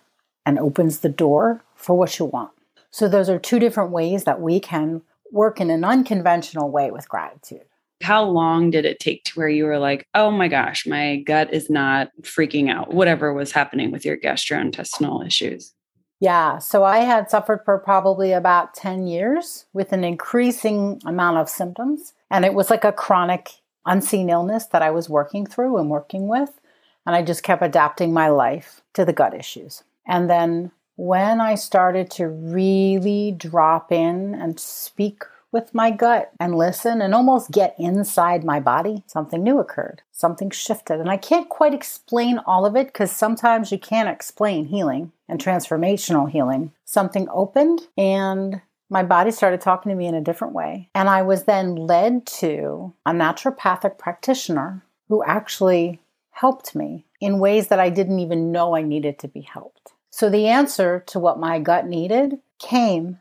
and 0.46 0.60
opens 0.60 1.00
the 1.00 1.10
door 1.10 1.62
for 1.76 1.98
what 1.98 2.20
you 2.20 2.26
want. 2.26 2.52
So, 2.92 3.08
those 3.08 3.30
are 3.30 3.40
two 3.40 3.60
different 3.60 3.92
ways 3.92 4.24
that 4.24 4.42
we 4.42 4.60
can 4.60 5.02
work 5.32 5.60
in 5.60 5.70
an 5.70 5.84
unconventional 5.84 6.70
way 6.70 6.92
with 6.92 7.10
gratitude. 7.10 7.66
How 8.02 8.24
long 8.24 8.72
did 8.72 8.86
it 8.86 9.00
take 9.00 9.24
to 9.26 9.34
where 9.34 9.50
you 9.50 9.66
were 9.66 9.80
like, 9.80 10.08
oh 10.14 10.30
my 10.30 10.48
gosh, 10.48 10.86
my 10.86 11.18
gut 11.18 11.54
is 11.54 11.70
not 11.70 12.10
freaking 12.22 12.70
out, 12.70 12.94
whatever 12.94 13.34
was 13.34 13.52
happening 13.52 13.92
with 13.92 14.06
your 14.06 14.18
gastrointestinal 14.18 15.26
issues? 15.26 15.74
Yeah, 16.20 16.60
so 16.60 16.84
I 16.84 17.00
had 17.00 17.30
suffered 17.30 17.62
for 17.66 17.78
probably 17.78 18.32
about 18.32 18.74
10 18.74 19.08
years 19.08 19.66
with 19.74 19.92
an 19.92 20.04
increasing 20.04 21.02
amount 21.06 21.38
of 21.38 21.50
symptoms. 21.50 22.14
And 22.32 22.46
it 22.46 22.54
was 22.54 22.70
like 22.70 22.86
a 22.86 22.92
chronic, 22.92 23.52
unseen 23.86 24.30
illness 24.30 24.66
that 24.68 24.82
I 24.82 24.92
was 24.92 25.10
working 25.10 25.46
through 25.46 25.78
and 25.78 25.90
working 25.90 26.28
with. 26.28 26.60
And 27.06 27.16
I 27.16 27.22
just 27.22 27.44
kept 27.44 27.62
adapting 27.62 28.14
my 28.14 28.30
life 28.30 28.82
to 28.94 29.06
the 29.06 29.14
gut 29.14 29.34
issues. 29.34 29.84
And 30.08 30.30
then 30.30 30.72
when 30.96 31.42
I 31.42 31.56
started 31.56 32.10
to 32.12 32.28
really 32.28 33.34
drop 33.38 33.92
in 33.92 34.34
and 34.36 34.60
speak 34.60 35.24
with 35.52 35.74
my 35.74 35.90
gut 35.90 36.32
and 36.40 36.54
listen 36.54 37.02
and 37.02 37.16
almost 37.16 37.50
get 37.50 37.76
inside 37.80 38.44
my 38.44 38.60
body, 38.60 39.04
something 39.08 39.42
new 39.42 39.58
occurred. 39.60 40.02
Something 40.12 40.50
shifted. 40.50 41.00
And 41.00 41.10
I 41.10 41.16
can't 41.16 41.48
quite 41.48 41.74
explain 41.74 42.40
all 42.46 42.66
of 42.66 42.76
it 42.76 42.88
because 42.88 43.12
sometimes 43.12 43.72
you 43.72 43.80
can't 43.80 44.10
explain 44.10 44.66
healing 44.66 45.14
and 45.30 45.40
transformational 45.40 46.30
healing. 46.30 46.74
Something 46.84 47.28
opened 47.32 47.88
and 47.98 48.62
my 48.90 49.02
body 49.02 49.32
started 49.32 49.62
talking 49.62 49.90
to 49.90 49.96
me 49.96 50.08
in 50.08 50.14
a 50.14 50.22
different 50.22 50.54
way. 50.54 50.90
And 50.94 51.10
I 51.10 51.22
was 51.22 51.44
then 51.44 51.76
led 51.76 52.26
to 52.28 52.94
a 53.06 53.12
naturopathic 53.12 53.98
practitioner 53.98 54.84
who 55.08 55.24
actually 55.24 56.02
helped 56.32 56.76
me 56.76 57.06
in 57.22 57.40
ways 57.40 57.70
that 57.70 57.80
I 57.80 57.90
didn't 57.90 58.20
even 58.20 58.52
know 58.52 58.76
I 58.76 58.82
needed 58.82 59.20
to 59.20 59.28
be 59.28 59.42
helped. 59.42 59.94
So 60.16 60.30
the 60.30 60.48
answer 60.48 61.04
to 61.08 61.20
what 61.20 61.42
my 61.42 61.60
gut 61.60 61.88
needed 61.88 62.40
came 62.58 63.20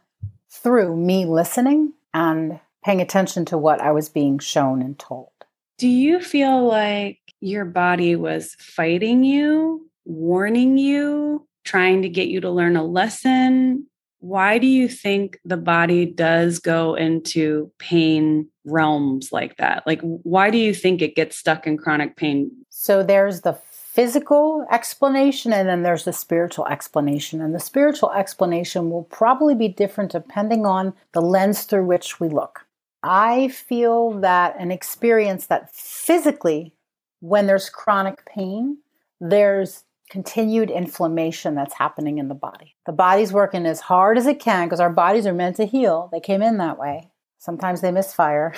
through 0.49 0.97
me 0.97 1.26
listening 1.26 1.95
and 2.14 2.61
paying 2.84 3.01
attention 3.01 3.45
to 3.47 3.59
what 3.59 3.80
I 3.80 3.90
was 3.90 4.09
being 4.09 4.38
shown 4.38 4.80
and 4.80 4.97
told. 4.97 5.32
Do 5.76 5.88
you 5.88 6.20
feel 6.20 6.64
like 6.64 7.18
your 7.40 7.64
body 7.64 8.14
was 8.14 8.55
fighting 8.61 9.24
you, 9.24 9.90
warning 10.05 10.78
you, 10.78 11.49
trying 11.64 12.03
to 12.03 12.09
get 12.09 12.28
you 12.28 12.40
to 12.42 12.51
learn 12.53 12.76
a 12.76 12.84
lesson? 12.84 13.88
Why 14.20 14.59
do 14.59 14.68
you 14.68 14.88
think 14.88 15.40
the 15.45 15.57
body 15.57 16.07
does 16.07 16.61
go 16.61 16.95
into 16.95 17.72
pain 17.80 18.49
realms 18.64 19.32
like 19.32 19.57
that? 19.57 19.84
Like, 19.84 20.01
why 20.01 20.49
do 20.49 20.59
you 20.59 20.72
think 20.72 21.03
it 21.03 21.16
gets 21.16 21.36
stuck 21.36 21.66
in 21.66 21.76
chronic 21.76 22.14
pain? 22.14 22.53
So, 22.70 23.03
there's 23.03 23.40
the 23.40 23.55
physical 23.95 24.66
explanation 24.72 25.53
and 25.53 25.68
then 25.68 25.84
there's 25.84 26.05
the 26.05 26.12
spiritual 26.12 26.66
explanation. 26.66 27.40
And 27.40 27.55
the 27.55 27.61
spiritual 27.61 28.11
explanation 28.11 28.90
will 28.90 29.05
probably 29.05 29.55
be 29.55 29.68
different 29.68 30.11
depending 30.11 30.66
on 30.66 30.95
the 31.12 31.22
lens 31.22 31.62
through 31.62 31.86
which 31.86 32.18
we 32.18 32.28
look. 32.28 32.66
I 33.05 33.49
feel 33.49 34.11
that 34.20 34.57
an 34.59 34.72
experience 34.72 35.47
that 35.47 35.72
physically, 35.72 36.72
when 37.20 37.47
there's 37.47 37.70
chronic 37.70 38.26
pain, 38.26 38.78
there's 39.20 39.84
continued 40.11 40.70
inflammation 40.70 41.55
that's 41.55 41.74
happening 41.74 42.18
in 42.18 42.26
the 42.26 42.34
body. 42.34 42.74
The 42.86 42.92
body's 42.92 43.32
working 43.32 43.64
as 43.64 43.80
hard 43.80 44.18
as 44.18 44.26
it 44.26 44.40
can 44.40 44.66
because 44.66 44.80
our 44.80 44.90
bodies 44.90 45.26
are 45.26 45.32
meant 45.32 45.57
to 45.57 45.66
heal. 45.66 46.09
They 46.11 46.20
came 46.20 46.42
in 46.42 46.59
that 46.59 46.78
way. 46.78 47.11
Sometimes 47.38 47.80
they 47.80 47.92
misfire. 47.92 48.55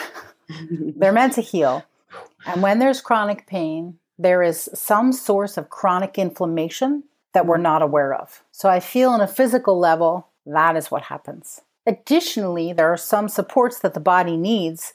They're 0.70 1.12
meant 1.12 1.34
to 1.34 1.42
heal. 1.42 1.84
And 2.46 2.62
when 2.62 2.78
there's 2.78 3.02
chronic 3.02 3.46
pain, 3.46 3.98
there 4.18 4.42
is 4.42 4.68
some 4.74 5.12
source 5.12 5.56
of 5.56 5.70
chronic 5.70 6.18
inflammation 6.18 7.04
that 7.34 7.46
we're 7.46 7.56
mm-hmm. 7.56 7.64
not 7.64 7.82
aware 7.82 8.14
of. 8.14 8.42
So 8.52 8.68
I 8.68 8.80
feel 8.80 9.10
on 9.10 9.20
a 9.20 9.28
physical 9.28 9.78
level, 9.78 10.28
that 10.46 10.76
is 10.76 10.90
what 10.90 11.02
happens. 11.02 11.60
Additionally, 11.86 12.72
there 12.72 12.92
are 12.92 12.96
some 12.96 13.28
supports 13.28 13.78
that 13.80 13.94
the 13.94 14.00
body 14.00 14.36
needs 14.36 14.94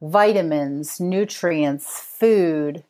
vitamins, 0.00 1.00
nutrients, 1.00 2.00
food 2.00 2.84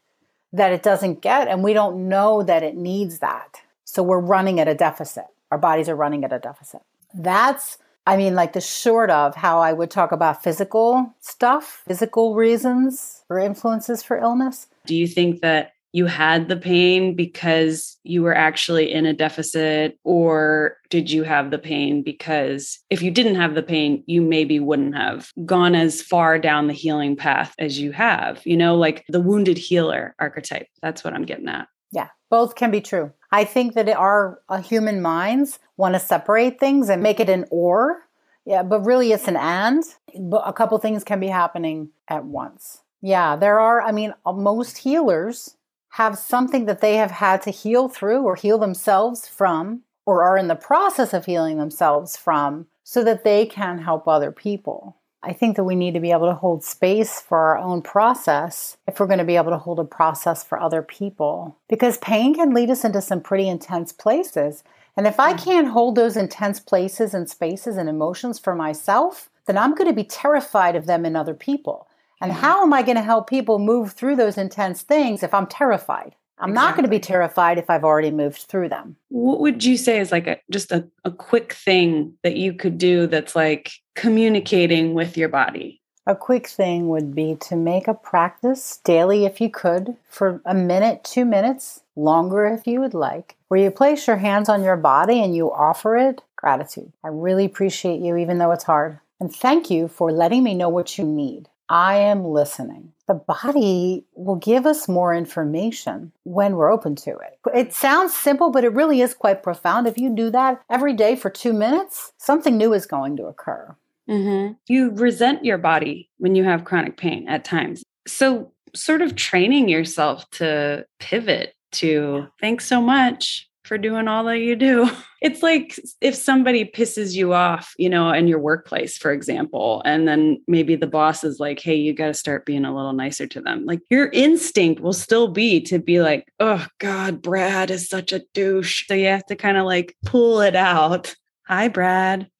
that 0.52 0.72
it 0.72 0.82
doesn't 0.82 1.20
get, 1.20 1.48
and 1.48 1.62
we 1.62 1.72
don't 1.72 2.08
know 2.08 2.42
that 2.42 2.62
it 2.62 2.76
needs 2.76 3.18
that. 3.18 3.62
So 3.84 4.02
we're 4.02 4.20
running 4.20 4.60
at 4.60 4.68
a 4.68 4.74
deficit. 4.74 5.26
Our 5.50 5.58
bodies 5.58 5.88
are 5.88 5.96
running 5.96 6.24
at 6.24 6.32
a 6.32 6.38
deficit. 6.38 6.82
That's, 7.12 7.78
I 8.10 8.16
mean, 8.16 8.34
like 8.34 8.54
the 8.54 8.60
short 8.60 9.08
of 9.08 9.36
how 9.36 9.60
I 9.60 9.72
would 9.72 9.88
talk 9.88 10.10
about 10.10 10.42
physical 10.42 11.14
stuff, 11.20 11.84
physical 11.86 12.34
reasons 12.34 13.22
or 13.30 13.38
influences 13.38 14.02
for 14.02 14.16
illness. 14.16 14.66
Do 14.84 14.96
you 14.96 15.06
think 15.06 15.42
that 15.42 15.74
you 15.92 16.06
had 16.06 16.48
the 16.48 16.56
pain 16.56 17.14
because 17.14 17.96
you 18.02 18.24
were 18.24 18.34
actually 18.34 18.90
in 18.90 19.06
a 19.06 19.12
deficit, 19.12 19.96
or 20.02 20.76
did 20.88 21.08
you 21.08 21.22
have 21.22 21.52
the 21.52 21.58
pain 21.58 22.02
because 22.02 22.80
if 22.90 23.00
you 23.00 23.12
didn't 23.12 23.36
have 23.36 23.54
the 23.54 23.62
pain, 23.62 24.02
you 24.06 24.22
maybe 24.22 24.58
wouldn't 24.58 24.96
have 24.96 25.30
gone 25.46 25.76
as 25.76 26.02
far 26.02 26.36
down 26.36 26.66
the 26.66 26.72
healing 26.72 27.14
path 27.14 27.54
as 27.60 27.78
you 27.78 27.92
have? 27.92 28.44
You 28.44 28.56
know, 28.56 28.74
like 28.74 29.04
the 29.08 29.20
wounded 29.20 29.56
healer 29.56 30.16
archetype. 30.18 30.66
That's 30.82 31.04
what 31.04 31.14
I'm 31.14 31.26
getting 31.26 31.48
at. 31.48 31.68
Yeah, 31.92 32.08
both 32.30 32.54
can 32.54 32.70
be 32.70 32.80
true. 32.80 33.12
I 33.30 33.44
think 33.44 33.74
that 33.74 33.88
our 33.88 34.40
uh, 34.48 34.62
human 34.62 35.02
minds 35.02 35.58
want 35.76 35.94
to 35.94 36.00
separate 36.00 36.58
things 36.58 36.88
and 36.88 37.02
make 37.02 37.20
it 37.20 37.28
an 37.28 37.44
or. 37.50 38.06
Yeah, 38.46 38.62
but 38.62 38.86
really 38.86 39.12
it's 39.12 39.28
an 39.28 39.36
and. 39.36 39.84
But 40.18 40.42
a 40.46 40.52
couple 40.52 40.78
things 40.78 41.04
can 41.04 41.20
be 41.20 41.28
happening 41.28 41.90
at 42.08 42.24
once. 42.24 42.82
Yeah, 43.02 43.36
there 43.36 43.60
are, 43.60 43.82
I 43.82 43.92
mean, 43.92 44.14
uh, 44.24 44.32
most 44.32 44.78
healers 44.78 45.56
have 45.90 46.18
something 46.18 46.66
that 46.66 46.80
they 46.80 46.96
have 46.96 47.10
had 47.10 47.42
to 47.42 47.50
heal 47.50 47.88
through 47.88 48.22
or 48.22 48.36
heal 48.36 48.58
themselves 48.58 49.26
from 49.26 49.82
or 50.06 50.22
are 50.22 50.36
in 50.36 50.48
the 50.48 50.56
process 50.56 51.12
of 51.12 51.26
healing 51.26 51.58
themselves 51.58 52.16
from 52.16 52.66
so 52.84 53.04
that 53.04 53.24
they 53.24 53.46
can 53.46 53.78
help 53.78 54.06
other 54.06 54.32
people. 54.32 54.96
I 55.22 55.32
think 55.34 55.56
that 55.56 55.64
we 55.64 55.74
need 55.74 55.94
to 55.94 56.00
be 56.00 56.12
able 56.12 56.28
to 56.28 56.34
hold 56.34 56.64
space 56.64 57.20
for 57.20 57.38
our 57.38 57.58
own 57.58 57.82
process 57.82 58.78
if 58.88 58.98
we're 58.98 59.06
going 59.06 59.18
to 59.18 59.24
be 59.24 59.36
able 59.36 59.50
to 59.50 59.58
hold 59.58 59.78
a 59.78 59.84
process 59.84 60.42
for 60.42 60.58
other 60.58 60.82
people. 60.82 61.56
Because 61.68 61.98
pain 61.98 62.34
can 62.34 62.54
lead 62.54 62.70
us 62.70 62.84
into 62.84 63.02
some 63.02 63.20
pretty 63.20 63.48
intense 63.48 63.92
places. 63.92 64.64
And 64.96 65.06
if 65.06 65.20
I 65.20 65.32
hmm. 65.32 65.38
can't 65.38 65.68
hold 65.68 65.94
those 65.94 66.16
intense 66.16 66.58
places 66.58 67.12
and 67.12 67.28
spaces 67.28 67.76
and 67.76 67.88
emotions 67.88 68.38
for 68.38 68.54
myself, 68.54 69.28
then 69.46 69.58
I'm 69.58 69.74
going 69.74 69.88
to 69.88 69.94
be 69.94 70.04
terrified 70.04 70.74
of 70.74 70.86
them 70.86 71.04
in 71.04 71.16
other 71.16 71.34
people. 71.34 71.86
And 72.20 72.32
hmm. 72.32 72.38
how 72.38 72.62
am 72.62 72.72
I 72.72 72.82
going 72.82 72.96
to 72.96 73.02
help 73.02 73.28
people 73.28 73.58
move 73.58 73.92
through 73.92 74.16
those 74.16 74.38
intense 74.38 74.82
things 74.82 75.22
if 75.22 75.34
I'm 75.34 75.46
terrified? 75.46 76.16
I'm 76.40 76.50
exactly. 76.50 76.66
not 76.66 76.76
going 76.76 76.84
to 76.84 76.90
be 76.90 77.00
terrified 77.00 77.58
if 77.58 77.68
I've 77.68 77.84
already 77.84 78.10
moved 78.10 78.42
through 78.42 78.70
them. 78.70 78.96
What 79.08 79.40
would 79.40 79.62
you 79.62 79.76
say 79.76 80.00
is 80.00 80.10
like 80.10 80.26
a, 80.26 80.38
just 80.50 80.72
a, 80.72 80.88
a 81.04 81.10
quick 81.10 81.52
thing 81.52 82.14
that 82.22 82.36
you 82.36 82.54
could 82.54 82.78
do 82.78 83.06
that's 83.06 83.36
like 83.36 83.72
communicating 84.00 84.94
with 84.94 85.18
your 85.18 85.28
body? 85.28 85.78
A 86.06 86.16
quick 86.16 86.46
thing 86.46 86.88
would 86.88 87.14
be 87.14 87.36
to 87.42 87.54
make 87.54 87.86
a 87.86 87.92
practice 87.92 88.80
daily 88.82 89.26
if 89.26 89.42
you 89.42 89.50
could 89.50 89.94
for 90.08 90.40
a 90.46 90.54
minute, 90.54 91.04
two 91.04 91.26
minutes, 91.26 91.82
longer 91.94 92.46
if 92.46 92.66
you 92.66 92.80
would 92.80 92.94
like, 92.94 93.36
where 93.48 93.60
you 93.60 93.70
place 93.70 94.06
your 94.06 94.16
hands 94.16 94.48
on 94.48 94.64
your 94.64 94.78
body 94.78 95.22
and 95.22 95.36
you 95.36 95.52
offer 95.52 95.98
it 95.98 96.22
gratitude. 96.34 96.90
I 97.04 97.08
really 97.08 97.44
appreciate 97.44 98.00
you, 98.00 98.16
even 98.16 98.38
though 98.38 98.52
it's 98.52 98.64
hard. 98.64 98.98
And 99.20 99.30
thank 99.30 99.70
you 99.70 99.86
for 99.86 100.10
letting 100.10 100.42
me 100.42 100.54
know 100.54 100.70
what 100.70 100.96
you 100.96 101.04
need. 101.04 101.50
I 101.68 101.96
am 101.96 102.24
listening 102.24 102.94
the 103.10 103.14
body 103.14 104.04
will 104.14 104.36
give 104.36 104.66
us 104.66 104.86
more 104.86 105.12
information 105.12 106.12
when 106.22 106.54
we're 106.54 106.70
open 106.70 106.94
to 106.94 107.10
it. 107.10 107.40
It 107.52 107.74
sounds 107.74 108.14
simple, 108.14 108.50
but 108.50 108.62
it 108.62 108.72
really 108.72 109.00
is 109.00 109.14
quite 109.14 109.42
profound. 109.42 109.88
If 109.88 109.98
you 109.98 110.14
do 110.14 110.30
that 110.30 110.62
every 110.70 110.92
day 110.92 111.16
for 111.16 111.28
two 111.28 111.52
minutes, 111.52 112.12
something 112.18 112.56
new 112.56 112.72
is 112.72 112.86
going 112.86 113.16
to 113.16 113.24
occur. 113.24 113.74
Mm-hmm. 114.10 114.54
You 114.66 114.90
resent 114.90 115.44
your 115.44 115.58
body 115.58 116.10
when 116.18 116.34
you 116.34 116.44
have 116.44 116.64
chronic 116.64 116.96
pain 116.96 117.28
at 117.28 117.44
times. 117.44 117.84
So, 118.06 118.52
sort 118.74 119.02
of 119.02 119.16
training 119.16 119.68
yourself 119.68 120.28
to 120.30 120.84
pivot 120.98 121.54
to 121.72 122.26
thanks 122.40 122.66
so 122.66 122.80
much 122.80 123.48
for 123.64 123.78
doing 123.78 124.08
all 124.08 124.24
that 124.24 124.38
you 124.38 124.56
do. 124.56 124.90
It's 125.22 125.42
like 125.42 125.78
if 126.00 126.14
somebody 126.14 126.64
pisses 126.64 127.14
you 127.14 127.34
off, 127.34 127.74
you 127.76 127.90
know, 127.90 128.10
in 128.10 128.26
your 128.26 128.38
workplace, 128.38 128.96
for 128.96 129.12
example, 129.12 129.82
and 129.84 130.08
then 130.08 130.42
maybe 130.48 130.76
the 130.76 130.86
boss 130.86 131.24
is 131.24 131.38
like, 131.38 131.60
hey, 131.60 131.74
you 131.74 131.92
got 131.92 132.06
to 132.06 132.14
start 132.14 132.46
being 132.46 132.64
a 132.64 132.74
little 132.74 132.94
nicer 132.94 133.26
to 133.26 133.42
them. 133.42 133.66
Like 133.66 133.80
your 133.90 134.08
instinct 134.14 134.80
will 134.80 134.94
still 134.94 135.28
be 135.28 135.60
to 135.64 135.78
be 135.78 136.00
like, 136.00 136.32
oh 136.40 136.66
God, 136.78 137.20
Brad 137.20 137.70
is 137.70 137.86
such 137.86 138.14
a 138.14 138.22
douche. 138.32 138.86
So 138.88 138.94
you 138.94 139.08
have 139.08 139.26
to 139.26 139.36
kind 139.36 139.58
of 139.58 139.66
like 139.66 139.94
pull 140.06 140.40
it 140.40 140.56
out. 140.56 141.14
Hi, 141.46 141.68
Brad 141.68 142.30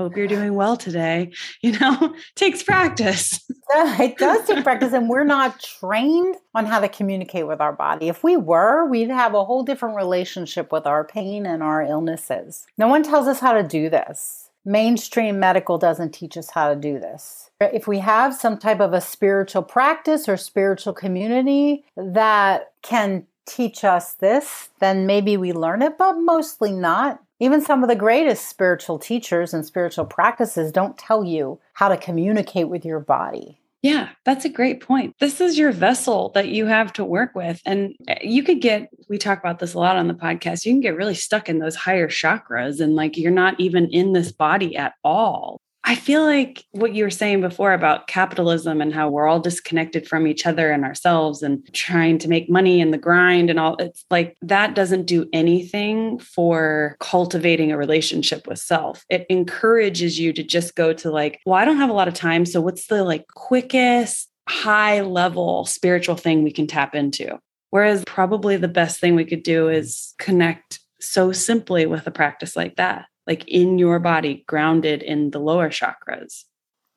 hope 0.00 0.16
you're 0.16 0.26
doing 0.26 0.54
well 0.54 0.76
today 0.76 1.30
you 1.62 1.78
know 1.78 2.14
takes 2.34 2.62
practice. 2.62 3.40
It 3.72 4.18
does 4.18 4.46
take 4.46 4.64
practice 4.64 4.92
and 4.92 5.08
we're 5.08 5.24
not 5.24 5.60
trained 5.60 6.36
on 6.54 6.66
how 6.66 6.80
to 6.80 6.88
communicate 6.88 7.46
with 7.46 7.60
our 7.60 7.72
body. 7.72 8.08
If 8.08 8.24
we 8.24 8.36
were 8.36 8.86
we'd 8.86 9.10
have 9.10 9.34
a 9.34 9.44
whole 9.44 9.62
different 9.62 9.96
relationship 9.96 10.72
with 10.72 10.86
our 10.86 11.04
pain 11.04 11.46
and 11.46 11.62
our 11.62 11.82
illnesses. 11.82 12.66
No 12.78 12.88
one 12.88 13.02
tells 13.02 13.26
us 13.26 13.40
how 13.40 13.52
to 13.52 13.62
do 13.62 13.88
this. 13.88 14.50
Mainstream 14.64 15.38
medical 15.38 15.78
doesn't 15.78 16.12
teach 16.12 16.36
us 16.36 16.50
how 16.50 16.68
to 16.68 16.76
do 16.76 16.98
this. 16.98 17.50
If 17.60 17.86
we 17.86 17.98
have 17.98 18.34
some 18.34 18.58
type 18.58 18.80
of 18.80 18.92
a 18.92 19.00
spiritual 19.00 19.62
practice 19.62 20.28
or 20.28 20.36
spiritual 20.36 20.92
community 20.92 21.84
that 21.96 22.72
can 22.82 23.26
teach 23.46 23.84
us 23.84 24.14
this 24.14 24.68
then 24.78 25.06
maybe 25.06 25.36
we 25.36 25.52
learn 25.52 25.82
it 25.82 25.98
but 25.98 26.12
mostly 26.14 26.70
not 26.70 27.20
even 27.40 27.60
some 27.60 27.82
of 27.82 27.88
the 27.88 27.96
greatest 27.96 28.48
spiritual 28.48 28.98
teachers 28.98 29.52
and 29.52 29.64
spiritual 29.64 30.04
practices 30.04 30.70
don't 30.70 30.98
tell 30.98 31.24
you 31.24 31.58
how 31.72 31.88
to 31.88 31.96
communicate 31.96 32.68
with 32.68 32.84
your 32.84 33.00
body. 33.00 33.60
Yeah, 33.82 34.10
that's 34.26 34.44
a 34.44 34.50
great 34.50 34.82
point. 34.82 35.14
This 35.20 35.40
is 35.40 35.56
your 35.56 35.72
vessel 35.72 36.30
that 36.34 36.48
you 36.48 36.66
have 36.66 36.92
to 36.94 37.04
work 37.04 37.34
with. 37.34 37.62
And 37.64 37.94
eh, 38.08 38.18
you 38.22 38.42
could 38.42 38.60
get, 38.60 38.90
we 39.08 39.16
talk 39.16 39.38
about 39.38 39.58
this 39.58 39.72
a 39.72 39.78
lot 39.78 39.96
on 39.96 40.06
the 40.06 40.14
podcast, 40.14 40.66
you 40.66 40.72
can 40.72 40.82
get 40.82 40.96
really 40.96 41.14
stuck 41.14 41.48
in 41.48 41.60
those 41.60 41.76
higher 41.76 42.08
chakras 42.08 42.80
and 42.80 42.94
like 42.94 43.16
you're 43.16 43.30
not 43.30 43.58
even 43.58 43.88
in 43.88 44.12
this 44.12 44.32
body 44.32 44.76
at 44.76 44.92
all. 45.02 45.62
I 45.90 45.96
feel 45.96 46.22
like 46.22 46.64
what 46.70 46.94
you 46.94 47.02
were 47.02 47.10
saying 47.10 47.40
before 47.40 47.72
about 47.72 48.06
capitalism 48.06 48.80
and 48.80 48.94
how 48.94 49.08
we're 49.08 49.26
all 49.26 49.40
disconnected 49.40 50.06
from 50.06 50.28
each 50.28 50.46
other 50.46 50.70
and 50.70 50.84
ourselves 50.84 51.42
and 51.42 51.68
trying 51.74 52.16
to 52.18 52.28
make 52.28 52.48
money 52.48 52.80
and 52.80 52.94
the 52.94 52.96
grind 52.96 53.50
and 53.50 53.58
all 53.58 53.74
it's 53.80 54.04
like 54.08 54.36
that 54.40 54.76
doesn't 54.76 55.06
do 55.06 55.28
anything 55.32 56.20
for 56.20 56.96
cultivating 57.00 57.72
a 57.72 57.76
relationship 57.76 58.46
with 58.46 58.60
self. 58.60 59.04
It 59.10 59.26
encourages 59.28 60.16
you 60.16 60.32
to 60.34 60.44
just 60.44 60.76
go 60.76 60.92
to 60.92 61.10
like, 61.10 61.40
well, 61.44 61.58
I 61.58 61.64
don't 61.64 61.78
have 61.78 61.90
a 61.90 61.94
lot 61.94 62.06
of 62.06 62.14
time. 62.14 62.46
So 62.46 62.60
what's 62.60 62.86
the 62.86 63.02
like 63.02 63.26
quickest 63.34 64.28
high 64.48 65.00
level 65.00 65.66
spiritual 65.66 66.14
thing 66.14 66.44
we 66.44 66.52
can 66.52 66.68
tap 66.68 66.94
into? 66.94 67.36
Whereas 67.70 68.04
probably 68.06 68.56
the 68.56 68.68
best 68.68 69.00
thing 69.00 69.16
we 69.16 69.24
could 69.24 69.42
do 69.42 69.68
is 69.68 70.14
connect 70.20 70.78
so 71.00 71.32
simply 71.32 71.84
with 71.86 72.06
a 72.06 72.12
practice 72.12 72.54
like 72.54 72.76
that 72.76 73.06
like 73.30 73.46
in 73.46 73.78
your 73.78 74.00
body, 74.00 74.44
grounded 74.48 75.02
in 75.02 75.30
the 75.30 75.38
lower 75.38 75.70
chakras. 75.70 76.44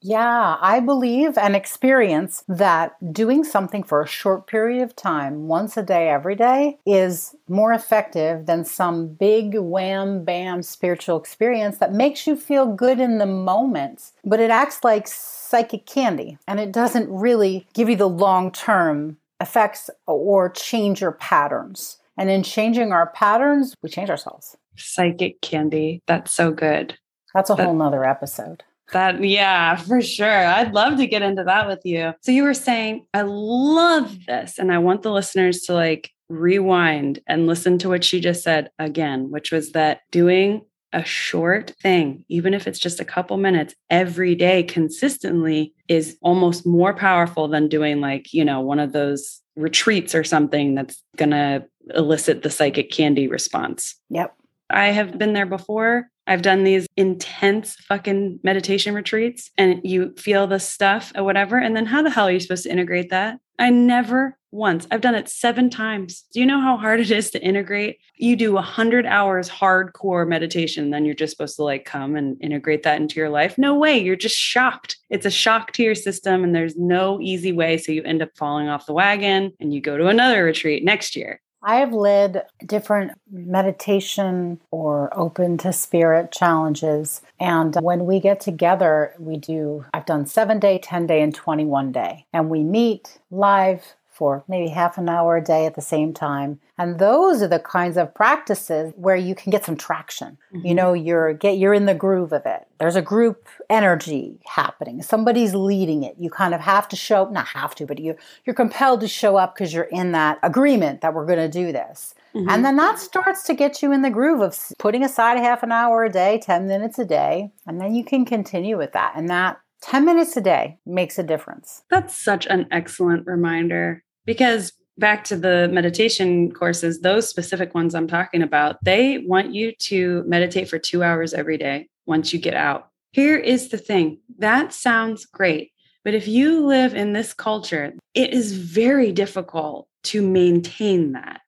Yeah, 0.02 0.58
I 0.60 0.82
believe 0.82 1.38
and 1.38 1.56
experience 1.56 2.44
that 2.50 3.14
doing 3.14 3.46
something 3.46 3.84
for 3.84 4.02
a 4.02 4.08
short 4.08 4.48
period 4.48 4.82
of 4.82 4.98
time, 4.98 5.48
once 5.48 5.78
a 5.78 5.84
day, 5.84 6.10
every 6.10 6.36
day, 6.36 6.80
is 6.86 7.36
more 7.48 7.72
effective 7.72 8.48
than 8.48 8.66
some 8.66 9.08
big 9.08 9.58
wham 9.58 10.26
bam 10.26 10.62
spiritual 10.64 11.18
experience 11.18 11.78
that 11.78 11.94
makes 11.94 12.28
you 12.28 12.36
feel 12.36 12.66
good 12.66 13.00
in 13.00 13.20
the 13.20 13.26
moment. 13.26 14.12
But 14.26 14.42
it 14.42 14.50
acts 14.50 14.84
like 14.84 15.08
psychic 15.08 15.86
candy 15.86 16.38
and 16.50 16.60
it 16.60 16.74
doesn't 16.74 17.10
really 17.10 17.66
give 17.74 17.88
you 17.88 17.96
the 17.96 18.10
long 18.10 18.52
term 18.52 19.18
effects 19.40 19.90
or 20.06 20.50
change 20.50 21.00
your 21.00 21.14
patterns. 21.14 21.98
And 22.18 22.30
in 22.30 22.44
changing 22.44 22.92
our 22.92 23.08
patterns, 23.08 23.74
we 23.82 23.90
change 23.90 24.10
ourselves 24.10 24.58
psychic 24.78 25.42
candy. 25.42 26.02
That's 26.08 26.32
so 26.32 26.52
good. 26.52 26.98
That's 27.34 27.50
a 27.50 27.56
that, 27.56 27.66
whole 27.66 27.76
nother 27.76 28.06
episode. 28.06 28.64
That, 28.92 29.24
yeah, 29.24 29.76
for 29.76 30.02
sure. 30.02 30.46
I'd 30.46 30.74
love 30.74 30.98
to 30.98 31.08
get 31.08 31.22
into 31.22 31.44
that 31.44 31.68
with 31.68 31.82
you. 31.84 32.14
So 32.22 32.32
you 32.32 32.44
were 32.44 32.54
saying, 32.54 33.06
I 33.14 33.24
love 33.24 34.26
this. 34.28 34.60
And 34.60 34.72
I 34.72 34.78
want 34.78 35.02
the 35.02 35.12
listeners 35.12 35.62
to 35.62 35.74
like 35.74 36.12
rewind 36.30 37.20
and 37.28 37.48
listen 37.48 37.78
to 37.80 37.90
what 37.90 38.04
she 38.04 38.20
just 38.20 38.44
said 38.44 38.70
again, 38.80 39.32
which 39.32 39.52
was 39.52 39.72
that 39.72 40.02
doing 40.12 40.62
a 40.94 41.04
short 41.04 41.72
thing, 41.82 42.24
even 42.30 42.54
if 42.54 42.68
it's 42.68 42.78
just 42.78 43.00
a 43.00 43.06
couple 43.06 43.38
minutes 43.38 43.74
every 43.90 44.36
day 44.36 44.62
consistently, 44.62 45.74
is 45.88 46.18
almost 46.22 46.68
more 46.68 46.94
powerful 46.94 47.48
than 47.48 47.68
doing 47.68 48.00
like, 48.00 48.32
you 48.32 48.46
know, 48.46 48.62
one 48.62 48.80
of 48.80 48.92
those 48.92 49.42
retreats 49.56 50.14
or 50.14 50.24
something 50.24 50.76
that's 50.76 51.02
going 51.18 51.32
to 51.32 51.66
elicit 51.96 52.44
the 52.44 52.50
psychic 52.50 52.92
candy 52.92 53.28
response. 53.28 53.96
Yep. 54.10 54.36
I 54.74 54.88
have 54.88 55.18
been 55.18 55.34
there 55.34 55.46
before. 55.46 56.10
I've 56.26 56.42
done 56.42 56.64
these 56.64 56.88
intense 56.96 57.76
fucking 57.76 58.40
meditation 58.44 58.96
retreats 58.96 59.52
and 59.58 59.82
you 59.84 60.14
feel 60.18 60.48
the 60.48 60.60
stuff 60.60 61.12
or 61.16 61.24
whatever. 61.24 61.58
And 61.58 61.76
then 61.76 61.86
how 61.86 62.02
the 62.02 62.10
hell 62.10 62.28
are 62.28 62.32
you 62.32 62.40
supposed 62.40 62.64
to 62.64 62.72
integrate 62.72 63.10
that? 63.10 63.40
I 63.60 63.70
never 63.70 64.38
once, 64.52 64.86
I've 64.92 65.02
done 65.02 65.16
it 65.16 65.28
seven 65.28 65.70
times. 65.70 66.26
Do 66.32 66.40
you 66.40 66.46
know 66.46 66.62
how 66.62 66.78
hard 66.78 67.00
it 67.00 67.10
is 67.10 67.32
to 67.32 67.42
integrate? 67.42 67.98
You 68.16 68.36
do 68.36 68.58
a 68.58 68.62
hundred 68.62 69.06
hours 69.06 69.50
hardcore 69.50 70.28
meditation, 70.28 70.92
then 70.92 71.06
you're 71.06 71.16
just 71.16 71.32
supposed 71.36 71.56
to 71.56 71.64
like 71.64 71.86
come 71.86 72.16
and 72.16 72.38
integrate 72.40 72.84
that 72.84 73.02
into 73.02 73.20
your 73.20 73.30
life. 73.30 73.58
No 73.58 73.76
way. 73.76 73.98
You're 73.98 74.16
just 74.16 74.38
shocked. 74.38 74.98
It's 75.10 75.26
a 75.26 75.32
shock 75.32 75.72
to 75.74 75.84
your 75.84 75.96
system 75.96 76.44
and 76.44 76.54
there's 76.54 76.78
no 76.78 77.20
easy 77.20 77.52
way. 77.52 77.78
So 77.78 77.92
you 77.92 78.04
end 78.04 78.22
up 78.22 78.30
falling 78.36 78.68
off 78.68 78.86
the 78.86 78.94
wagon 78.94 79.54
and 79.60 79.74
you 79.74 79.82
go 79.82 79.98
to 79.98 80.08
another 80.08 80.44
retreat 80.44 80.84
next 80.84 81.16
year. 81.16 81.42
I 81.64 81.78
have 81.78 81.94
led 81.94 82.46
different 82.66 83.14
meditation 83.32 84.60
or 84.70 85.18
open 85.18 85.58
to 85.60 85.72
spirit 85.72 86.32
challenges. 86.32 87.22
And 87.40 87.76
when 87.82 88.06
we 88.06 88.20
get 88.20 88.42
together, 88.42 89.14
we 89.18 89.38
do, 89.38 89.86
I've 89.94 90.06
done 90.06 90.26
seven 90.26 90.60
day, 90.60 90.78
10 90.78 91.08
day, 91.08 91.22
and 91.22 91.34
21 91.34 91.94
day. 91.94 92.26
And 92.34 92.50
we 92.50 92.64
meet 92.64 93.20
live 93.32 93.96
for 94.14 94.44
maybe 94.48 94.70
half 94.70 94.98
an 94.98 95.10
hour 95.10 95.38
a 95.38 95.44
day 95.44 95.66
at 95.66 95.76
the 95.76 95.82
same 95.82 96.14
time. 96.14 96.60
And 96.78 97.00
those 97.00 97.42
are 97.42 97.48
the 97.48 97.60
kinds 97.60 97.98
of 97.98 98.14
practices 98.14 98.94
where 98.96 99.16
you 99.16 99.36
can 99.36 99.52
get 99.52 99.66
some 99.66 99.76
traction. 99.76 100.38
Mm-hmm. 100.54 100.68
You 100.68 100.76
know, 100.76 100.94
you're 100.94 101.34
get 101.34 101.58
you're 101.58 101.74
in 101.74 101.86
the 101.86 101.96
groove 101.96 102.32
of 102.32 102.46
it. 102.46 102.68
There's 102.80 102.96
a 102.96 103.02
group 103.02 103.48
energy 103.70 104.40
happening. 104.46 105.02
Somebody's 105.02 105.54
leading 105.54 106.04
it. 106.04 106.16
You 106.18 106.30
kind 106.30 106.54
of 106.54 106.62
have 106.62 106.88
to 106.90 106.96
show 106.96 107.30
not 107.30 107.48
have 107.48 107.76
to, 107.76 107.86
but 107.86 108.00
you 108.00 108.16
you're 108.46 108.56
compelled 108.56 109.02
to 109.02 109.08
show 109.08 109.38
up 109.38 109.56
because 109.56 109.74
you're 109.74 109.84
in 109.84 110.12
that 110.14 110.40
agreement 110.44 111.02
that 111.02 111.14
we're 111.14 111.26
going 111.26 111.40
to 111.40 111.50
do 111.50 111.72
this. 111.72 112.16
Mm-hmm. 112.36 112.50
And 112.50 112.66
then 112.66 112.78
that 112.78 113.00
starts 113.00 113.44
to 113.44 113.54
get 113.54 113.82
you 113.82 113.92
in 113.92 114.02
the 114.02 114.10
groove 114.10 114.42
of 114.42 114.58
putting 114.80 115.04
aside 115.04 115.38
a 115.38 115.42
half 115.42 115.62
an 115.62 115.72
hour 115.72 116.04
a 116.04 116.10
day, 116.10 116.40
10 116.40 116.68
minutes 116.68 116.98
a 116.98 117.06
day, 117.06 117.52
and 117.68 117.80
then 117.80 117.94
you 117.94 118.04
can 118.04 118.26
continue 118.26 118.78
with 118.78 118.94
that. 118.94 119.14
And 119.16 119.30
that 119.30 119.60
10 119.84 120.06
minutes 120.06 120.36
a 120.38 120.42
day 120.42 120.78
makes 120.86 121.20
a 121.20 121.24
difference. 121.24 121.84
That's 121.90 122.16
such 122.16 122.48
an 122.48 122.68
excellent 122.72 123.28
reminder 123.28 124.04
because 124.26 124.72
back 124.98 125.24
to 125.26 125.36
the 125.36 125.70
meditation 125.72 126.52
courses, 126.52 127.02
those 127.02 127.28
specific 127.28 127.74
ones 127.76 127.94
I'm 127.94 128.08
talking 128.08 128.42
about, 128.42 128.78
they 128.84 129.20
want 129.20 129.54
you 129.54 129.74
to 129.76 130.24
meditate 130.26 130.70
for 130.70 130.80
two 130.80 131.04
hours 131.04 131.34
every 131.34 131.58
day 131.58 131.90
once 132.06 132.32
you 132.32 132.40
get 132.40 132.54
out. 132.54 132.90
Here 133.12 133.38
is 133.38 133.70
the 133.70 133.78
thing 133.78 134.20
that 134.40 134.74
sounds 134.74 135.26
great. 135.26 135.72
But 136.04 136.14
if 136.14 136.28
you 136.28 136.66
live 136.66 136.94
in 136.94 137.14
this 137.14 137.34
culture, 137.34 137.94
it 138.14 138.34
is 138.34 138.54
very 138.54 139.12
difficult 139.12 139.88
to 140.04 140.22
maintain 140.22 141.14
that. 141.14 141.42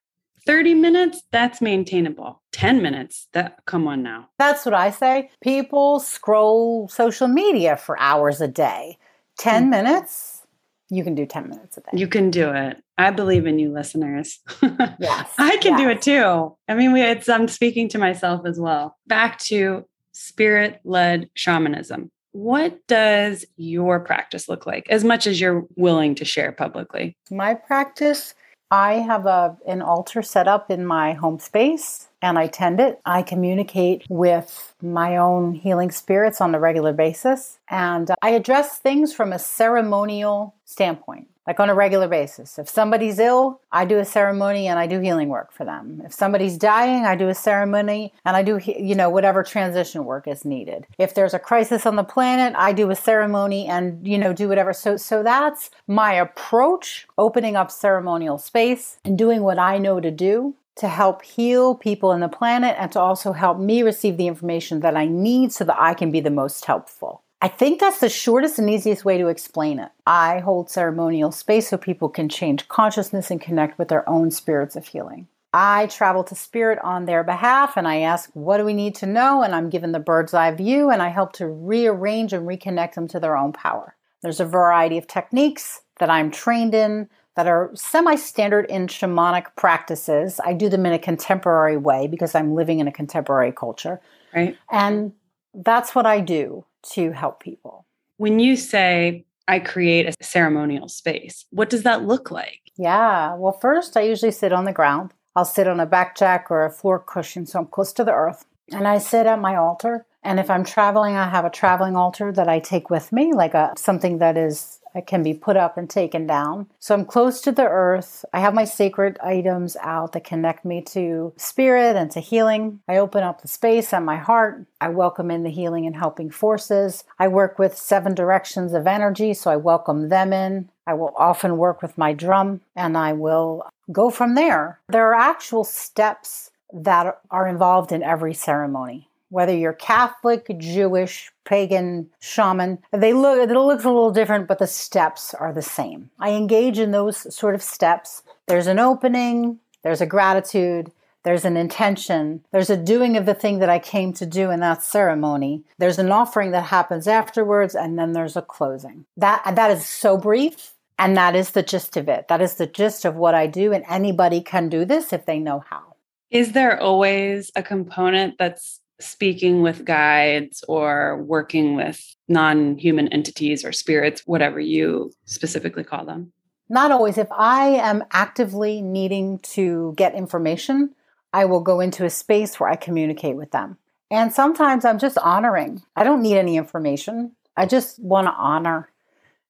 30 0.46 0.74
minutes, 0.74 1.22
that's 1.32 1.60
maintainable. 1.60 2.40
10 2.52 2.80
minutes, 2.80 3.26
that 3.32 3.58
come 3.66 3.86
on 3.86 4.02
now. 4.02 4.28
That's 4.38 4.64
what 4.64 4.74
I 4.74 4.90
say. 4.90 5.30
People 5.42 6.00
scroll 6.00 6.88
social 6.88 7.28
media 7.28 7.76
for 7.76 7.98
hours 7.98 8.40
a 8.40 8.48
day. 8.48 8.96
10 9.38 9.62
mm-hmm. 9.62 9.70
minutes, 9.70 10.46
you 10.88 11.02
can 11.02 11.14
do 11.14 11.26
10 11.26 11.48
minutes 11.48 11.76
a 11.76 11.80
day. 11.80 11.88
You 11.92 12.06
can 12.06 12.30
do 12.30 12.50
it. 12.50 12.82
I 12.96 13.10
believe 13.10 13.46
in 13.46 13.58
you 13.58 13.72
listeners. 13.72 14.38
yes. 14.62 15.30
I 15.36 15.56
can 15.58 15.76
yes. 15.76 15.80
do 15.80 15.88
it 15.90 16.02
too. 16.02 16.56
I 16.68 16.74
mean, 16.74 16.92
we, 16.92 17.02
it's, 17.02 17.28
I'm 17.28 17.48
speaking 17.48 17.88
to 17.90 17.98
myself 17.98 18.46
as 18.46 18.58
well. 18.58 18.96
Back 19.06 19.38
to 19.40 19.84
spirit 20.12 20.80
led 20.84 21.28
shamanism. 21.34 22.10
What 22.32 22.86
does 22.86 23.44
your 23.56 23.98
practice 24.00 24.48
look 24.48 24.66
like 24.66 24.86
as 24.90 25.02
much 25.02 25.26
as 25.26 25.40
you're 25.40 25.64
willing 25.74 26.14
to 26.16 26.24
share 26.24 26.52
publicly? 26.52 27.16
My 27.30 27.54
practice 27.54 28.34
I 28.70 28.94
have 28.94 29.26
a 29.26 29.56
an 29.66 29.82
altar 29.82 30.22
set 30.22 30.48
up 30.48 30.70
in 30.70 30.84
my 30.84 31.12
home 31.12 31.38
space 31.38 32.08
and 32.20 32.38
I 32.38 32.48
tend 32.48 32.80
it. 32.80 33.00
I 33.04 33.22
communicate 33.22 34.04
with 34.08 34.74
my 34.82 35.16
own 35.16 35.54
healing 35.54 35.90
spirits 35.90 36.40
on 36.40 36.54
a 36.54 36.60
regular 36.60 36.92
basis 36.92 37.58
and 37.68 38.10
I 38.22 38.30
address 38.30 38.78
things 38.78 39.12
from 39.12 39.32
a 39.32 39.38
ceremonial 39.38 40.54
standpoint 40.64 41.28
like 41.46 41.60
on 41.60 41.70
a 41.70 41.74
regular 41.74 42.08
basis. 42.08 42.58
If 42.58 42.68
somebody's 42.68 43.18
ill, 43.18 43.60
I 43.70 43.84
do 43.84 43.98
a 43.98 44.04
ceremony 44.04 44.66
and 44.66 44.78
I 44.78 44.86
do 44.86 45.00
healing 45.00 45.28
work 45.28 45.52
for 45.52 45.64
them. 45.64 46.02
If 46.04 46.12
somebody's 46.12 46.56
dying, 46.58 47.04
I 47.04 47.14
do 47.14 47.28
a 47.28 47.34
ceremony 47.34 48.12
and 48.24 48.36
I 48.36 48.42
do, 48.42 48.58
you 48.58 48.94
know, 48.94 49.10
whatever 49.10 49.42
transition 49.42 50.04
work 50.04 50.26
is 50.26 50.44
needed. 50.44 50.86
If 50.98 51.14
there's 51.14 51.34
a 51.34 51.38
crisis 51.38 51.86
on 51.86 51.96
the 51.96 52.04
planet, 52.04 52.54
I 52.56 52.72
do 52.72 52.90
a 52.90 52.96
ceremony 52.96 53.66
and, 53.66 54.06
you 54.06 54.18
know, 54.18 54.32
do 54.32 54.48
whatever. 54.48 54.72
So, 54.72 54.96
so 54.96 55.22
that's 55.22 55.70
my 55.86 56.14
approach, 56.14 57.06
opening 57.16 57.56
up 57.56 57.70
ceremonial 57.70 58.38
space 58.38 58.98
and 59.04 59.16
doing 59.16 59.42
what 59.42 59.58
I 59.58 59.78
know 59.78 60.00
to 60.00 60.10
do 60.10 60.54
to 60.76 60.88
help 60.88 61.22
heal 61.22 61.74
people 61.74 62.12
in 62.12 62.20
the 62.20 62.28
planet 62.28 62.76
and 62.78 62.92
to 62.92 63.00
also 63.00 63.32
help 63.32 63.58
me 63.58 63.82
receive 63.82 64.18
the 64.18 64.26
information 64.26 64.80
that 64.80 64.96
I 64.96 65.06
need 65.06 65.52
so 65.52 65.64
that 65.64 65.80
I 65.80 65.94
can 65.94 66.10
be 66.10 66.20
the 66.20 66.30
most 66.30 66.66
helpful. 66.66 67.22
I 67.42 67.48
think 67.48 67.80
that's 67.80 68.00
the 68.00 68.08
shortest 68.08 68.58
and 68.58 68.70
easiest 68.70 69.04
way 69.04 69.18
to 69.18 69.28
explain 69.28 69.78
it. 69.78 69.90
I 70.06 70.38
hold 70.38 70.70
ceremonial 70.70 71.30
space 71.32 71.68
so 71.68 71.76
people 71.76 72.08
can 72.08 72.28
change 72.28 72.68
consciousness 72.68 73.30
and 73.30 73.40
connect 73.40 73.78
with 73.78 73.88
their 73.88 74.08
own 74.08 74.30
spirits 74.30 74.74
of 74.74 74.86
healing. 74.86 75.28
I 75.52 75.86
travel 75.86 76.24
to 76.24 76.34
spirit 76.34 76.78
on 76.82 77.06
their 77.06 77.24
behalf 77.24 77.76
and 77.76 77.86
I 77.86 78.00
ask, 78.00 78.30
what 78.34 78.58
do 78.58 78.64
we 78.64 78.74
need 78.74 78.94
to 78.96 79.06
know? 79.06 79.42
And 79.42 79.54
I'm 79.54 79.70
given 79.70 79.92
the 79.92 79.98
bird's 79.98 80.34
eye 80.34 80.50
view 80.50 80.90
and 80.90 81.02
I 81.02 81.08
help 81.08 81.32
to 81.34 81.46
rearrange 81.46 82.32
and 82.32 82.46
reconnect 82.46 82.94
them 82.94 83.08
to 83.08 83.20
their 83.20 83.36
own 83.36 83.52
power. 83.52 83.96
There's 84.22 84.40
a 84.40 84.44
variety 84.44 84.98
of 84.98 85.06
techniques 85.06 85.82
that 85.98 86.10
I'm 86.10 86.30
trained 86.30 86.74
in 86.74 87.08
that 87.36 87.46
are 87.46 87.70
semi 87.74 88.16
standard 88.16 88.66
in 88.66 88.86
shamanic 88.86 89.46
practices. 89.56 90.40
I 90.44 90.52
do 90.54 90.68
them 90.68 90.86
in 90.86 90.92
a 90.92 90.98
contemporary 90.98 91.76
way 91.76 92.06
because 92.06 92.34
I'm 92.34 92.54
living 92.54 92.80
in 92.80 92.88
a 92.88 92.92
contemporary 92.92 93.52
culture. 93.52 94.00
Right. 94.34 94.56
And 94.70 95.12
that's 95.54 95.94
what 95.94 96.06
I 96.06 96.20
do 96.20 96.64
to 96.92 97.12
help 97.12 97.40
people. 97.40 97.86
When 98.16 98.38
you 98.38 98.56
say 98.56 99.24
I 99.48 99.58
create 99.58 100.06
a 100.06 100.24
ceremonial 100.24 100.88
space, 100.88 101.44
what 101.50 101.70
does 101.70 101.82
that 101.82 102.04
look 102.04 102.30
like? 102.30 102.60
Yeah. 102.76 103.34
Well, 103.34 103.58
first, 103.60 103.96
I 103.96 104.02
usually 104.02 104.32
sit 104.32 104.52
on 104.52 104.64
the 104.64 104.72
ground. 104.72 105.12
I'll 105.34 105.44
sit 105.44 105.68
on 105.68 105.80
a 105.80 105.86
back 105.86 106.16
jack 106.16 106.50
or 106.50 106.64
a 106.64 106.70
floor 106.70 106.98
cushion 106.98 107.46
so 107.46 107.60
I'm 107.60 107.66
close 107.66 107.92
to 107.94 108.04
the 108.04 108.12
earth. 108.12 108.46
And 108.72 108.88
I 108.88 108.98
sit 108.98 109.26
at 109.26 109.40
my 109.40 109.54
altar. 109.54 110.06
And 110.26 110.40
if 110.40 110.50
I'm 110.50 110.64
traveling, 110.64 111.14
I 111.14 111.28
have 111.28 111.44
a 111.44 111.50
traveling 111.50 111.94
altar 111.94 112.32
that 112.32 112.48
I 112.48 112.58
take 112.58 112.90
with 112.90 113.12
me, 113.12 113.32
like 113.32 113.54
a 113.54 113.72
something 113.76 114.18
that 114.18 114.36
is 114.36 114.80
uh, 114.96 115.00
can 115.02 115.22
be 115.22 115.32
put 115.32 115.56
up 115.56 115.78
and 115.78 115.88
taken 115.88 116.26
down. 116.26 116.66
So 116.80 116.96
I'm 116.96 117.04
close 117.04 117.40
to 117.42 117.52
the 117.52 117.68
earth. 117.68 118.24
I 118.32 118.40
have 118.40 118.52
my 118.52 118.64
sacred 118.64 119.20
items 119.20 119.76
out 119.80 120.12
that 120.12 120.24
connect 120.24 120.64
me 120.64 120.82
to 120.82 121.32
spirit 121.36 121.94
and 121.94 122.10
to 122.10 122.18
healing. 122.18 122.80
I 122.88 122.96
open 122.96 123.22
up 123.22 123.40
the 123.40 123.46
space 123.46 123.92
and 123.92 124.04
my 124.04 124.16
heart. 124.16 124.66
I 124.80 124.88
welcome 124.88 125.30
in 125.30 125.44
the 125.44 125.50
healing 125.50 125.86
and 125.86 125.94
helping 125.94 126.30
forces. 126.30 127.04
I 127.20 127.28
work 127.28 127.60
with 127.60 127.78
seven 127.78 128.12
directions 128.12 128.72
of 128.72 128.88
energy, 128.88 129.32
so 129.32 129.52
I 129.52 129.56
welcome 129.56 130.08
them 130.08 130.32
in. 130.32 130.70
I 130.88 130.94
will 130.94 131.14
often 131.16 131.56
work 131.56 131.82
with 131.82 131.96
my 131.96 132.12
drum 132.12 132.62
and 132.74 132.98
I 132.98 133.12
will 133.12 133.64
go 133.92 134.10
from 134.10 134.34
there. 134.34 134.80
There 134.88 135.06
are 135.06 135.14
actual 135.14 135.62
steps 135.62 136.50
that 136.72 137.20
are 137.30 137.46
involved 137.46 137.92
in 137.92 138.02
every 138.02 138.34
ceremony 138.34 139.08
whether 139.28 139.54
you're 139.54 139.72
Catholic, 139.72 140.46
Jewish, 140.58 141.30
pagan, 141.44 142.10
shaman, 142.20 142.78
they 142.92 143.12
look 143.12 143.38
it 143.38 143.52
looks 143.52 143.84
a 143.84 143.90
little 143.90 144.10
different, 144.10 144.48
but 144.48 144.58
the 144.58 144.66
steps 144.66 145.34
are 145.34 145.52
the 145.52 145.62
same. 145.62 146.10
I 146.18 146.30
engage 146.30 146.78
in 146.78 146.90
those 146.90 147.34
sort 147.34 147.54
of 147.54 147.62
steps. 147.62 148.22
There's 148.46 148.66
an 148.66 148.78
opening, 148.78 149.58
there's 149.82 150.00
a 150.00 150.06
gratitude, 150.06 150.92
there's 151.24 151.44
an 151.44 151.56
intention, 151.56 152.44
there's 152.52 152.70
a 152.70 152.76
doing 152.76 153.16
of 153.16 153.26
the 153.26 153.34
thing 153.34 153.58
that 153.58 153.68
I 153.68 153.78
came 153.78 154.12
to 154.14 154.26
do 154.26 154.50
in 154.50 154.60
that 154.60 154.82
ceremony. 154.82 155.64
There's 155.78 155.98
an 155.98 156.12
offering 156.12 156.52
that 156.52 156.64
happens 156.64 157.08
afterwards, 157.08 157.74
and 157.74 157.98
then 157.98 158.12
there's 158.12 158.36
a 158.36 158.42
closing. 158.42 159.06
That 159.16 159.42
that 159.56 159.70
is 159.70 159.84
so 159.86 160.16
brief. 160.16 160.72
And 160.98 161.14
that 161.18 161.36
is 161.36 161.50
the 161.50 161.62
gist 161.62 161.98
of 161.98 162.08
it. 162.08 162.28
That 162.28 162.40
is 162.40 162.54
the 162.54 162.66
gist 162.66 163.04
of 163.04 163.16
what 163.16 163.34
I 163.34 163.46
do. 163.46 163.70
And 163.72 163.84
anybody 163.86 164.40
can 164.40 164.70
do 164.70 164.86
this 164.86 165.12
if 165.12 165.26
they 165.26 165.38
know 165.38 165.62
how. 165.68 165.96
Is 166.30 166.52
there 166.52 166.80
always 166.80 167.52
a 167.54 167.62
component 167.62 168.38
that's 168.38 168.80
speaking 169.00 169.62
with 169.62 169.84
guides 169.84 170.64
or 170.68 171.22
working 171.22 171.76
with 171.76 172.16
non 172.28 172.78
human 172.78 173.08
entities 173.08 173.64
or 173.64 173.72
spirits, 173.72 174.22
whatever 174.26 174.60
you 174.60 175.12
specifically 175.24 175.84
call 175.84 176.04
them? 176.04 176.32
Not 176.68 176.90
always. 176.90 177.18
If 177.18 177.28
I 177.30 177.68
am 177.68 178.04
actively 178.10 178.82
needing 178.82 179.38
to 179.40 179.94
get 179.96 180.14
information, 180.14 180.94
I 181.32 181.44
will 181.44 181.60
go 181.60 181.80
into 181.80 182.04
a 182.04 182.10
space 182.10 182.58
where 182.58 182.68
I 182.68 182.76
communicate 182.76 183.36
with 183.36 183.52
them. 183.52 183.78
And 184.10 184.32
sometimes 184.32 184.84
I'm 184.84 184.98
just 184.98 185.18
honoring. 185.18 185.82
I 185.94 186.04
don't 186.04 186.22
need 186.22 186.36
any 186.36 186.56
information. 186.56 187.32
I 187.56 187.66
just 187.66 187.98
want 187.98 188.26
to 188.26 188.32
honor 188.32 188.90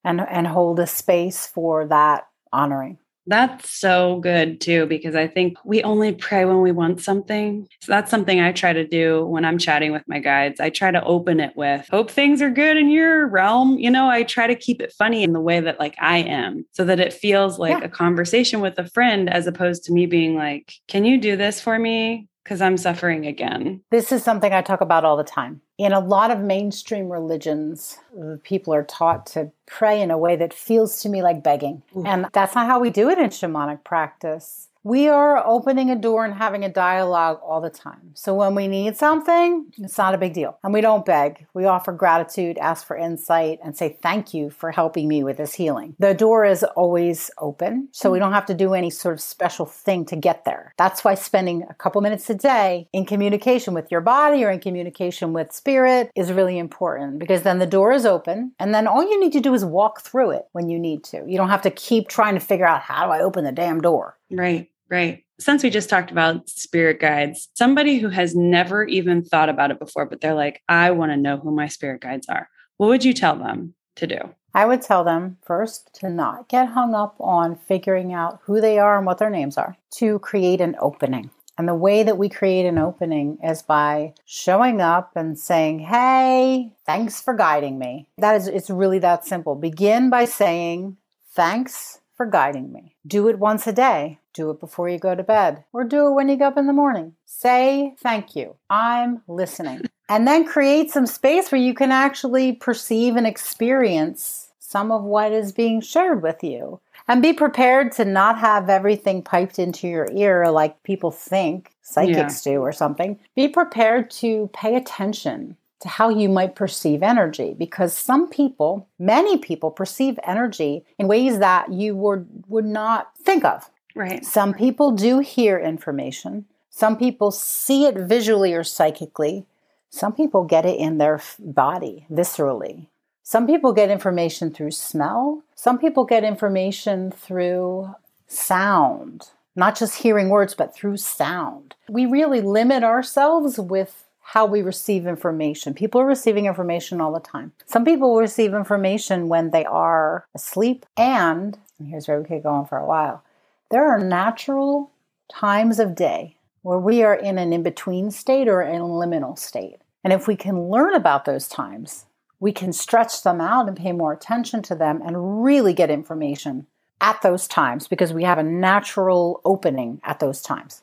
and, 0.05 0.21
and 0.21 0.47
hold 0.47 0.81
a 0.81 0.87
space 0.87 1.47
for 1.47 1.87
that 1.87 2.29
honoring. 2.53 2.99
That's 3.27 3.71
so 3.71 4.21
good 4.21 4.61
too, 4.61 4.87
because 4.87 5.15
I 5.15 5.27
think 5.27 5.57
we 5.65 5.83
only 5.83 6.15
pray 6.15 6.45
when 6.45 6.61
we 6.61 6.73
want 6.73 7.01
something. 7.01 7.67
So 7.81 7.93
that's 7.93 8.11
something 8.11 8.41
I 8.41 8.53
try 8.53 8.73
to 8.73 8.87
do 8.87 9.27
when 9.27 9.45
I'm 9.45 9.59
chatting 9.59 9.93
with 9.93 10.05
my 10.07 10.21
guides. 10.21 10.61
I 10.61 10.71
try 10.71 10.91
to 10.91 11.03
open 11.05 11.41
it 11.41 11.57
with 11.57 11.89
hope 11.91 12.11
things 12.11 12.41
are 12.41 12.51
good 12.51 12.77
in 12.77 12.89
your 12.89 13.27
realm. 13.27 13.79
You 13.79 13.91
know, 13.91 14.09
I 14.09 14.23
try 14.23 14.47
to 14.47 14.55
keep 14.55 14.81
it 14.81 14.93
funny 14.93 15.23
in 15.23 15.33
the 15.33 15.41
way 15.41 15.61
that 15.61 15.81
like 15.81 15.97
I 16.01 16.19
am 16.19 16.65
so 16.73 16.85
that 16.85 17.01
it 17.01 17.13
feels 17.13 17.59
like 17.59 17.79
yeah. 17.79 17.87
a 17.87 17.89
conversation 17.89 18.61
with 18.61 18.79
a 18.79 18.89
friend 18.91 19.29
as 19.29 19.47
opposed 19.47 19.85
to 19.85 19.93
me 19.93 20.07
being 20.07 20.37
like, 20.37 20.75
can 20.87 21.05
you 21.05 21.19
do 21.19 21.37
this 21.37 21.61
for 21.61 21.79
me? 21.79 22.29
Because 22.47 22.63
I'm 22.63 22.77
suffering 22.77 23.27
again. 23.27 23.81
This 23.91 24.13
is 24.13 24.23
something 24.23 24.53
I 24.53 24.63
talk 24.63 24.81
about 24.81 25.05
all 25.05 25.17
the 25.17 25.25
time. 25.25 25.63
In 25.79 25.93
a 25.93 25.99
lot 25.99 26.31
of 26.31 26.39
mainstream 26.39 27.11
religions, 27.11 27.99
people 28.45 28.73
are 28.73 28.85
taught 28.85 29.27
to 29.27 29.51
pray 29.67 30.01
in 30.01 30.13
a 30.13 30.17
way 30.19 30.37
that 30.37 30.55
feels 30.55 31.01
to 31.01 31.09
me 31.09 31.25
like 31.25 31.43
begging. 31.43 31.83
Ooh. 31.97 32.05
And 32.07 32.29
that's 32.33 32.55
not 32.55 32.69
how 32.69 32.79
we 32.79 32.91
do 32.91 33.11
it 33.11 33.19
in 33.19 33.31
shamanic 33.31 33.83
practice. 33.83 34.69
We 34.87 35.09
are 35.09 35.45
opening 35.45 35.91
a 35.91 35.97
door 35.97 36.25
and 36.25 36.33
having 36.33 36.63
a 36.63 36.69
dialogue 36.69 37.41
all 37.43 37.61
the 37.61 37.71
time. 37.71 38.13
So 38.15 38.33
when 38.35 38.55
we 38.55 38.69
need 38.69 38.97
something, 38.97 39.67
it's 39.79 39.99
not 39.99 40.15
a 40.15 40.19
big 40.19 40.33
deal. 40.33 40.61
And 40.63 40.73
we 40.73 40.81
don't 40.81 41.05
beg. 41.05 41.45
We 41.55 41.65
offer 41.65 41.91
gratitude, 41.91 42.57
ask 42.59 42.87
for 42.87 42.97
insight, 42.97 43.59
and 43.65 43.77
say 43.77 43.99
thank 44.01 44.33
you 44.33 44.49
for 44.49 44.71
helping 44.71 45.09
me 45.09 45.25
with 45.25 45.39
this 45.39 45.55
healing. 45.55 45.97
The 45.99 46.15
door 46.15 46.45
is 46.45 46.63
always 46.63 47.33
open, 47.39 47.89
so 47.91 48.13
we 48.13 48.19
mm-hmm. 48.19 48.27
don't 48.27 48.35
have 48.35 48.47
to 48.47 48.55
do 48.55 48.75
any 48.75 48.91
sort 48.91 49.15
of 49.15 49.21
special 49.21 49.67
thing 49.67 50.05
to 50.05 50.15
get 50.15 50.45
there. 50.45 50.73
That's 50.79 51.03
why 51.03 51.17
spending 51.17 51.65
a 51.69 51.75
couple 51.75 52.01
minutes 52.01 52.31
a 52.31 52.37
day 52.37 52.87
in 52.93 53.07
communication 53.07 53.75
with 53.75 53.91
your 53.91 54.03
body 54.03 54.45
or 54.45 54.53
in 54.53 54.61
communication 54.61 55.33
with 55.33 55.51
spirit 55.51 56.13
is 56.15 56.31
really 56.31 56.61
important 56.61 57.19
because 57.19 57.43
then 57.43 57.59
the 57.59 57.67
door 57.67 57.91
is 57.91 58.07
open 58.07 58.53
and 58.61 58.73
then 58.73 58.87
all 58.87 59.03
you 59.03 59.19
need 59.19 59.33
to 59.33 59.41
do 59.41 59.53
is 59.53 59.65
walk 59.65 60.03
through 60.03 60.31
it 60.31 60.45
when 60.53 60.69
you 60.69 60.79
need 60.79 61.03
to. 61.07 61.25
You 61.27 61.39
don't 61.39 61.51
have 61.51 61.63
to 61.63 61.73
keep 61.73 62.07
trying 62.07 62.35
to 62.35 62.41
figure 62.41 62.67
out 62.67 62.83
how 62.83 63.07
do 63.07 63.11
I 63.11 63.23
open 63.23 63.43
the 63.43 63.51
damn 63.51 63.81
door. 63.81 64.17
Right. 64.31 64.69
Right. 64.91 65.25
Since 65.39 65.63
we 65.63 65.71
just 65.71 65.91
talked 65.91 66.11
about 66.11 66.49
spirit 66.49 67.01
guides, 67.01 67.49
somebody 67.55 67.99
who 67.99 68.09
has 68.09 68.35
never 68.35 68.85
even 68.85 69.25
thought 69.25 69.49
about 69.49 69.71
it 69.71 69.79
before, 69.79 70.07
but 70.07 70.21
they're 70.21 70.35
like, 70.35 70.63
I 70.69 70.91
want 70.93 71.13
to 71.13 71.17
know 71.17 71.37
who 71.37 71.55
my 71.55 71.69
spirit 71.69 72.01
guides 72.01 72.27
are. 72.29 72.49
What 72.79 72.89
would 72.89 73.05
you 73.05 73.13
tell 73.13 73.37
them 73.37 73.75
to 73.97 74.07
do? 74.07 74.19
I 74.55 74.65
would 74.65 74.81
tell 74.81 75.05
them 75.05 75.37
first 75.45 75.91
to 76.01 76.09
not 76.09 76.49
get 76.49 76.69
hung 76.69 76.95
up 76.95 77.17
on 77.21 77.57
figuring 77.57 78.15
out 78.15 78.41
who 78.45 78.61
they 78.61 78.79
are 78.79 78.97
and 78.97 79.05
what 79.05 79.19
their 79.19 79.29
names 79.29 79.59
are, 79.59 79.77
to 79.97 80.19
create 80.21 80.63
an 80.63 80.77
opening. 80.81 81.31
And 81.59 81.69
the 81.69 81.75
way 81.75 82.03
that 82.03 82.19
we 82.19 82.29
create 82.29 82.67
an 82.67 82.79
opening 82.79 83.39
is 83.43 83.63
by 83.63 84.15
showing 84.25 84.81
up 84.81 85.13
and 85.15 85.39
saying, 85.39 85.81
Hey, 85.81 86.73
thanks 86.85 87.21
for 87.21 87.35
guiding 87.35 87.79
me. 87.79 88.09
That 88.19 88.37
is, 88.37 88.47
it's 88.47 88.71
really 88.71 88.99
that 89.01 89.27
simple. 89.27 89.55
Begin 89.55 90.11
by 90.11 90.27
saying, 90.27 90.97
Thanks 91.33 92.01
for 92.15 92.27
guiding 92.27 92.73
me. 92.73 92.97
Do 93.07 93.29
it 93.29 93.39
once 93.39 93.67
a 93.67 93.73
day. 93.73 94.19
Do 94.37 94.51
it 94.51 94.61
before 94.61 94.91
you 94.91 94.99
go 94.99 95.15
to 95.15 95.23
bed 95.23 95.65
or 95.73 95.83
do 95.83 96.09
it 96.09 96.13
when 96.13 96.29
you 96.29 96.37
get 96.37 96.49
up 96.49 96.59
in 96.59 96.67
the 96.67 96.75
morning. 96.75 97.15
Say 97.25 97.95
thank 98.01 98.37
you. 98.37 98.55
I'm 98.69 99.23
listening. 99.27 99.81
and 100.11 100.29
then 100.29 100.45
create 100.47 100.91
some 100.91 101.07
space 101.07 101.51
where 101.51 101.61
you 101.61 101.73
can 101.73 101.91
actually 101.91 102.53
perceive 102.53 103.17
and 103.17 103.27
experience 103.27 104.51
some 104.59 104.93
of 104.93 105.03
what 105.05 105.33
is 105.33 105.53
being 105.53 105.81
shared 105.81 106.23
with 106.23 106.45
you. 106.45 106.79
And 107.09 107.23
be 107.23 107.33
prepared 107.33 107.93
to 107.93 108.05
not 108.05 108.39
have 108.39 108.69
everything 108.69 109.23
piped 109.23 109.59
into 109.59 109.89
your 109.89 110.09
ear 110.13 110.51
like 110.51 110.83
people 110.83 111.11
think 111.11 111.73
psychics 111.81 112.45
yeah. 112.45 112.53
do 112.53 112.61
or 112.61 112.73
something. 112.73 113.19
Be 113.35 113.49
prepared 113.49 114.11
to 114.11 114.51
pay 114.53 114.77
attention 114.77 115.57
to 115.81 115.89
how 115.89 116.09
you 116.09 116.29
might 116.29 116.57
perceive 116.57 117.03
energy 117.03 117.55
because 117.57 117.95
some 117.95 118.29
people, 118.29 118.89
many 118.99 119.39
people 119.39 119.71
perceive 119.71 120.19
energy 120.27 120.85
in 120.99 121.09
ways 121.09 121.39
that 121.39 121.73
you 121.73 121.95
would 121.95 122.27
would 122.49 122.65
not 122.65 123.17
think 123.17 123.45
of. 123.45 123.71
Right. 123.97 124.25
Some 124.25 124.53
people 124.53 124.93
do 124.93 125.21
hear 125.21 125.59
information. 125.59 126.45
Some 126.69 126.99
people 126.99 127.31
see 127.31 127.87
it 127.87 127.97
visually 127.97 128.53
or 128.53 128.63
psychically. 128.63 129.47
Some 129.89 130.13
people 130.13 130.45
get 130.45 130.67
it 130.67 130.79
in 130.79 130.99
their 130.99 131.23
body, 131.39 132.07
viscerally. 132.13 132.89
Some 133.23 133.47
people 133.47 133.73
get 133.73 133.91
information 133.91 134.51
through 134.51 134.73
smell. 134.73 135.43
Some 135.55 135.79
people 135.79 136.05
get 136.05 136.25
information 136.25 137.11
through 137.11 137.95
sound, 138.29 139.31
not 139.57 139.77
just 139.77 140.03
hearing 140.03 140.29
words, 140.29 140.55
but 140.55 140.75
through 140.75 140.99
sound. 140.99 141.75
We 141.89 142.05
really 142.05 142.43
limit 142.43 142.85
ourselves 142.85 143.59
with 143.59 144.05
how 144.21 144.45
we 144.45 144.61
receive 144.61 145.07
information. 145.07 145.73
People 145.73 146.03
are 146.03 146.07
receiving 146.07 146.45
information 146.45 147.01
all 147.01 147.13
the 147.15 147.21
time. 147.21 147.53
Some 147.65 147.85
people 147.85 148.15
receive 148.17 148.53
information 148.53 149.29
when 149.29 149.53
they 149.53 149.65
are 149.65 150.27
asleep, 150.35 150.85
and, 150.99 151.57
and 151.79 151.89
here's 151.89 152.09
where 152.09 152.21
we 152.21 152.27
could 152.27 152.43
go 152.43 152.51
on 152.51 152.67
for 152.67 152.77
a 152.77 152.87
while 152.87 153.23
there 153.71 153.91
are 153.91 153.99
natural 153.99 154.93
times 155.33 155.79
of 155.79 155.95
day 155.95 156.37
where 156.63 156.79
we 156.79 157.03
are 157.03 157.15
in 157.15 157.39
an 157.39 157.53
in 157.53 157.63
between 157.63 158.11
state 158.11 158.49
or 158.49 158.63
in 158.63 158.81
a 158.81 158.85
liminal 158.85 159.39
state. 159.39 159.79
And 160.05 160.13
if 160.13 160.29
we 160.29 160.37
can 160.37 160.69
learn 160.69 160.95
about 160.95 161.25
those 161.25 161.49
times, 161.49 162.07
we 162.39 162.53
can 162.53 162.73
stretch 162.73 163.23
them 163.23 163.41
out 163.41 163.67
and 163.67 163.77
pay 163.77 163.93
more 163.93 164.13
attention 164.13 164.63
to 164.63 164.75
them 164.75 165.01
and 165.05 165.43
really 165.43 165.73
get 165.73 165.91
information 165.91 166.67
at 167.01 167.21
those 167.23 167.49
times 167.49 167.89
because 167.89 168.13
we 168.13 168.25
have 168.25 168.39
a 168.39 168.43
natural 168.43 169.41
opening 169.45 170.01
at 170.05 170.21
those 170.21 170.43
times. 170.43 170.83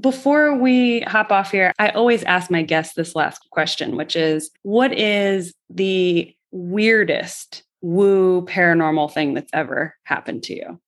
Before 0.00 0.56
we 0.56 1.00
hop 1.00 1.32
off 1.32 1.50
here, 1.50 1.72
I 1.78 1.88
always 1.90 2.22
ask 2.24 2.50
my 2.50 2.62
guests 2.62 2.94
this 2.94 3.16
last 3.16 3.48
question, 3.50 3.96
which 3.96 4.14
is 4.14 4.50
what 4.62 4.96
is 4.96 5.52
the 5.68 6.34
weirdest 6.52 7.64
woo 7.80 8.44
paranormal 8.46 9.12
thing 9.12 9.34
that's 9.34 9.50
ever 9.52 9.96
happened 10.04 10.44
to 10.44 10.54
you? 10.54 10.80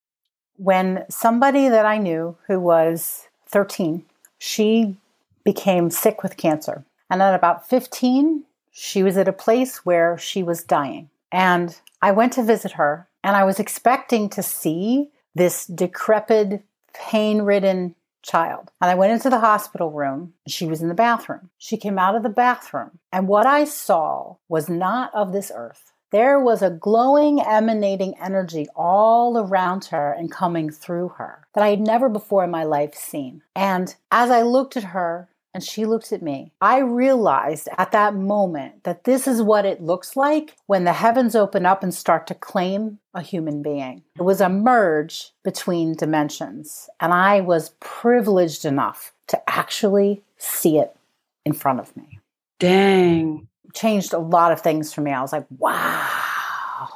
When 0.62 1.06
somebody 1.08 1.70
that 1.70 1.86
I 1.86 1.96
knew 1.96 2.36
who 2.46 2.60
was 2.60 3.28
13, 3.46 4.04
she 4.36 4.94
became 5.42 5.88
sick 5.88 6.22
with 6.22 6.36
cancer. 6.36 6.84
And 7.08 7.22
at 7.22 7.34
about 7.34 7.66
15, 7.66 8.44
she 8.70 9.02
was 9.02 9.16
at 9.16 9.26
a 9.26 9.32
place 9.32 9.86
where 9.86 10.18
she 10.18 10.42
was 10.42 10.62
dying. 10.62 11.08
And 11.32 11.80
I 12.02 12.10
went 12.12 12.34
to 12.34 12.42
visit 12.42 12.72
her, 12.72 13.08
and 13.24 13.36
I 13.36 13.44
was 13.44 13.58
expecting 13.58 14.28
to 14.28 14.42
see 14.42 15.08
this 15.34 15.64
decrepit, 15.64 16.62
pain 16.92 17.40
ridden 17.40 17.94
child. 18.20 18.70
And 18.82 18.90
I 18.90 18.96
went 18.96 19.12
into 19.12 19.30
the 19.30 19.40
hospital 19.40 19.90
room. 19.90 20.34
She 20.46 20.66
was 20.66 20.82
in 20.82 20.88
the 20.88 20.94
bathroom. 20.94 21.48
She 21.56 21.78
came 21.78 21.98
out 21.98 22.16
of 22.16 22.22
the 22.22 22.28
bathroom, 22.28 22.98
and 23.10 23.28
what 23.28 23.46
I 23.46 23.64
saw 23.64 24.36
was 24.46 24.68
not 24.68 25.10
of 25.14 25.32
this 25.32 25.50
earth. 25.54 25.89
There 26.10 26.40
was 26.40 26.62
a 26.62 26.70
glowing, 26.70 27.40
emanating 27.40 28.14
energy 28.20 28.66
all 28.74 29.38
around 29.38 29.86
her 29.86 30.12
and 30.12 30.30
coming 30.30 30.70
through 30.70 31.10
her 31.18 31.46
that 31.54 31.62
I 31.62 31.70
had 31.70 31.80
never 31.80 32.08
before 32.08 32.44
in 32.44 32.50
my 32.50 32.64
life 32.64 32.94
seen. 32.94 33.42
And 33.54 33.94
as 34.10 34.30
I 34.30 34.42
looked 34.42 34.76
at 34.76 34.84
her, 34.84 35.28
and 35.52 35.64
she 35.64 35.84
looked 35.84 36.12
at 36.12 36.22
me. 36.22 36.52
I 36.60 36.78
realized 36.78 37.68
at 37.76 37.92
that 37.92 38.14
moment 38.14 38.84
that 38.84 39.04
this 39.04 39.26
is 39.26 39.42
what 39.42 39.66
it 39.66 39.82
looks 39.82 40.16
like 40.16 40.56
when 40.66 40.84
the 40.84 40.92
heavens 40.92 41.34
open 41.34 41.66
up 41.66 41.82
and 41.82 41.92
start 41.92 42.26
to 42.28 42.34
claim 42.34 42.98
a 43.14 43.22
human 43.22 43.62
being. 43.62 44.04
It 44.16 44.22
was 44.22 44.40
a 44.40 44.48
merge 44.48 45.32
between 45.42 45.94
dimensions, 45.94 46.88
and 47.00 47.12
I 47.12 47.40
was 47.40 47.74
privileged 47.80 48.64
enough 48.64 49.12
to 49.28 49.50
actually 49.50 50.22
see 50.36 50.78
it 50.78 50.96
in 51.44 51.52
front 51.52 51.80
of 51.80 51.96
me. 51.96 52.20
Dang. 52.58 53.48
Changed 53.74 54.12
a 54.12 54.18
lot 54.18 54.52
of 54.52 54.60
things 54.60 54.92
for 54.92 55.00
me. 55.00 55.12
I 55.12 55.20
was 55.20 55.32
like, 55.32 55.46
wow. 55.50 56.88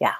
Yeah 0.00 0.14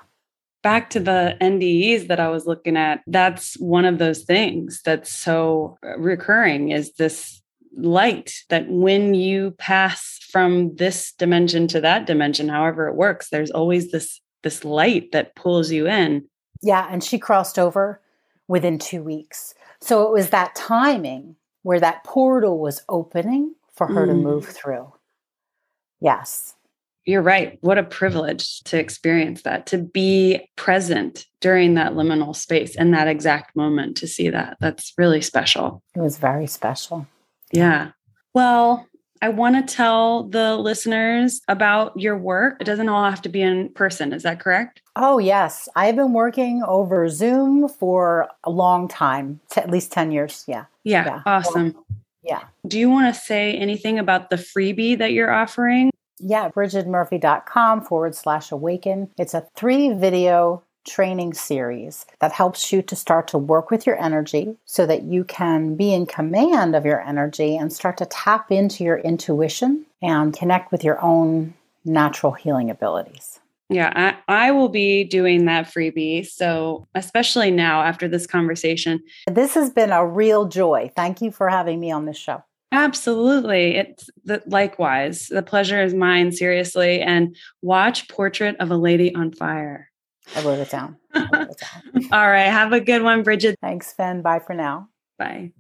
back 0.62 0.90
to 0.90 1.00
the 1.00 1.36
NDEs 1.40 2.06
that 2.06 2.20
I 2.20 2.28
was 2.28 2.46
looking 2.46 2.76
at, 2.76 3.00
that's 3.06 3.54
one 3.58 3.84
of 3.84 3.98
those 3.98 4.22
things 4.22 4.80
that's 4.84 5.12
so 5.12 5.76
recurring 5.96 6.70
is 6.70 6.92
this 6.92 7.42
light 7.76 8.34
that 8.48 8.68
when 8.68 9.14
you 9.14 9.52
pass 9.52 10.18
from 10.30 10.74
this 10.76 11.12
dimension 11.12 11.66
to 11.68 11.80
that 11.80 12.06
dimension 12.06 12.48
however 12.48 12.86
it 12.88 12.94
works 12.94 13.30
there's 13.30 13.50
always 13.50 13.90
this 13.90 14.20
this 14.42 14.64
light 14.64 15.10
that 15.12 15.34
pulls 15.36 15.70
you 15.70 15.86
in 15.86 16.26
yeah 16.62 16.86
and 16.90 17.02
she 17.02 17.18
crossed 17.18 17.58
over 17.58 18.00
within 18.46 18.78
2 18.78 19.02
weeks 19.02 19.54
so 19.80 20.06
it 20.06 20.12
was 20.12 20.30
that 20.30 20.54
timing 20.54 21.34
where 21.62 21.80
that 21.80 22.04
portal 22.04 22.58
was 22.58 22.82
opening 22.88 23.54
for 23.72 23.86
her 23.86 24.06
mm. 24.06 24.08
to 24.08 24.14
move 24.14 24.46
through 24.46 24.92
yes 26.03 26.55
you're 27.05 27.22
right. 27.22 27.59
What 27.62 27.78
a 27.78 27.82
privilege 27.82 28.61
to 28.64 28.78
experience 28.78 29.42
that, 29.42 29.66
to 29.66 29.78
be 29.78 30.48
present 30.57 31.26
during 31.40 31.74
that 31.74 31.92
liminal 31.92 32.34
space 32.34 32.76
and 32.76 32.94
that 32.94 33.09
exact 33.09 33.57
moment 33.57 33.96
to 33.98 34.07
see 34.07 34.30
that. 34.30 34.57
That's 34.61 34.92
really 34.96 35.20
special. 35.20 35.82
It 35.96 36.00
was 36.00 36.18
very 36.18 36.46
special. 36.46 37.07
Yeah. 37.50 37.90
Well, 38.34 38.86
I 39.20 39.28
want 39.28 39.57
to 39.57 39.74
tell 39.74 40.24
the 40.24 40.57
listeners 40.57 41.40
about 41.48 41.98
your 41.98 42.16
work. 42.16 42.61
It 42.61 42.64
doesn't 42.64 42.88
all 42.88 43.09
have 43.09 43.22
to 43.22 43.28
be 43.28 43.42
in 43.42 43.70
person. 43.70 44.12
Is 44.12 44.22
that 44.22 44.40
correct? 44.40 44.80
Oh, 44.96 45.18
yes. 45.18 45.68
I've 45.74 45.96
been 45.96 46.12
working 46.12 46.62
over 46.66 47.09
Zoom 47.09 47.68
for 47.68 48.28
a 48.44 48.50
long 48.50 48.88
time, 48.88 49.40
at 49.57 49.70
least 49.70 49.92
10 49.92 50.12
years. 50.12 50.44
Yeah. 50.46 50.64
Yeah. 50.84 51.05
yeah. 51.05 51.22
Awesome. 51.26 51.76
Yeah. 52.22 52.44
Do 52.66 52.78
you 52.78 52.88
want 52.88 53.12
to 53.12 53.20
say 53.20 53.54
anything 53.54 53.98
about 53.98 54.30
the 54.30 54.36
freebie 54.36 54.98
that 54.98 55.12
you're 55.12 55.32
offering? 55.32 55.90
Yeah, 56.18 56.48
bridgetmurphy.com 56.50 57.82
forward 57.82 58.14
slash 58.14 58.52
awaken. 58.52 59.10
It's 59.18 59.34
a 59.34 59.46
three 59.56 59.92
video 59.92 60.62
training 60.86 61.34
series 61.34 62.06
that 62.20 62.32
helps 62.32 62.72
you 62.72 62.82
to 62.82 62.96
start 62.96 63.28
to 63.28 63.38
work 63.38 63.70
with 63.70 63.86
your 63.86 64.00
energy 64.02 64.56
so 64.64 64.86
that 64.86 65.02
you 65.02 65.24
can 65.24 65.76
be 65.76 65.92
in 65.92 66.06
command 66.06 66.74
of 66.74 66.84
your 66.84 67.00
energy 67.00 67.56
and 67.56 67.72
start 67.72 67.96
to 67.98 68.06
tap 68.06 68.50
into 68.50 68.84
your 68.84 68.98
intuition 68.98 69.86
and 70.00 70.36
connect 70.36 70.72
with 70.72 70.82
your 70.82 71.00
own 71.00 71.54
natural 71.84 72.32
healing 72.32 72.70
abilities. 72.70 73.40
Yeah, 73.68 73.92
I, 74.28 74.46
I 74.46 74.50
will 74.50 74.68
be 74.68 75.04
doing 75.04 75.46
that 75.46 75.66
freebie. 75.66 76.26
So, 76.26 76.88
especially 76.94 77.50
now 77.50 77.82
after 77.82 78.06
this 78.06 78.26
conversation. 78.26 79.00
This 79.30 79.54
has 79.54 79.70
been 79.70 79.90
a 79.90 80.06
real 80.06 80.46
joy. 80.46 80.90
Thank 80.94 81.22
you 81.22 81.30
for 81.30 81.48
having 81.48 81.80
me 81.80 81.90
on 81.90 82.04
this 82.04 82.18
show. 82.18 82.42
Absolutely. 82.72 83.76
It's 83.76 84.08
the, 84.24 84.42
likewise. 84.46 85.28
The 85.28 85.42
pleasure 85.42 85.82
is 85.82 85.94
mine, 85.94 86.32
seriously. 86.32 87.00
And 87.00 87.36
watch 87.60 88.08
Portrait 88.08 88.56
of 88.60 88.70
a 88.70 88.76
Lady 88.76 89.14
on 89.14 89.32
Fire. 89.32 89.90
I 90.34 90.42
wrote 90.42 90.58
it 90.58 90.70
down. 90.70 90.96
Wrote 91.14 91.50
it 91.50 91.60
down. 91.60 92.08
All 92.12 92.30
right. 92.30 92.50
Have 92.50 92.72
a 92.72 92.80
good 92.80 93.02
one, 93.02 93.22
Bridget. 93.22 93.58
Thanks, 93.60 93.92
Fen. 93.92 94.22
Bye 94.22 94.38
for 94.38 94.54
now. 94.54 94.88
Bye. 95.18 95.52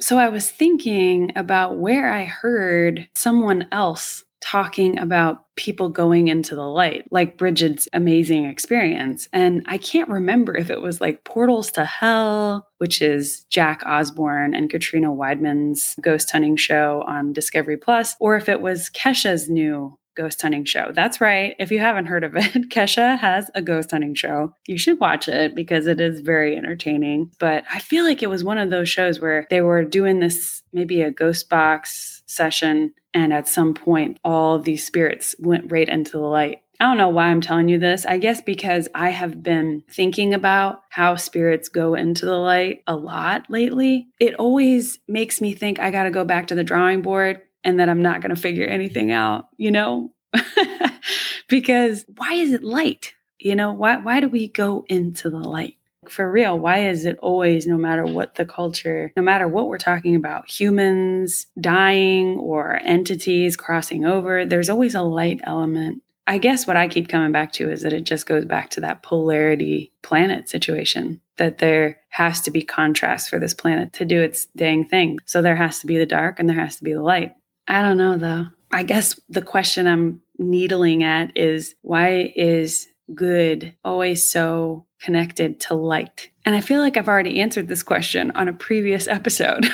So 0.00 0.18
I 0.18 0.28
was 0.28 0.50
thinking 0.50 1.32
about 1.34 1.78
where 1.78 2.12
I 2.12 2.24
heard 2.24 3.08
someone 3.14 3.66
else 3.72 4.24
talking 4.40 4.96
about 4.98 5.44
people 5.56 5.88
going 5.88 6.28
into 6.28 6.54
the 6.54 6.62
light, 6.62 7.04
like 7.10 7.36
Bridget's 7.36 7.88
amazing 7.92 8.44
experience. 8.44 9.28
And 9.32 9.64
I 9.66 9.78
can't 9.78 10.08
remember 10.08 10.56
if 10.56 10.70
it 10.70 10.80
was 10.80 11.00
like 11.00 11.24
Portals 11.24 11.72
to 11.72 11.84
Hell, 11.84 12.68
which 12.78 13.02
is 13.02 13.44
Jack 13.50 13.82
Osbourne 13.84 14.54
and 14.54 14.70
Katrina 14.70 15.08
Weidman's 15.08 15.96
ghost 16.00 16.30
hunting 16.30 16.56
show 16.56 17.02
on 17.08 17.32
Discovery 17.32 17.76
Plus, 17.76 18.14
or 18.20 18.36
if 18.36 18.48
it 18.48 18.60
was 18.60 18.90
Kesha's 18.90 19.50
new 19.50 19.97
ghost 20.18 20.42
hunting 20.42 20.64
show. 20.64 20.90
That's 20.92 21.20
right. 21.20 21.54
If 21.60 21.70
you 21.70 21.78
haven't 21.78 22.06
heard 22.06 22.24
of 22.24 22.34
it, 22.36 22.68
Kesha 22.70 23.16
has 23.18 23.50
a 23.54 23.62
ghost 23.62 23.92
hunting 23.92 24.14
show. 24.14 24.52
You 24.66 24.76
should 24.76 24.98
watch 24.98 25.28
it 25.28 25.54
because 25.54 25.86
it 25.86 26.00
is 26.00 26.20
very 26.20 26.56
entertaining. 26.56 27.30
But 27.38 27.64
I 27.72 27.78
feel 27.78 28.04
like 28.04 28.22
it 28.22 28.28
was 28.28 28.42
one 28.42 28.58
of 28.58 28.70
those 28.70 28.88
shows 28.88 29.20
where 29.20 29.46
they 29.48 29.60
were 29.60 29.84
doing 29.84 30.18
this 30.18 30.62
maybe 30.72 31.02
a 31.02 31.12
ghost 31.12 31.48
box 31.48 32.22
session 32.26 32.92
and 33.14 33.32
at 33.32 33.48
some 33.48 33.72
point 33.72 34.18
all 34.24 34.58
these 34.58 34.84
spirits 34.84 35.34
went 35.38 35.70
right 35.72 35.88
into 35.88 36.12
the 36.12 36.18
light 36.18 36.60
I 36.80 36.84
don't 36.84 36.96
know 36.96 37.08
why 37.08 37.26
I'm 37.26 37.40
telling 37.40 37.68
you 37.68 37.80
this. 37.80 38.06
I 38.06 38.18
guess 38.18 38.40
because 38.40 38.88
I 38.94 39.10
have 39.10 39.42
been 39.42 39.82
thinking 39.90 40.32
about 40.32 40.84
how 40.90 41.16
spirits 41.16 41.68
go 41.68 41.96
into 41.96 42.24
the 42.24 42.36
light 42.36 42.84
a 42.86 42.94
lot 42.94 43.46
lately. 43.48 44.06
It 44.20 44.36
always 44.36 45.00
makes 45.08 45.40
me 45.40 45.54
think 45.54 45.80
I 45.80 45.90
got 45.90 46.04
to 46.04 46.10
go 46.10 46.24
back 46.24 46.46
to 46.48 46.54
the 46.54 46.62
drawing 46.62 47.02
board 47.02 47.40
and 47.64 47.80
that 47.80 47.88
I'm 47.88 48.02
not 48.02 48.20
going 48.20 48.34
to 48.34 48.40
figure 48.40 48.66
anything 48.66 49.10
out, 49.10 49.48
you 49.56 49.70
know? 49.70 50.12
because 51.48 52.04
why 52.16 52.34
is 52.34 52.52
it 52.52 52.62
light? 52.62 53.14
You 53.38 53.54
know, 53.54 53.72
why 53.72 53.96
why 53.96 54.20
do 54.20 54.28
we 54.28 54.48
go 54.48 54.84
into 54.88 55.30
the 55.30 55.38
light? 55.38 55.76
For 56.08 56.30
real, 56.30 56.58
why 56.58 56.88
is 56.88 57.04
it 57.04 57.18
always 57.18 57.66
no 57.66 57.76
matter 57.76 58.04
what 58.04 58.36
the 58.36 58.46
culture, 58.46 59.12
no 59.16 59.22
matter 59.22 59.46
what 59.46 59.68
we're 59.68 59.78
talking 59.78 60.16
about, 60.16 60.50
humans 60.50 61.46
dying 61.60 62.38
or 62.38 62.80
entities 62.82 63.56
crossing 63.56 64.06
over, 64.06 64.44
there's 64.46 64.70
always 64.70 64.94
a 64.94 65.02
light 65.02 65.40
element. 65.44 66.02
I 66.26 66.38
guess 66.38 66.66
what 66.66 66.76
I 66.76 66.88
keep 66.88 67.08
coming 67.08 67.32
back 67.32 67.52
to 67.54 67.70
is 67.70 67.82
that 67.82 67.92
it 67.92 68.04
just 68.04 68.26
goes 68.26 68.44
back 68.44 68.70
to 68.70 68.80
that 68.82 69.02
polarity 69.02 69.92
planet 70.02 70.48
situation 70.48 71.20
that 71.38 71.58
there 71.58 72.00
has 72.10 72.42
to 72.42 72.50
be 72.50 72.62
contrast 72.62 73.30
for 73.30 73.38
this 73.38 73.54
planet 73.54 73.92
to 73.94 74.04
do 74.04 74.20
its 74.20 74.46
dang 74.56 74.84
thing. 74.84 75.20
So 75.24 75.40
there 75.40 75.56
has 75.56 75.78
to 75.80 75.86
be 75.86 75.96
the 75.96 76.06
dark 76.06 76.38
and 76.38 76.48
there 76.48 76.60
has 76.60 76.76
to 76.76 76.84
be 76.84 76.92
the 76.92 77.02
light. 77.02 77.34
I 77.68 77.82
don't 77.82 77.98
know 77.98 78.16
though. 78.16 78.46
I 78.70 78.82
guess 78.82 79.18
the 79.28 79.42
question 79.42 79.86
I'm 79.86 80.20
needling 80.38 81.02
at 81.02 81.36
is 81.36 81.74
why 81.82 82.32
is 82.36 82.88
good 83.14 83.74
always 83.84 84.28
so 84.28 84.86
connected 85.00 85.60
to 85.60 85.74
light? 85.74 86.30
And 86.44 86.56
I 86.56 86.60
feel 86.60 86.80
like 86.80 86.96
I've 86.96 87.08
already 87.08 87.40
answered 87.40 87.68
this 87.68 87.82
question 87.82 88.30
on 88.32 88.48
a 88.48 88.52
previous 88.52 89.06
episode, 89.08 89.66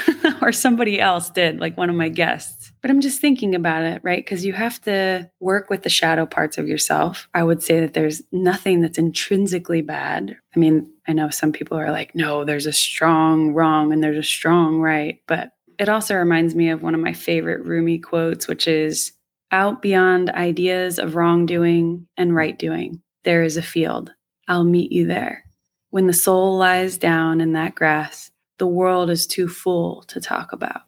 or 0.43 0.53
somebody 0.53 1.01
else 1.01 1.31
did, 1.31 1.61
like 1.61 1.77
one 1.77 1.89
of 1.89 1.97
my 1.97 2.09
guests. 2.09 2.73
But 2.83 2.91
I'm 2.91 3.01
just 3.01 3.21
thinking 3.21 3.55
about 3.55 3.85
it, 3.85 4.01
right? 4.03 4.19
Because 4.19 4.45
you 4.45 4.53
have 4.53 4.81
to 4.83 5.31
work 5.41 5.71
with 5.71 5.83
the 5.85 5.89
shadow 5.89 6.27
parts 6.27 6.59
of 6.59 6.69
yourself. 6.69 7.29
I 7.33 7.45
would 7.45 7.63
say 7.63 7.81
that 7.81 7.95
there's 7.95 8.23
nothing 8.33 8.81
that's 8.81 8.99
intrinsically 8.99 9.83
bad. 9.83 10.37
I 10.55 10.59
mean, 10.59 10.93
I 11.07 11.13
know 11.13 11.31
some 11.31 11.53
people 11.53 11.79
are 11.79 11.91
like, 11.91 12.15
no, 12.15 12.45
there's 12.45 12.67
a 12.67 12.73
strong 12.73 13.55
wrong 13.55 13.93
and 13.93 14.03
there's 14.03 14.19
a 14.19 14.23
strong 14.23 14.81
right. 14.81 15.21
But 15.27 15.53
it 15.79 15.89
also 15.89 16.15
reminds 16.15 16.55
me 16.55 16.71
of 16.71 16.83
one 16.83 16.95
of 16.95 17.01
my 17.01 17.13
favorite 17.13 17.65
Rumi 17.65 17.99
quotes, 17.99 18.49
which 18.49 18.67
is 18.67 19.13
out 19.51 19.83
beyond 19.83 20.31
ideas 20.31 20.99
of 20.99 21.15
wrongdoing 21.15 22.07
and 22.17 22.35
right 22.35 22.59
doing, 22.59 23.01
there 23.25 23.43
is 23.43 23.57
a 23.57 23.63
field. 23.63 24.13
I'll 24.49 24.65
meet 24.65 24.93
you 24.93 25.07
there. 25.07 25.45
When 25.91 26.07
the 26.07 26.13
soul 26.13 26.57
lies 26.57 26.99
down 26.99 27.41
in 27.41 27.53
that 27.53 27.75
grass, 27.75 28.31
the 28.59 28.67
world 28.67 29.11
is 29.11 29.27
too 29.27 29.49
full 29.49 30.03
to 30.09 30.21
talk 30.21 30.53
about. 30.53 30.83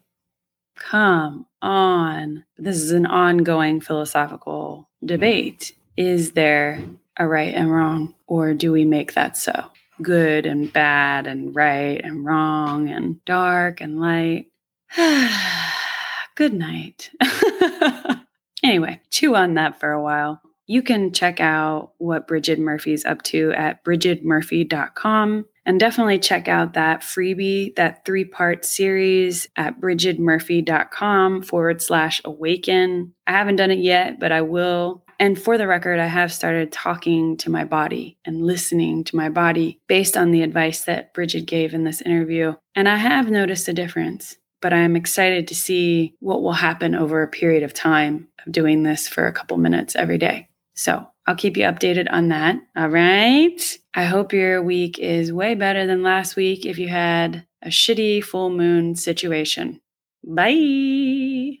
Come 0.75 1.45
on. 1.61 2.43
This 2.57 2.77
is 2.77 2.91
an 2.91 3.05
ongoing 3.05 3.81
philosophical 3.81 4.89
debate. 5.03 5.73
Is 5.95 6.33
there 6.33 6.83
a 7.17 7.27
right 7.27 7.53
and 7.53 7.71
wrong, 7.71 8.13
or 8.27 8.53
do 8.53 8.71
we 8.71 8.85
make 8.85 9.13
that 9.13 9.37
so? 9.37 9.65
Good 10.01 10.45
and 10.45 10.71
bad, 10.71 11.25
and 11.25 11.55
right 11.55 11.99
and 12.03 12.23
wrong, 12.23 12.89
and 12.89 13.23
dark 13.25 13.81
and 13.81 13.99
light. 13.99 14.47
Good 16.35 16.53
night. 16.53 17.09
anyway, 18.63 19.01
chew 19.09 19.35
on 19.35 19.55
that 19.55 19.79
for 19.79 19.91
a 19.91 20.01
while. 20.01 20.41
You 20.67 20.81
can 20.81 21.13
check 21.13 21.39
out 21.39 21.93
what 21.97 22.27
Bridget 22.27 22.59
Murphy's 22.59 23.05
up 23.05 23.21
to 23.23 23.51
at 23.53 23.83
bridgetmurphy.com 23.85 25.45
and 25.65 25.79
definitely 25.79 26.19
check 26.19 26.47
out 26.47 26.73
that 26.73 27.01
freebie, 27.01 27.75
that 27.75 28.05
three 28.05 28.25
part 28.25 28.65
series 28.65 29.47
at 29.55 29.79
bridgetmurphy.com 29.79 31.41
forward 31.41 31.81
slash 31.81 32.21
awaken. 32.23 33.13
I 33.27 33.31
haven't 33.31 33.57
done 33.57 33.71
it 33.71 33.79
yet, 33.79 34.19
but 34.19 34.31
I 34.31 34.41
will. 34.41 35.03
And 35.19 35.41
for 35.41 35.57
the 35.57 35.67
record, 35.67 35.99
I 35.99 36.05
have 36.05 36.31
started 36.31 36.71
talking 36.71 37.37
to 37.37 37.49
my 37.49 37.63
body 37.63 38.17
and 38.23 38.45
listening 38.45 39.03
to 39.05 39.15
my 39.15 39.29
body 39.29 39.79
based 39.87 40.15
on 40.15 40.31
the 40.31 40.43
advice 40.43 40.83
that 40.83 41.13
Bridget 41.13 41.47
gave 41.47 41.73
in 41.73 41.85
this 41.85 42.01
interview. 42.01 42.53
And 42.75 42.87
I 42.87 42.97
have 42.97 43.31
noticed 43.31 43.67
a 43.67 43.73
difference 43.73 44.35
but 44.61 44.73
I'm 44.73 44.95
excited 44.95 45.47
to 45.47 45.55
see 45.55 46.15
what 46.19 46.41
will 46.41 46.53
happen 46.53 46.95
over 46.95 47.21
a 47.21 47.27
period 47.27 47.63
of 47.63 47.73
time 47.73 48.27
of 48.45 48.51
doing 48.51 48.83
this 48.83 49.07
for 49.07 49.27
a 49.27 49.33
couple 49.33 49.57
minutes 49.57 49.95
every 49.95 50.17
day. 50.17 50.47
So 50.75 51.07
I'll 51.25 51.35
keep 51.35 51.57
you 51.57 51.63
updated 51.63 52.07
on 52.09 52.29
that. 52.29 52.57
All 52.75 52.89
right. 52.89 53.77
I 53.93 54.05
hope 54.05 54.33
your 54.33 54.61
week 54.61 54.99
is 54.99 55.33
way 55.33 55.55
better 55.55 55.85
than 55.85 56.03
last 56.03 56.35
week 56.35 56.65
if 56.65 56.77
you 56.77 56.87
had 56.87 57.45
a 57.61 57.69
shitty 57.69 58.23
full 58.23 58.49
moon 58.49 58.95
situation. 58.95 59.81
Bye. 60.23 61.57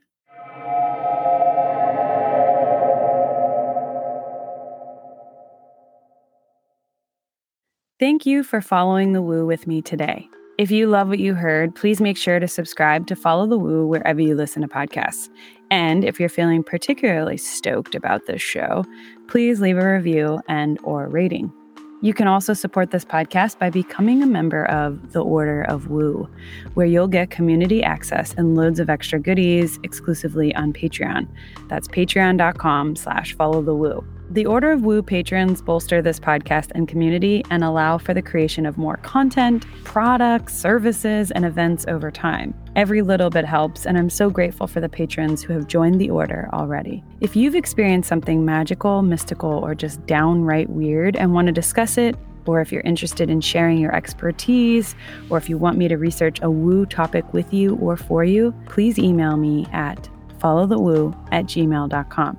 Thank 7.99 8.27
you 8.27 8.43
for 8.43 8.61
following 8.61 9.13
the 9.13 9.23
woo 9.23 9.45
with 9.45 9.65
me 9.65 9.81
today. 9.81 10.29
If 10.57 10.71
you 10.71 10.87
love 10.87 11.07
what 11.07 11.19
you 11.19 11.35
heard, 11.35 11.75
please 11.75 12.01
make 12.01 12.17
sure 12.17 12.39
to 12.39 12.47
subscribe 12.47 13.05
to 13.07 13.15
Follow 13.15 13.45
the 13.45 13.59
Woo 13.59 13.85
wherever 13.85 14.19
you 14.19 14.33
listen 14.33 14.63
to 14.63 14.67
podcasts. 14.67 15.29
And 15.69 16.03
if 16.03 16.19
you're 16.19 16.29
feeling 16.29 16.63
particularly 16.63 17.37
stoked 17.37 17.93
about 17.93 18.25
this 18.25 18.41
show, 18.41 18.83
please 19.27 19.61
leave 19.61 19.77
a 19.77 19.93
review 19.93 20.41
and 20.47 20.79
or 20.81 21.09
rating. 21.09 21.53
You 22.01 22.13
can 22.13 22.27
also 22.27 22.53
support 22.53 22.91
this 22.91 23.03
podcast 23.03 23.57
by 23.57 23.71
becoming 23.71 24.21
a 24.21 24.27
member 24.27 24.65
of 24.65 25.13
the 25.13 25.23
Order 25.23 25.63
of 25.63 25.87
Woo, 25.87 26.29
where 26.75 26.85
you'll 26.85 27.07
get 27.07 27.31
community 27.31 27.81
access 27.81 28.35
and 28.35 28.55
loads 28.55 28.79
of 28.79 28.87
extra 28.87 29.19
goodies 29.19 29.79
exclusively 29.81 30.53
on 30.53 30.73
Patreon. 30.73 31.27
That's 31.69 31.87
patreon.com 31.87 32.97
slash 32.97 33.33
follow 33.33 33.63
the 33.63 33.73
woo. 33.73 34.05
The 34.29 34.45
Order 34.45 34.71
of 34.73 34.81
Woo 34.83 35.01
patrons 35.01 35.61
bolster 35.63 36.01
this 36.01 36.19
podcast 36.19 36.71
and 36.75 36.87
community 36.87 37.43
and 37.49 37.63
allow 37.63 37.97
for 37.97 38.13
the 38.13 38.21
creation 38.21 38.67
of 38.67 38.77
more 38.77 38.97
content, 38.97 39.65
products, 39.83 40.55
services, 40.55 41.31
and 41.31 41.45
events 41.45 41.85
over 41.87 42.11
time. 42.11 42.53
Every 42.77 43.01
little 43.01 43.31
bit 43.31 43.43
helps, 43.43 43.87
and 43.87 43.97
I'm 43.97 44.11
so 44.11 44.29
grateful 44.29 44.67
for 44.67 44.79
the 44.79 44.87
patrons 44.87 45.41
who 45.41 45.51
have 45.53 45.65
joined 45.65 45.99
the 45.99 46.11
Order 46.11 46.47
already. 46.53 47.03
If 47.21 47.35
you've 47.35 47.55
experienced 47.55 48.07
something 48.07 48.45
magical, 48.45 49.01
mystical, 49.01 49.49
or 49.49 49.73
just 49.73 50.05
downright 50.05 50.69
weird 50.69 51.15
and 51.15 51.33
want 51.33 51.47
to 51.47 51.51
discuss 51.51 51.97
it, 51.97 52.15
or 52.45 52.61
if 52.61 52.71
you're 52.71 52.83
interested 52.83 53.31
in 53.31 53.41
sharing 53.41 53.79
your 53.79 53.95
expertise, 53.95 54.93
or 55.31 55.39
if 55.39 55.49
you 55.49 55.57
want 55.57 55.79
me 55.79 55.87
to 55.87 55.97
research 55.97 56.39
a 56.43 56.51
woo 56.51 56.85
topic 56.85 57.33
with 57.33 57.51
you 57.51 57.77
or 57.77 57.97
for 57.97 58.23
you, 58.23 58.53
please 58.67 58.99
email 58.99 59.37
me 59.37 59.65
at 59.73 60.07
followthewoo 60.37 61.17
at 61.31 61.45
gmail.com. 61.45 62.37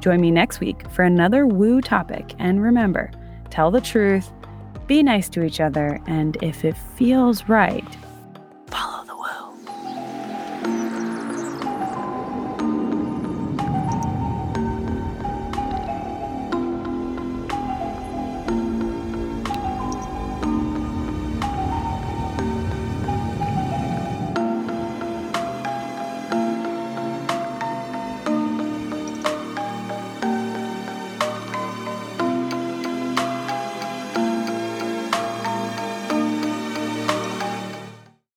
Join 0.00 0.20
me 0.20 0.30
next 0.30 0.60
week 0.60 0.86
for 0.90 1.02
another 1.02 1.46
woo 1.46 1.80
topic. 1.80 2.34
And 2.38 2.62
remember, 2.62 3.10
tell 3.48 3.70
the 3.70 3.80
truth, 3.80 4.30
be 4.86 5.02
nice 5.02 5.30
to 5.30 5.42
each 5.42 5.60
other, 5.60 5.98
and 6.06 6.36
if 6.42 6.62
it 6.62 6.76
feels 6.98 7.48
right, 7.48 7.86